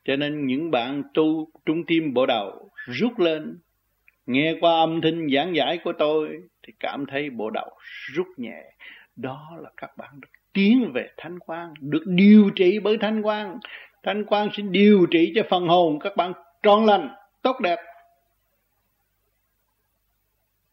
Cho 0.04 0.16
nên 0.16 0.46
những 0.46 0.70
bạn 0.70 1.02
tu 1.14 1.48
trung 1.66 1.84
tim 1.86 2.14
bộ 2.14 2.26
đầu 2.26 2.70
rút 2.86 3.18
lên, 3.18 3.58
nghe 4.26 4.54
qua 4.60 4.80
âm 4.80 5.00
thanh 5.00 5.28
giảng 5.34 5.56
giải 5.56 5.78
của 5.84 5.92
tôi, 5.98 6.28
thì 6.62 6.72
cảm 6.80 7.04
thấy 7.06 7.30
bộ 7.30 7.50
đầu 7.50 7.70
rút 8.14 8.26
nhẹ 8.36 8.62
đó 9.18 9.56
là 9.60 9.70
các 9.76 9.96
bạn 9.96 10.20
được 10.20 10.28
tiến 10.52 10.90
về 10.94 11.10
thanh 11.16 11.38
quan 11.38 11.74
được 11.80 12.02
điều 12.06 12.50
trị 12.56 12.78
bởi 12.78 12.98
thanh 13.00 13.22
quan 13.22 13.58
thanh 14.02 14.24
quan 14.24 14.48
sẽ 14.56 14.62
điều 14.62 15.06
trị 15.10 15.32
cho 15.34 15.42
phần 15.50 15.68
hồn 15.68 15.98
các 16.00 16.16
bạn 16.16 16.32
trọn 16.62 16.86
lành, 16.86 17.08
tốt 17.42 17.60
đẹp. 17.60 17.78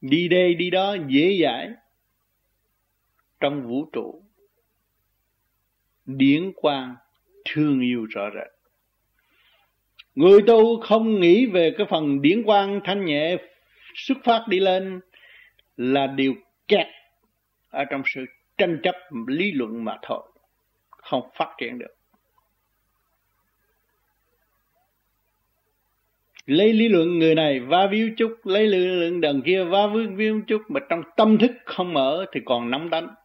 Đi 0.02 0.28
đây 0.28 0.56
đi 0.56 0.70
đó 0.70 0.96
dễ 1.08 1.40
dãi. 1.44 1.70
Trong 3.40 3.68
vũ 3.68 3.90
trụ, 3.94 4.24
điển 6.06 6.52
quang 6.56 6.96
thương 7.46 7.82
yêu 7.82 8.06
rõ 8.10 8.30
rệt. 8.36 8.52
Người 10.16 10.42
tu 10.48 10.80
không 10.82 11.20
nghĩ 11.20 11.46
về 11.46 11.76
cái 11.78 11.88
phần 11.90 12.22
điển 12.22 12.44
quang 12.44 12.80
thanh 12.84 13.06
nhẹ 13.06 13.38
xuất 13.96 14.18
phát 14.24 14.46
đi 14.48 14.60
lên 14.60 15.00
là 15.78 16.08
điều 16.08 16.34
kẹt 16.68 16.88
ở 17.70 17.86
trong 17.86 18.02
sự 18.06 18.26
tranh 18.58 18.80
chấp 18.84 18.96
lý 19.28 19.52
luận 19.52 19.86
mà 19.86 19.98
thôi, 20.02 20.24
không 20.90 21.30
phát 21.36 21.56
triển 21.58 21.80
được. 21.80 21.96
Lấy 26.46 26.74
lý 26.74 26.90
luận 26.90 27.20
người 27.20 27.36
này 27.36 27.60
va 27.60 27.88
víu 27.92 28.10
chút, 28.18 28.40
lấy 28.44 28.68
lý 28.68 28.88
luận 28.88 29.22
đằng 29.22 29.42
kia 29.42 29.64
va 29.64 29.88
vương 29.88 30.16
víu 30.16 30.42
chút, 30.48 30.62
mà 30.68 30.80
trong 30.90 31.04
tâm 31.18 31.38
thức 31.38 31.52
không 31.66 31.94
mở 31.94 32.26
thì 32.32 32.42
còn 32.46 32.72
nóng 32.72 32.90
đánh 32.90 33.16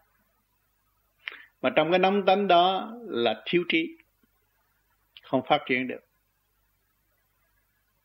mà 1.62 1.70
trong 1.76 1.90
cái 1.90 1.98
nóng 1.98 2.24
tánh 2.26 2.48
đó 2.48 2.92
là 3.06 3.42
thiếu 3.46 3.64
trí, 3.68 3.96
không 5.22 5.42
phát 5.46 5.62
triển 5.66 5.88
được. 5.88 6.00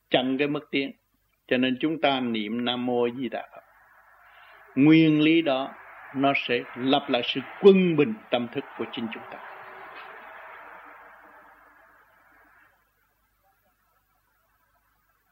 Chặn 0.10 0.38
cái 0.38 0.48
mức 0.48 0.68
tiến 0.72 0.92
cho 1.48 1.58
nên 1.58 1.78
chúng 1.80 2.02
ta 2.02 2.20
niệm 2.20 2.66
nam 2.66 2.86
mô 2.86 3.10
di 3.10 3.30
đà 3.30 3.50
phật. 3.52 3.64
Nguyên 4.76 5.22
lý 5.22 5.42
đó 5.42 5.74
nó 6.16 6.34
sẽ 6.36 6.60
lập 6.76 7.06
lại 7.10 7.22
sự 7.26 7.42
quân 7.62 7.96
bình 7.96 8.14
tâm 8.32 8.48
thức 8.54 8.64
của 8.78 8.86
chính 8.92 9.08
chúng 9.14 9.24
ta 9.32 9.40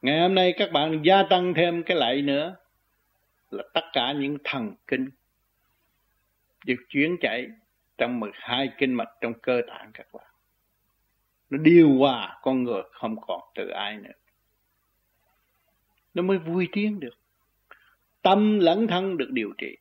ngày 0.02 0.22
hôm 0.22 0.36
nay 0.36 0.54
các 0.58 0.72
bạn 0.72 1.02
gia 1.04 1.24
tăng 1.24 1.54
thêm 1.54 1.84
cái 1.84 1.98
lại 1.98 2.22
nữa 2.22 2.56
là 3.52 3.64
tất 3.74 3.84
cả 3.94 4.12
những 4.12 4.38
thần 4.44 4.76
kinh 4.88 5.10
được 6.66 6.86
chuyển 6.90 7.18
chạy 7.22 7.48
trong 7.98 8.20
12 8.20 8.70
kinh 8.78 8.94
mạch 8.94 9.10
trong 9.22 9.34
cơ 9.34 9.62
tạng 9.68 9.92
các 9.94 10.08
bạn. 10.14 10.26
Nó 11.50 11.58
điều 11.58 11.98
hòa 11.98 12.40
con 12.42 12.64
người 12.64 12.82
không 12.92 13.22
còn 13.22 13.42
tự 13.56 13.68
ai 13.68 13.98
nữa. 13.98 14.12
Nó 16.14 16.24
mới 16.24 16.38
vui 16.38 16.68
tiếng 16.72 17.00
được. 17.00 17.18
Tâm 18.22 18.60
lẫn 18.60 18.88
thân 18.88 19.18
được 19.18 19.30
điều 19.32 19.54
trị. 19.58 19.78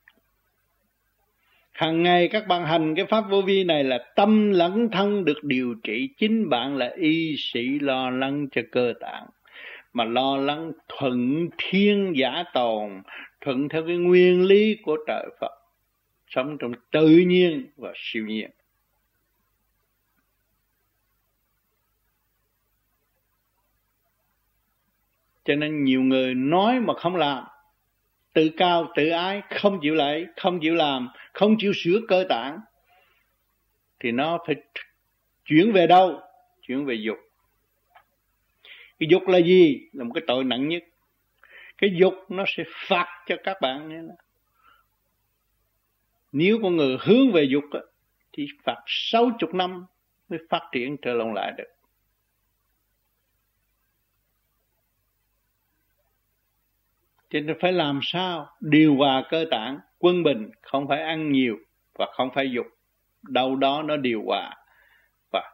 Hàng 1.73 2.03
ngày 2.03 2.29
các 2.29 2.47
bạn 2.47 2.67
hành 2.67 2.95
cái 2.95 3.07
pháp 3.07 3.21
vô 3.31 3.43
vi 3.43 3.65
này 3.65 3.85
là 3.85 3.99
tâm 4.17 4.51
lẫn 4.51 4.89
thân 4.93 5.25
được 5.25 5.45
điều 5.45 5.75
trị. 5.83 6.09
Chính 6.19 6.49
bạn 6.49 6.77
là 6.77 6.93
y 6.97 7.37
sĩ 7.39 7.79
lo 7.79 8.11
lắng 8.11 8.47
cho 8.53 8.63
cơ 8.73 8.93
tạng. 9.01 9.27
Mà 9.93 10.05
lo 10.05 10.37
lắng 10.37 10.73
thuận 10.89 11.49
thiên 11.59 12.13
giả 12.17 12.45
tồn, 12.55 13.03
thuận 13.41 13.69
theo 13.69 13.87
cái 13.87 13.97
nguyên 13.97 14.45
lý 14.45 14.77
của 14.83 14.97
trời 15.07 15.27
Phật 15.41 15.63
sống 16.35 16.57
trong 16.59 16.73
tự 16.91 17.09
nhiên 17.09 17.67
và 17.77 17.93
siêu 17.97 18.27
nhiên 18.27 18.51
cho 25.45 25.55
nên 25.55 25.85
nhiều 25.85 26.03
người 26.03 26.35
nói 26.35 26.81
mà 26.81 26.95
không 26.95 27.17
làm 27.17 27.45
tự 28.33 28.51
cao, 28.57 28.93
tự 28.97 29.09
ái, 29.09 29.43
không 29.51 29.79
chịu 29.83 29.95
lại 29.95 30.27
không 30.37 30.61
chịu 30.61 30.75
làm, 30.75 31.09
không 31.33 31.57
chịu 31.59 31.73
sửa 31.77 32.01
cơ 32.09 32.25
tạng, 32.29 32.59
thì 34.01 34.13
nó 34.13 34.39
phải 34.47 34.57
chuyển 35.45 35.73
về 35.73 35.87
đâu? 35.87 36.21
Chuyển 36.63 36.85
về 36.85 36.95
dục. 36.95 37.19
Cái 38.99 39.07
dục 39.11 39.29
là 39.29 39.39
gì? 39.39 39.81
Là 39.93 40.05
một 40.05 40.13
cái 40.15 40.25
tội 40.27 40.45
nặng 40.45 40.69
nhất. 40.69 40.83
Cái 41.79 41.91
dục 42.01 42.15
nó 42.29 42.45
sẽ 42.47 42.65
phạt 42.89 43.25
cho 43.27 43.37
các 43.45 43.57
bạn 43.61 43.89
như 43.89 44.09
nếu 46.33 46.59
con 46.63 46.77
người 46.77 46.97
hướng 47.01 47.33
về 47.33 47.45
dục 47.45 47.65
thì 48.33 48.47
phạt 48.65 48.83
sáu 48.87 49.31
chục 49.39 49.55
năm 49.55 49.87
mới 50.29 50.39
phát 50.51 50.69
triển 50.73 50.97
trở 51.03 51.15
lòng 51.15 51.35
lại 51.35 51.53
được. 51.57 51.69
Cho 57.33 57.41
nên 57.41 57.57
phải 57.61 57.73
làm 57.73 58.01
sao 58.03 58.49
điều 58.61 58.97
hòa 58.97 59.23
cơ 59.31 59.45
tạng, 59.51 59.79
quân 59.99 60.23
bình, 60.23 60.51
không 60.63 60.89
phải 60.89 61.03
ăn 61.03 61.33
nhiều 61.33 61.57
và 61.99 62.07
không 62.13 62.31
phải 62.35 62.51
dục. 62.51 62.67
Đâu 63.23 63.57
đó 63.57 63.83
nó 63.83 63.97
điều 63.97 64.23
hòa 64.27 64.57
và 65.33 65.53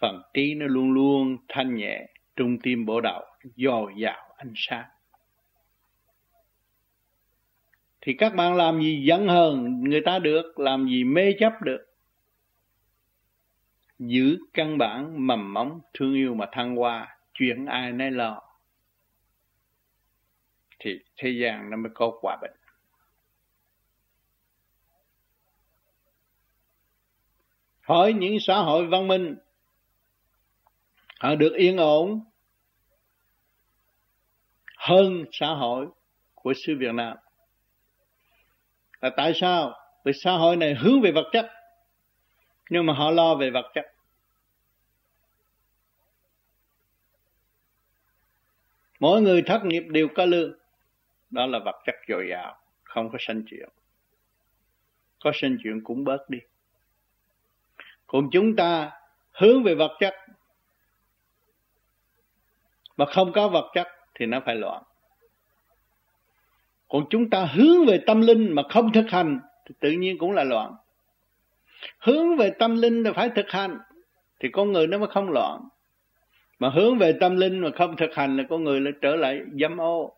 phần 0.00 0.22
trí 0.34 0.54
nó 0.54 0.66
luôn 0.66 0.92
luôn 0.92 1.36
thanh 1.48 1.74
nhẹ, 1.74 2.06
trung 2.36 2.58
tim 2.62 2.86
bổ 2.86 3.00
đạo 3.00 3.24
dồi 3.56 3.92
dào 3.96 4.34
ánh 4.36 4.52
sáng. 4.56 4.84
Thì 8.00 8.14
các 8.18 8.34
bạn 8.34 8.54
làm 8.54 8.80
gì 8.80 9.04
giận 9.06 9.28
hờn 9.28 9.80
người 9.84 10.00
ta 10.00 10.18
được 10.18 10.58
làm 10.58 10.88
gì 10.88 11.04
mê 11.04 11.32
chấp 11.38 11.52
được? 11.62 11.86
Giữ 13.98 14.38
căn 14.52 14.78
bản 14.78 15.26
mầm 15.26 15.52
móng 15.52 15.80
thương 15.94 16.14
yêu 16.14 16.34
mà 16.34 16.46
thăng 16.52 16.76
hoa 16.76 17.16
chuyện 17.34 17.66
ai 17.66 17.92
nấy 17.92 18.10
lo 18.10 18.43
thì 20.84 20.98
thế 21.16 21.30
gian 21.30 21.70
nó 21.70 21.76
mới 21.76 21.90
có 21.94 22.18
hòa 22.22 22.38
bình 22.42 22.52
hỏi 27.84 28.12
những 28.12 28.36
xã 28.40 28.58
hội 28.58 28.86
văn 28.86 29.08
minh, 29.08 29.36
họ 31.20 31.34
được 31.34 31.52
yên 31.56 31.76
ổn 31.76 32.20
hơn 34.76 35.24
xã 35.32 35.46
hội 35.46 35.86
của 36.34 36.52
xứ 36.66 36.76
Việt 36.78 36.94
Nam. 36.94 37.16
Là 39.00 39.10
tại 39.16 39.32
sao? 39.34 39.72
Vì 40.04 40.12
xã 40.12 40.32
hội 40.32 40.56
này 40.56 40.74
hướng 40.74 41.00
về 41.00 41.12
vật 41.12 41.30
chất, 41.32 41.46
nhưng 42.70 42.86
mà 42.86 42.92
họ 42.92 43.10
lo 43.10 43.34
về 43.34 43.50
vật 43.50 43.70
chất. 43.74 43.84
Mỗi 49.00 49.22
người 49.22 49.42
thất 49.46 49.60
nghiệp 49.64 49.82
đều 49.88 50.08
có 50.14 50.24
lương 50.24 50.63
đó 51.34 51.46
là 51.46 51.58
vật 51.58 51.82
chất 51.86 51.94
dồi 52.08 52.26
dào, 52.30 52.58
không 52.82 53.10
có 53.10 53.18
sanh 53.20 53.42
chuyện 53.46 53.68
có 55.24 55.32
sanh 55.34 55.56
chuyện 55.62 55.84
cũng 55.84 56.04
bớt 56.04 56.30
đi. 56.30 56.38
Còn 58.06 58.28
chúng 58.32 58.56
ta 58.56 58.90
hướng 59.32 59.62
về 59.62 59.74
vật 59.74 59.90
chất. 60.00 60.14
Mà 62.96 63.04
không 63.06 63.32
có 63.32 63.48
vật 63.48 63.70
chất 63.74 63.86
thì 64.14 64.26
nó 64.26 64.40
phải 64.46 64.54
loạn. 64.54 64.82
Còn 66.88 67.06
chúng 67.10 67.30
ta 67.30 67.44
hướng 67.44 67.86
về 67.86 68.00
tâm 68.06 68.20
linh 68.20 68.54
mà 68.54 68.62
không 68.70 68.92
thực 68.92 69.06
hành 69.08 69.40
thì 69.66 69.74
tự 69.80 69.90
nhiên 69.90 70.18
cũng 70.18 70.32
là 70.32 70.44
loạn. 70.44 70.74
Hướng 71.98 72.36
về 72.36 72.50
tâm 72.58 72.76
linh 72.76 73.04
thì 73.04 73.10
phải 73.14 73.30
thực 73.36 73.46
hành 73.48 73.78
thì 74.40 74.48
con 74.52 74.72
người 74.72 74.86
nó 74.86 74.98
mới 74.98 75.08
không 75.08 75.30
loạn. 75.30 75.60
Mà 76.58 76.68
hướng 76.68 76.98
về 76.98 77.12
tâm 77.20 77.36
linh 77.36 77.60
mà 77.60 77.68
không 77.74 77.96
thực 77.96 78.14
hành 78.14 78.36
là 78.36 78.44
con 78.50 78.64
người 78.64 78.80
lại 78.80 78.92
trở 79.02 79.16
lại 79.16 79.40
dâm 79.60 79.80
ô 79.80 80.16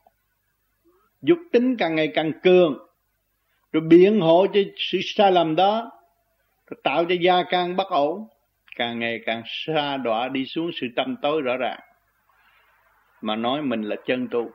dục 1.23 1.39
tính 1.53 1.77
càng 1.77 1.95
ngày 1.95 2.12
càng 2.14 2.33
cường. 2.43 2.79
Rồi 3.73 3.83
biện 3.83 4.21
hộ 4.21 4.47
cho 4.55 4.61
sự 4.77 4.99
sai 5.03 5.33
lầm 5.33 5.57
đó, 5.57 5.93
rồi 6.67 6.81
tạo 6.85 7.05
cho 7.05 7.14
gia 7.21 7.43
can 7.43 7.77
bất 7.77 7.89
ổn. 7.89 8.29
Càng 8.77 8.99
ngày 8.99 9.21
càng 9.27 9.43
xa 9.47 9.97
đọa 9.97 10.29
đi 10.29 10.47
xuống 10.47 10.71
sự 10.81 10.87
tâm 10.97 11.17
tối 11.23 11.43
rõ 11.43 11.57
ràng. 11.57 11.81
Mà 13.21 13.37
nói 13.37 13.62
mình 13.62 13.83
là 13.83 13.97
chân 14.07 14.29
tu. 14.31 14.51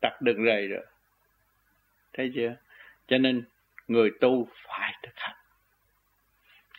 Đặt 0.00 0.22
được 0.22 0.36
rầy 0.46 0.68
rồi. 0.68 0.86
Thấy 2.12 2.32
chưa? 2.34 2.54
Cho 3.06 3.18
nên 3.18 3.44
người 3.88 4.10
tu 4.20 4.48
phải 4.66 4.94
thực 5.02 5.12
hành. 5.16 5.36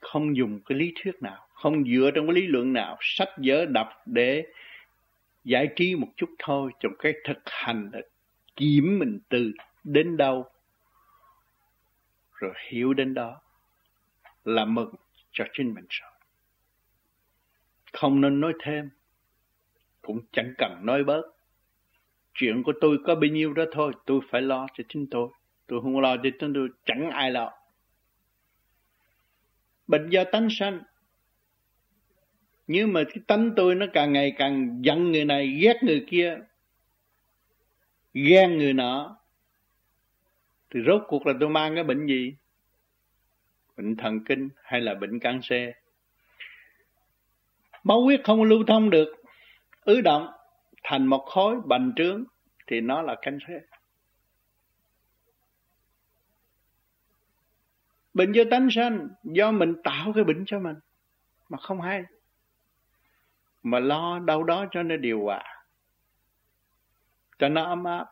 Không 0.02 0.38
dùng 0.38 0.60
cái 0.66 0.78
lý 0.78 0.94
thuyết 1.04 1.22
nào, 1.22 1.48
không 1.54 1.84
dựa 1.84 2.12
trong 2.16 2.28
cái 2.28 2.36
lý 2.36 2.48
luận 2.48 2.74
nào, 2.74 2.98
sách 3.02 3.30
vở 3.38 3.66
đọc 3.66 3.90
để 4.06 4.46
giải 5.44 5.70
trí 5.76 5.96
một 5.96 6.08
chút 6.18 6.30
thôi, 6.39 6.72
trong 6.80 6.94
cái 7.00 7.14
thực 7.26 7.38
hành 7.46 7.89
là 7.94 8.00
kiểm 8.56 9.00
mình 9.00 9.20
từ 9.30 9.52
đến 9.84 10.18
đâu, 10.18 10.50
rồi 12.34 12.54
hiểu 12.70 12.94
đến 12.94 13.14
đó, 13.14 13.41
là 14.44 14.66
mừng 14.66 14.96
cho 15.32 15.46
chính 15.54 15.74
mình 15.74 15.86
rồi. 15.89 16.12
Không 17.94 18.22
nên 18.22 18.41
nói 18.41 18.54
thêm, 18.64 18.89
cũng 20.02 20.20
chẳng 20.32 20.54
cần 20.58 20.86
nói 20.86 21.04
bớt. 21.04 21.22
Chuyện 22.34 22.64
của 22.64 22.74
tôi 22.82 22.98
có 23.06 23.16
bao 23.16 23.30
nhiêu 23.32 23.54
đó 23.54 23.64
thôi, 23.72 23.94
tôi 24.06 24.20
phải 24.30 24.41
lo 24.41 24.68
cho 24.74 24.84
chính 24.89 25.08
tôi. 25.12 25.30
Tôi 25.68 25.82
không 25.82 26.00
lo 26.00 26.18
cho 26.18 26.30
chính 26.39 26.54
tôi, 26.54 26.70
chẳng 26.86 27.10
ai 27.10 27.32
lo. 27.32 27.52
Bệnh 29.88 30.10
do 30.10 30.24
tánh 30.32 30.48
sanh 30.52 30.84
nhưng 32.68 32.93
mà 32.93 33.03
cái 33.03 33.18
tánh 33.28 33.51
tôi 33.55 33.76
nó 33.76 33.86
càng 33.93 34.14
ngày 34.14 34.34
càng 34.38 34.80
giận 34.82 35.11
người 35.11 35.26
này, 35.26 35.47
ghét 35.47 35.84
người 35.84 36.05
kia, 36.07 36.38
ghen 38.14 38.57
người 38.57 38.74
nọ. 38.74 39.18
Thì 40.70 40.80
rốt 40.88 41.01
cuộc 41.07 41.28
là 41.28 41.34
tôi 41.39 41.49
mang 41.49 41.76
cái 41.76 41.84
bệnh 41.84 42.07
gì? 42.07 42.36
Bệnh 43.78 43.95
thần 43.95 44.24
kinh 44.26 44.49
hay 44.64 44.82
là 44.82 44.93
bệnh 44.93 45.20
canxi 45.20 45.66
máu 47.84 48.01
huyết 48.01 48.22
không 48.24 48.43
lưu 48.43 48.64
thông 48.68 48.89
được, 48.89 49.07
ứ 49.82 50.01
động 50.01 50.28
thành 50.84 51.07
một 51.07 51.26
khối 51.26 51.55
bành 51.66 51.93
trướng 51.95 52.24
thì 52.68 52.82
nó 52.82 53.01
là 53.01 53.16
canxi 53.22 53.53
bệnh 58.14 58.32
do 58.32 58.43
tánh 58.51 58.68
sanh, 58.72 59.09
do 59.24 59.51
mình 59.51 59.74
tạo 59.84 60.14
cái 60.16 60.24
bệnh 60.24 60.43
cho 60.45 60.59
mình, 60.59 60.76
mà 61.49 61.57
không 61.57 61.82
hay 61.82 62.03
mà 63.64 63.80
lo 63.80 64.20
đâu 64.20 64.43
đó 64.43 64.66
cho 64.72 64.84
nó 64.84 64.95
điều 64.95 65.24
hòa, 65.24 65.66
cho 67.39 67.49
nó 67.49 67.64
ấm 67.64 67.84
áp. 67.84 68.05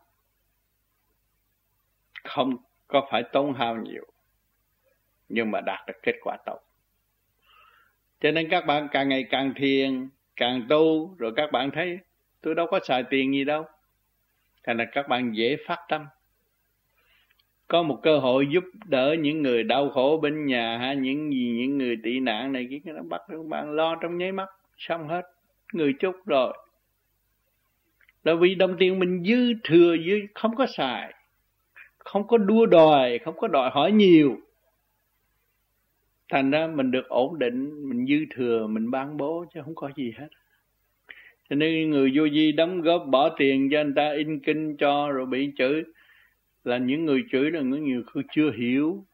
Không 2.24 2.56
có 2.86 3.08
phải 3.10 3.22
tốn 3.32 3.54
hao 3.54 3.76
nhiều, 3.76 4.06
nhưng 5.28 5.50
mà 5.50 5.60
đạt 5.60 5.86
được 5.86 5.98
kết 6.02 6.14
quả 6.22 6.36
tốt. 6.46 6.58
Cho 8.20 8.30
nên 8.30 8.48
các 8.50 8.66
bạn 8.66 8.88
càng 8.90 9.08
ngày 9.08 9.26
càng 9.30 9.52
thiền, 9.56 10.08
càng 10.36 10.66
tu, 10.68 11.14
rồi 11.18 11.32
các 11.36 11.52
bạn 11.52 11.70
thấy 11.70 11.98
tôi 12.40 12.54
đâu 12.54 12.66
có 12.70 12.80
xài 12.84 13.04
tiền 13.10 13.32
gì 13.32 13.44
đâu. 13.44 13.64
Thành 14.64 14.76
là 14.76 14.84
các 14.92 15.08
bạn 15.08 15.36
dễ 15.36 15.56
phát 15.66 15.78
tâm. 15.88 16.06
Có 17.68 17.82
một 17.82 18.00
cơ 18.02 18.18
hội 18.18 18.48
giúp 18.50 18.64
đỡ 18.84 19.16
những 19.18 19.42
người 19.42 19.62
đau 19.62 19.90
khổ 19.90 20.18
bên 20.22 20.46
nhà 20.46 20.78
ha 20.78 20.92
những 20.92 21.32
gì, 21.32 21.56
những 21.58 21.78
người 21.78 21.96
tị 22.02 22.20
nạn 22.20 22.52
này 22.52 22.68
kia 22.70 22.92
nó 22.92 23.02
bắt, 23.02 23.20
các 23.28 23.46
bạn 23.48 23.70
lo 23.70 23.96
trong 24.00 24.18
nháy 24.18 24.32
mắt, 24.32 24.48
xong 24.76 25.08
hết 25.08 25.22
người 25.74 25.92
chút 25.92 26.16
rồi. 26.26 26.58
Là 28.24 28.34
vì 28.34 28.54
đồng 28.54 28.76
tiền 28.78 28.98
mình 28.98 29.24
dư 29.24 29.52
thừa, 29.64 29.96
dư, 30.06 30.20
không 30.34 30.56
có 30.56 30.66
xài, 30.76 31.14
không 31.98 32.26
có 32.26 32.38
đua 32.38 32.66
đòi, 32.66 33.18
không 33.18 33.36
có 33.36 33.48
đòi 33.48 33.70
hỏi 33.70 33.92
nhiều. 33.92 34.36
Thành 36.28 36.50
ra 36.50 36.66
mình 36.66 36.90
được 36.90 37.08
ổn 37.08 37.38
định, 37.38 37.88
mình 37.88 38.06
dư 38.06 38.34
thừa, 38.36 38.66
mình 38.66 38.90
ban 38.90 39.16
bố 39.16 39.44
chứ 39.54 39.60
không 39.64 39.74
có 39.74 39.90
gì 39.96 40.12
hết. 40.18 40.28
Cho 41.50 41.56
nên 41.56 41.90
người 41.90 42.12
vô 42.14 42.28
di 42.28 42.52
đóng 42.52 42.80
góp 42.80 43.06
bỏ 43.06 43.28
tiền 43.38 43.68
cho 43.72 43.80
anh 43.80 43.94
ta 43.94 44.12
in 44.12 44.40
kinh 44.40 44.76
cho 44.76 45.10
rồi 45.10 45.26
bị 45.26 45.50
chửi. 45.58 45.82
Là 46.64 46.78
những 46.78 47.04
người 47.04 47.24
chửi 47.32 47.50
là 47.50 47.60
những 47.60 47.84
người 47.84 48.02
chưa 48.32 48.50
hiểu, 48.50 49.04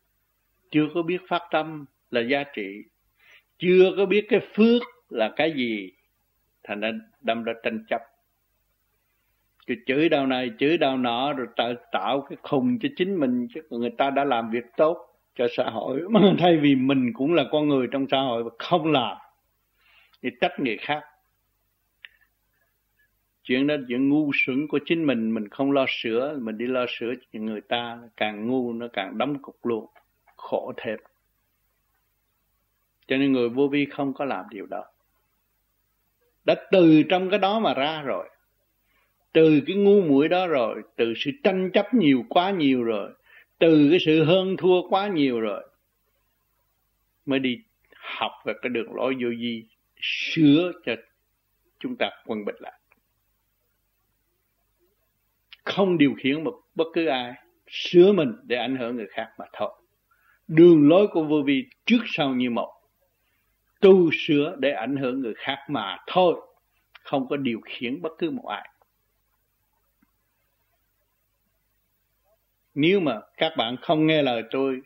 chưa 0.70 0.88
có 0.94 1.02
biết 1.02 1.18
phát 1.28 1.42
tâm 1.50 1.84
là 2.10 2.20
giá 2.20 2.44
trị, 2.54 2.82
chưa 3.58 3.94
có 3.96 4.06
biết 4.06 4.26
cái 4.28 4.40
phước 4.54 4.82
là 5.08 5.32
cái 5.36 5.52
gì 5.52 5.92
thành 6.68 6.80
ra 6.80 6.90
đâm 7.20 7.42
ra 7.42 7.52
tranh 7.62 7.84
chấp. 7.88 8.02
Cứ 9.66 9.74
chửi 9.86 10.08
đau 10.08 10.26
này 10.26 10.50
chửi 10.58 10.78
đau 10.78 10.96
nọ 10.98 11.32
rồi 11.32 11.46
tạo, 11.56 11.72
tạo 11.92 12.20
cái 12.20 12.36
khùng 12.42 12.78
cho 12.78 12.88
chính 12.96 13.20
mình 13.20 13.48
chứ 13.54 13.60
người 13.70 13.90
ta 13.98 14.10
đã 14.10 14.24
làm 14.24 14.50
việc 14.50 14.64
tốt 14.76 15.08
cho 15.34 15.46
xã 15.56 15.70
hội. 15.70 16.00
Mà 16.10 16.20
thay 16.38 16.56
vì 16.56 16.74
mình 16.74 17.12
cũng 17.14 17.34
là 17.34 17.44
con 17.50 17.68
người 17.68 17.86
trong 17.92 18.06
xã 18.10 18.20
hội 18.20 18.44
mà 18.44 18.50
không 18.58 18.92
làm 18.92 19.16
thì 20.22 20.30
trách 20.40 20.60
người 20.60 20.76
khác. 20.80 21.02
Chuyện 23.42 23.66
đó 23.66 23.74
chuyện 23.88 24.08
ngu 24.08 24.30
xuẩn 24.34 24.68
của 24.68 24.78
chính 24.86 25.06
mình 25.06 25.34
mình 25.34 25.48
không 25.48 25.72
lo 25.72 25.86
sửa 25.88 26.38
mình 26.40 26.58
đi 26.58 26.66
lo 26.66 26.86
sửa 26.88 27.14
cho 27.32 27.40
người 27.40 27.60
ta 27.60 27.98
càng 28.16 28.48
ngu 28.48 28.72
nó 28.72 28.88
càng 28.92 29.18
đóng 29.18 29.42
cục 29.42 29.66
luôn 29.66 29.86
khổ 30.36 30.72
thêm. 30.76 30.98
Cho 33.06 33.16
nên 33.16 33.32
người 33.32 33.48
vô 33.48 33.68
vi 33.68 33.84
không 33.84 34.14
có 34.14 34.24
làm 34.24 34.44
điều 34.50 34.66
đó 34.66 34.84
đã 36.48 36.54
từ 36.70 37.02
trong 37.02 37.30
cái 37.30 37.38
đó 37.38 37.58
mà 37.58 37.74
ra 37.74 38.02
rồi. 38.02 38.28
Từ 39.32 39.60
cái 39.66 39.76
ngu 39.76 40.02
muội 40.02 40.28
đó 40.28 40.46
rồi, 40.46 40.82
từ 40.96 41.14
sự 41.16 41.30
tranh 41.44 41.70
chấp 41.72 41.94
nhiều 41.94 42.24
quá 42.28 42.50
nhiều 42.50 42.82
rồi, 42.82 43.10
từ 43.58 43.88
cái 43.90 43.98
sự 44.06 44.24
hơn 44.24 44.56
thua 44.56 44.88
quá 44.88 45.08
nhiều 45.08 45.40
rồi, 45.40 45.68
mới 47.26 47.38
đi 47.38 47.58
học 47.94 48.32
về 48.44 48.54
cái 48.62 48.70
đường 48.70 48.94
lối 48.94 49.14
vô 49.14 49.28
vi, 49.38 49.64
sửa 50.00 50.72
cho 50.86 50.92
chúng 51.78 51.96
ta 51.96 52.10
quân 52.26 52.44
bình 52.44 52.56
lại. 52.58 52.80
Không 55.64 55.98
điều 55.98 56.14
khiển 56.18 56.44
một 56.44 56.60
bất 56.74 56.86
cứ 56.94 57.06
ai, 57.06 57.32
sửa 57.66 58.12
mình 58.12 58.32
để 58.42 58.56
ảnh 58.56 58.76
hưởng 58.76 58.96
người 58.96 59.08
khác 59.10 59.28
mà 59.38 59.44
thôi. 59.52 59.70
Đường 60.48 60.88
lối 60.88 61.06
của 61.06 61.24
vô 61.24 61.42
vi 61.46 61.64
trước 61.86 62.00
sau 62.06 62.34
như 62.34 62.50
một 62.50 62.77
tu 63.80 64.10
sửa 64.12 64.56
để 64.58 64.70
ảnh 64.70 64.96
hưởng 64.96 65.20
người 65.20 65.34
khác 65.36 65.58
mà 65.68 65.98
thôi, 66.06 66.34
không 67.02 67.28
có 67.28 67.36
điều 67.36 67.60
khiển 67.64 68.02
bất 68.02 68.12
cứ 68.18 68.30
một 68.30 68.46
ai. 68.46 68.68
Nếu 72.74 73.00
mà 73.00 73.20
các 73.36 73.52
bạn 73.56 73.76
không 73.82 74.06
nghe 74.06 74.22
lời 74.22 74.42
tôi, 74.50 74.80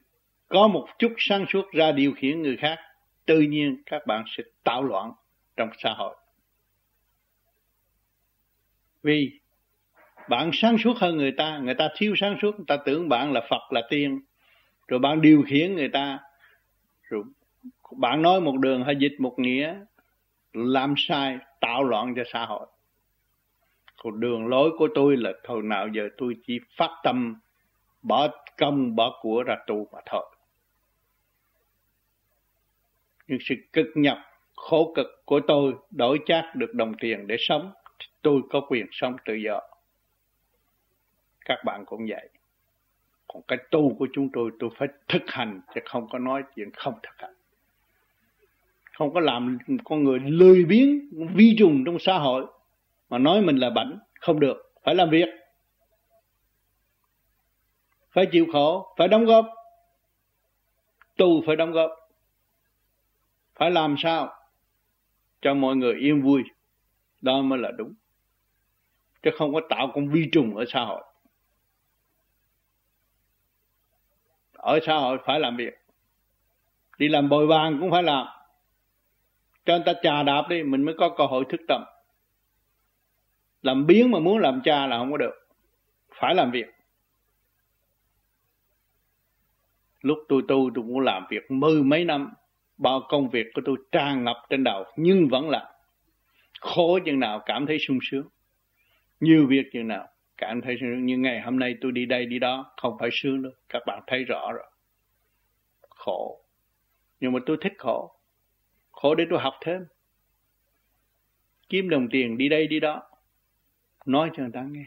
có 0.49 0.69
một 0.69 0.89
chút 0.99 1.13
sáng 1.19 1.47
suốt 1.49 1.73
ra 1.73 1.93
điều 1.93 2.13
khiển 2.13 2.43
người 2.43 2.57
khác, 2.57 2.79
tự 3.27 3.41
nhiên 3.41 3.83
các 3.87 4.07
bạn 4.07 4.25
sẽ 4.27 4.43
tạo 4.65 4.83
loạn 4.83 5.13
trong 5.57 5.71
xã 5.79 5.93
hội. 5.93 6.17
Vì 9.03 9.41
bạn 10.29 10.51
sáng 10.53 10.79
suốt 10.79 10.97
hơn 10.97 11.17
người 11.17 11.33
ta 11.33 11.59
người 11.59 11.75
ta 11.75 11.89
thiếu 11.97 12.15
sáng 12.17 12.37
suốt, 12.43 12.57
người 12.57 12.65
ta 12.69 12.77
tưởng 12.77 13.09
bạn 13.09 13.33
là 13.33 13.41
phật 13.51 13.73
là 13.73 13.83
tiên, 13.91 14.21
rồi 14.89 15.01
bạn 15.01 15.21
điều 15.21 15.45
khiển 15.49 15.75
người 15.75 15.89
ta, 15.89 16.19
rồi 17.03 17.25
bạn 17.97 18.23
nói 18.23 18.41
một 18.41 18.57
đường 18.57 18.85
hay 18.85 18.97
dịch 18.97 19.17
một 19.19 19.39
nghĩa, 19.39 19.81
làm 20.53 20.95
sai, 20.97 21.39
tạo 21.61 21.85
loạn 21.85 22.15
cho 22.17 22.23
xã 22.33 22.45
hội. 22.45 22.67
Còn 23.97 24.21
đường 24.21 24.47
lối 24.47 24.71
của 24.79 24.89
tôi 24.95 25.17
là 25.17 25.33
hồi 25.49 25.63
nào 25.63 25.89
giờ 25.89 26.09
tôi 26.17 26.37
chỉ 26.47 26.59
phát 26.77 27.01
tâm, 27.03 27.41
bỏ 28.03 28.29
công, 28.59 28.97
bỏ 28.97 29.19
của 29.21 29.43
ra 29.43 29.57
tu 29.67 29.87
mà 29.93 29.99
thôi. 30.07 30.35
Nhưng 33.27 33.39
sự 33.41 33.55
cực 33.73 33.87
nhập 33.95 34.19
khổ 34.57 34.93
cực 34.97 35.07
của 35.25 35.41
tôi 35.49 35.75
đổi 35.91 36.19
chác 36.27 36.53
được 36.55 36.75
đồng 36.75 36.95
tiền 37.01 37.27
để 37.27 37.37
sống, 37.39 37.73
tôi 38.23 38.43
có 38.51 38.61
quyền 38.69 38.87
sống 38.91 39.17
tự 39.25 39.35
do. 39.35 39.61
Các 41.45 41.59
bạn 41.65 41.85
cũng 41.87 42.07
vậy. 42.09 42.29
Còn 43.29 43.43
cái 43.49 43.59
tu 43.71 43.95
của 43.99 44.07
chúng 44.13 44.29
tôi 44.33 44.51
tôi 44.59 44.71
phải 44.79 44.89
thực 45.09 45.23
hành 45.27 45.61
chứ 45.75 45.81
không 45.85 46.09
có 46.09 46.19
nói 46.19 46.43
chuyện 46.57 46.71
không 46.77 46.95
thực 47.03 47.15
hành 47.19 47.35
không 49.03 49.15
có 49.15 49.21
làm 49.21 49.59
con 49.85 50.05
người 50.05 50.19
lười 50.19 50.65
biếng, 50.65 51.01
vi 51.35 51.57
trùng 51.59 51.85
trong 51.87 51.99
xã 51.99 52.19
hội, 52.19 52.47
mà 53.09 53.19
nói 53.19 53.43
mình 53.43 53.57
là 53.57 53.71
bệnh, 53.71 53.99
không 54.21 54.41
được, 54.41 54.73
phải 54.85 54.95
làm 54.95 55.11
việc. 55.11 55.29
Phải 58.11 58.27
chịu 58.33 58.47
khổ, 58.53 58.95
phải 58.99 59.09
đóng 59.09 59.25
góp. 59.25 59.47
Tu 61.17 61.43
phải 61.47 61.57
đóng 61.57 61.73
góp. 61.73 61.91
Phải 63.55 63.71
làm 63.71 63.95
sao 63.99 64.35
cho 65.41 65.55
mọi 65.55 65.77
người 65.77 65.95
yên 65.95 66.23
vui? 66.23 66.43
Đó 67.21 67.43
mới 67.43 67.59
là 67.59 67.71
đúng. 67.71 67.95
Chứ 69.23 69.31
không 69.39 69.55
có 69.55 69.61
tạo 69.71 69.91
con 69.95 70.09
vi 70.09 70.29
trùng 70.33 70.57
ở 70.57 70.65
xã 70.69 70.85
hội. 70.85 71.03
Ở 74.53 74.79
xã 74.87 74.95
hội 74.95 75.19
phải 75.25 75.41
làm 75.41 75.57
việc. 75.57 75.75
Đi 76.99 77.09
làm 77.09 77.29
bồi 77.29 77.47
bàn 77.47 77.79
cũng 77.81 77.91
phải 77.91 78.03
làm 78.03 78.27
cho 79.65 79.75
người 79.77 79.83
ta 79.87 79.93
trà 80.03 80.23
đạp 80.23 80.43
đi, 80.49 80.63
mình 80.63 80.83
mới 80.83 80.95
có 80.99 81.15
cơ 81.19 81.25
hội 81.25 81.45
thức 81.49 81.61
tâm. 81.69 81.85
Làm 83.63 83.87
biến 83.87 84.11
mà 84.11 84.19
muốn 84.19 84.39
làm 84.39 84.61
cha 84.65 84.87
là 84.87 84.99
không 84.99 85.11
có 85.11 85.17
được. 85.17 85.49
Phải 86.21 86.35
làm 86.35 86.51
việc. 86.51 86.67
Lúc 90.01 90.19
tôi 90.29 90.43
tu, 90.49 90.71
tôi 90.75 90.85
cũng 90.87 91.01
làm 91.01 91.27
việc 91.31 91.51
mười 91.51 91.83
mấy 91.83 92.05
năm, 92.05 92.33
bao 92.77 93.01
công 93.09 93.31
việc 93.31 93.47
của 93.55 93.63
tôi 93.65 93.77
tràn 93.93 94.25
ngập 94.25 94.37
trên 94.51 94.65
đầu, 94.65 94.85
nhưng 94.97 95.29
vẫn 95.29 95.51
là 95.51 95.75
khổ 96.61 96.99
chừng 97.05 97.21
nào 97.21 97.43
cảm 97.47 97.67
thấy 97.67 97.79
sung 97.79 97.99
sướng. 98.03 98.29
Nhiều 99.21 99.47
việc 99.47 99.63
chừng 99.73 99.89
nào 99.89 100.09
cảm 100.37 100.61
thấy 100.61 100.77
sung 100.81 100.89
sướng. 100.93 101.07
Như 101.07 101.19
ngày 101.19 101.41
hôm 101.41 101.59
nay 101.59 101.75
tôi 101.81 101.93
đi 101.93 102.07
đây, 102.07 102.27
đi 102.27 102.39
đó, 102.39 102.73
không 102.77 102.97
phải 103.01 103.09
sướng 103.13 103.43
đâu. 103.43 103.53
Các 103.69 103.83
bạn 103.87 104.03
thấy 104.07 104.25
rõ 104.25 104.53
rồi. 104.53 104.67
Khổ. 105.89 106.45
Nhưng 107.21 107.33
mà 107.33 107.41
tôi 107.47 107.57
thích 107.61 107.73
khổ 107.79 108.15
khổ 109.03 109.15
để 109.15 109.27
tôi 109.31 109.39
học 109.39 109.55
thêm. 109.61 109.87
Kiếm 111.69 111.89
đồng 111.89 112.09
tiền 112.09 112.39
đi 112.39 112.49
đây 112.49 112.67
đi 112.67 112.81
đó. 112.81 113.03
Nói 114.07 114.31
cho 114.35 114.43
người 114.43 114.53
ta 114.55 114.63
nghe. 114.71 114.85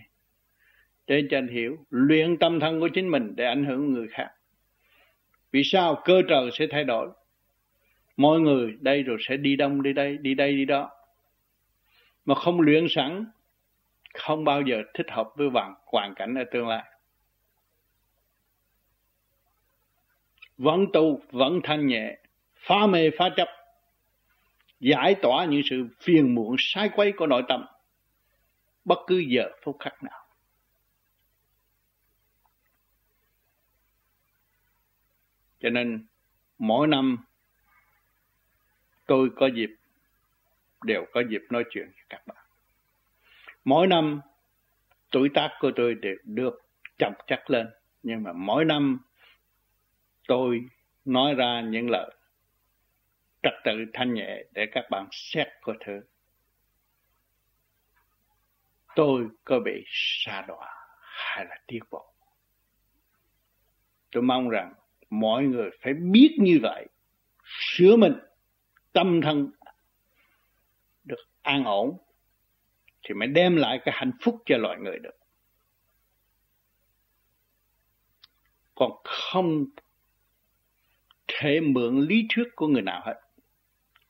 Để 1.07 1.23
cho 1.29 1.37
anh 1.37 1.47
hiểu 1.47 1.77
luyện 1.89 2.37
tâm 2.37 2.59
thân 2.59 2.79
của 2.79 2.89
chính 2.93 3.11
mình 3.11 3.33
để 3.35 3.45
ảnh 3.45 3.65
hưởng 3.65 3.93
người 3.93 4.07
khác. 4.07 4.31
Vì 5.51 5.63
sao 5.63 6.01
cơ 6.05 6.21
trời 6.29 6.49
sẽ 6.53 6.67
thay 6.71 6.83
đổi? 6.83 7.09
Mọi 8.17 8.39
người 8.39 8.77
đây 8.79 9.03
rồi 9.03 9.17
sẽ 9.27 9.37
đi 9.37 9.55
đông 9.55 9.83
đi 9.83 9.93
đây 9.93 10.17
đi 10.17 10.33
đây 10.33 10.55
đi 10.55 10.65
đó. 10.65 10.91
Mà 12.25 12.35
không 12.35 12.61
luyện 12.61 12.85
sẵn 12.89 13.25
không 14.13 14.43
bao 14.43 14.61
giờ 14.61 14.83
thích 14.93 15.07
hợp 15.09 15.29
với 15.35 15.49
hoàn, 15.49 15.73
hoàn 15.85 16.15
cảnh 16.15 16.35
ở 16.35 16.43
tương 16.51 16.67
lai. 16.67 16.83
Vẫn 20.57 20.85
tu 20.93 21.21
vẫn 21.31 21.59
thanh 21.63 21.87
nhẹ 21.87 22.17
phá 22.55 22.87
mê 22.87 23.09
phá 23.17 23.29
chấp 23.37 23.47
giải 24.79 25.15
tỏa 25.21 25.45
những 25.45 25.61
sự 25.69 25.87
phiền 26.01 26.35
muộn, 26.35 26.55
sai 26.59 26.89
quấy 26.95 27.13
của 27.17 27.27
nội 27.27 27.43
tâm, 27.47 27.65
bất 28.85 28.99
cứ 29.07 29.17
giờ 29.27 29.49
phút 29.63 29.77
khắc 29.79 30.03
nào. 30.03 30.25
Cho 35.59 35.69
nên, 35.69 36.05
mỗi 36.57 36.87
năm, 36.87 37.17
tôi 39.05 39.29
có 39.35 39.47
dịp, 39.47 39.69
đều 40.83 41.05
có 41.13 41.23
dịp 41.29 41.41
nói 41.49 41.63
chuyện 41.71 41.85
với 41.85 42.03
các 42.09 42.27
bạn. 42.27 42.45
Mỗi 43.63 43.87
năm, 43.87 44.21
tuổi 45.11 45.29
tác 45.33 45.49
của 45.59 45.71
tôi 45.75 45.95
đều 45.95 46.15
được 46.23 46.61
chậm 46.97 47.13
chắc 47.27 47.49
lên, 47.49 47.67
nhưng 48.03 48.23
mà 48.23 48.33
mỗi 48.33 48.65
năm, 48.65 48.99
tôi 50.27 50.61
nói 51.05 51.33
ra 51.33 51.61
những 51.61 51.89
lời 51.89 52.15
trật 53.45 53.53
tự 53.63 53.85
thanh 53.93 54.13
nhẹ 54.13 54.43
để 54.53 54.65
các 54.71 54.85
bạn 54.89 55.07
xét 55.11 55.47
coi 55.61 55.75
thử 55.85 56.01
tôi 58.95 59.27
có 59.43 59.59
bị 59.59 59.83
xa 59.87 60.45
đọa 60.47 60.67
hay 61.01 61.45
là 61.45 61.55
tiếc 61.67 61.79
bộ 61.91 62.15
tôi 64.11 64.23
mong 64.23 64.49
rằng 64.49 64.73
mọi 65.09 65.43
người 65.43 65.69
phải 65.81 65.93
biết 65.93 66.37
như 66.39 66.59
vậy, 66.61 66.87
sửa 67.43 67.95
mình, 67.95 68.13
tâm 68.93 69.21
thân, 69.21 69.51
được 71.03 71.19
an 71.41 71.63
ổn, 71.63 71.97
thì 73.03 73.13
mới 73.13 73.27
đem 73.27 73.55
lại 73.55 73.79
cái 73.85 73.95
hạnh 73.97 74.11
phúc 74.21 74.35
cho 74.45 74.57
loài 74.57 74.77
người 74.79 74.99
được. 74.99 75.15
Còn 78.75 78.91
không 79.03 79.65
thể 81.27 81.59
mượn 81.61 81.99
lý 81.99 82.27
thuyết 82.35 82.47
của 82.55 82.67
người 82.67 82.81
nào 82.81 83.01
hết 83.05 83.24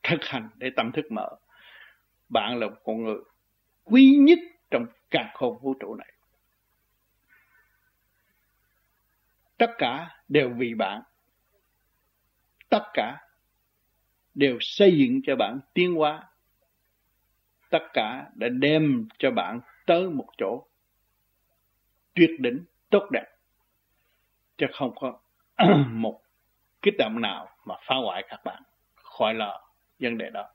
thực 0.06 0.24
hành 0.24 0.48
để 0.56 0.70
tâm 0.76 0.92
thức 0.92 1.04
mở. 1.10 1.28
Bạn 2.28 2.58
là 2.58 2.66
một 2.66 2.76
con 2.84 3.02
người 3.02 3.16
quý 3.84 4.16
nhất 4.20 4.38
trong 4.70 4.86
cả 5.10 5.30
khôn 5.34 5.58
vũ 5.62 5.74
trụ 5.80 5.94
này. 5.94 6.12
Tất 9.58 9.70
cả 9.78 10.20
đều 10.28 10.50
vì 10.56 10.74
bạn. 10.74 11.02
Tất 12.68 12.82
cả 12.94 13.20
đều 14.34 14.58
xây 14.60 14.98
dựng 14.98 15.20
cho 15.26 15.36
bạn 15.36 15.60
tiến 15.74 15.94
hóa. 15.94 16.28
Tất 17.70 17.82
cả 17.92 18.30
đã 18.34 18.48
đem 18.48 19.08
cho 19.18 19.30
bạn 19.30 19.60
tới 19.86 20.10
một 20.10 20.28
chỗ 20.38 20.66
tuyệt 22.14 22.30
đỉnh, 22.38 22.64
tốt 22.90 23.08
đẹp. 23.12 23.26
Chứ 24.56 24.66
không 24.72 24.94
có 24.94 25.20
một 25.90 26.20
kích 26.82 26.94
động 26.98 27.20
nào 27.20 27.48
mà 27.64 27.74
phá 27.86 27.94
hoại 27.94 28.24
các 28.28 28.40
bạn. 28.44 28.62
Khỏi 28.94 29.34
lợi 29.34 29.65
vấn 29.98 30.18
đề 30.18 30.30
đó. 30.30 30.48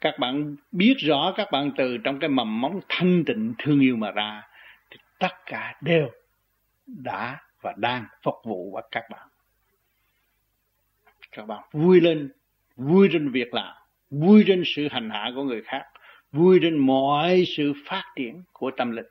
Các 0.00 0.18
bạn 0.18 0.56
biết 0.72 0.94
rõ, 0.98 1.32
các 1.36 1.48
bạn 1.52 1.70
từ 1.76 1.98
trong 1.98 2.20
cái 2.20 2.28
mầm 2.28 2.60
móng 2.60 2.80
thanh 2.88 3.24
tịnh 3.26 3.54
thương 3.58 3.80
yêu 3.80 3.96
mà 3.96 4.10
ra, 4.10 4.42
thì 4.90 4.96
tất 5.18 5.34
cả 5.46 5.74
đều 5.80 6.10
đã 6.86 7.40
và 7.60 7.74
đang 7.76 8.06
phục 8.22 8.34
vụ 8.44 8.70
và 8.74 8.82
các 8.90 9.04
bạn. 9.10 9.28
Các 11.32 11.46
bạn 11.46 11.62
vui 11.72 12.00
lên, 12.00 12.32
vui 12.76 13.08
trên 13.12 13.30
việc 13.30 13.54
làm, 13.54 13.74
vui 14.10 14.44
trên 14.46 14.62
sự 14.66 14.88
hành 14.90 15.10
hạ 15.10 15.30
của 15.34 15.42
người 15.42 15.62
khác, 15.62 15.84
vui 16.32 16.58
trên 16.62 16.78
mọi 16.78 17.44
sự 17.56 17.72
phát 17.86 18.12
triển 18.16 18.42
của 18.52 18.70
tâm 18.70 18.90
linh. 18.90 19.06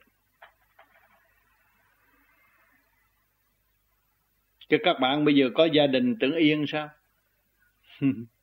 Chứ 4.70 4.78
các 4.84 5.00
bạn 5.00 5.26
bây 5.26 5.36
giờ 5.36 5.50
có 5.56 5.66
gia 5.66 5.88
đình 5.88 6.16
tưởng 6.20 6.36
yên 6.36 6.66
sao? 6.68 6.90
Mm-hmm. 8.02 8.35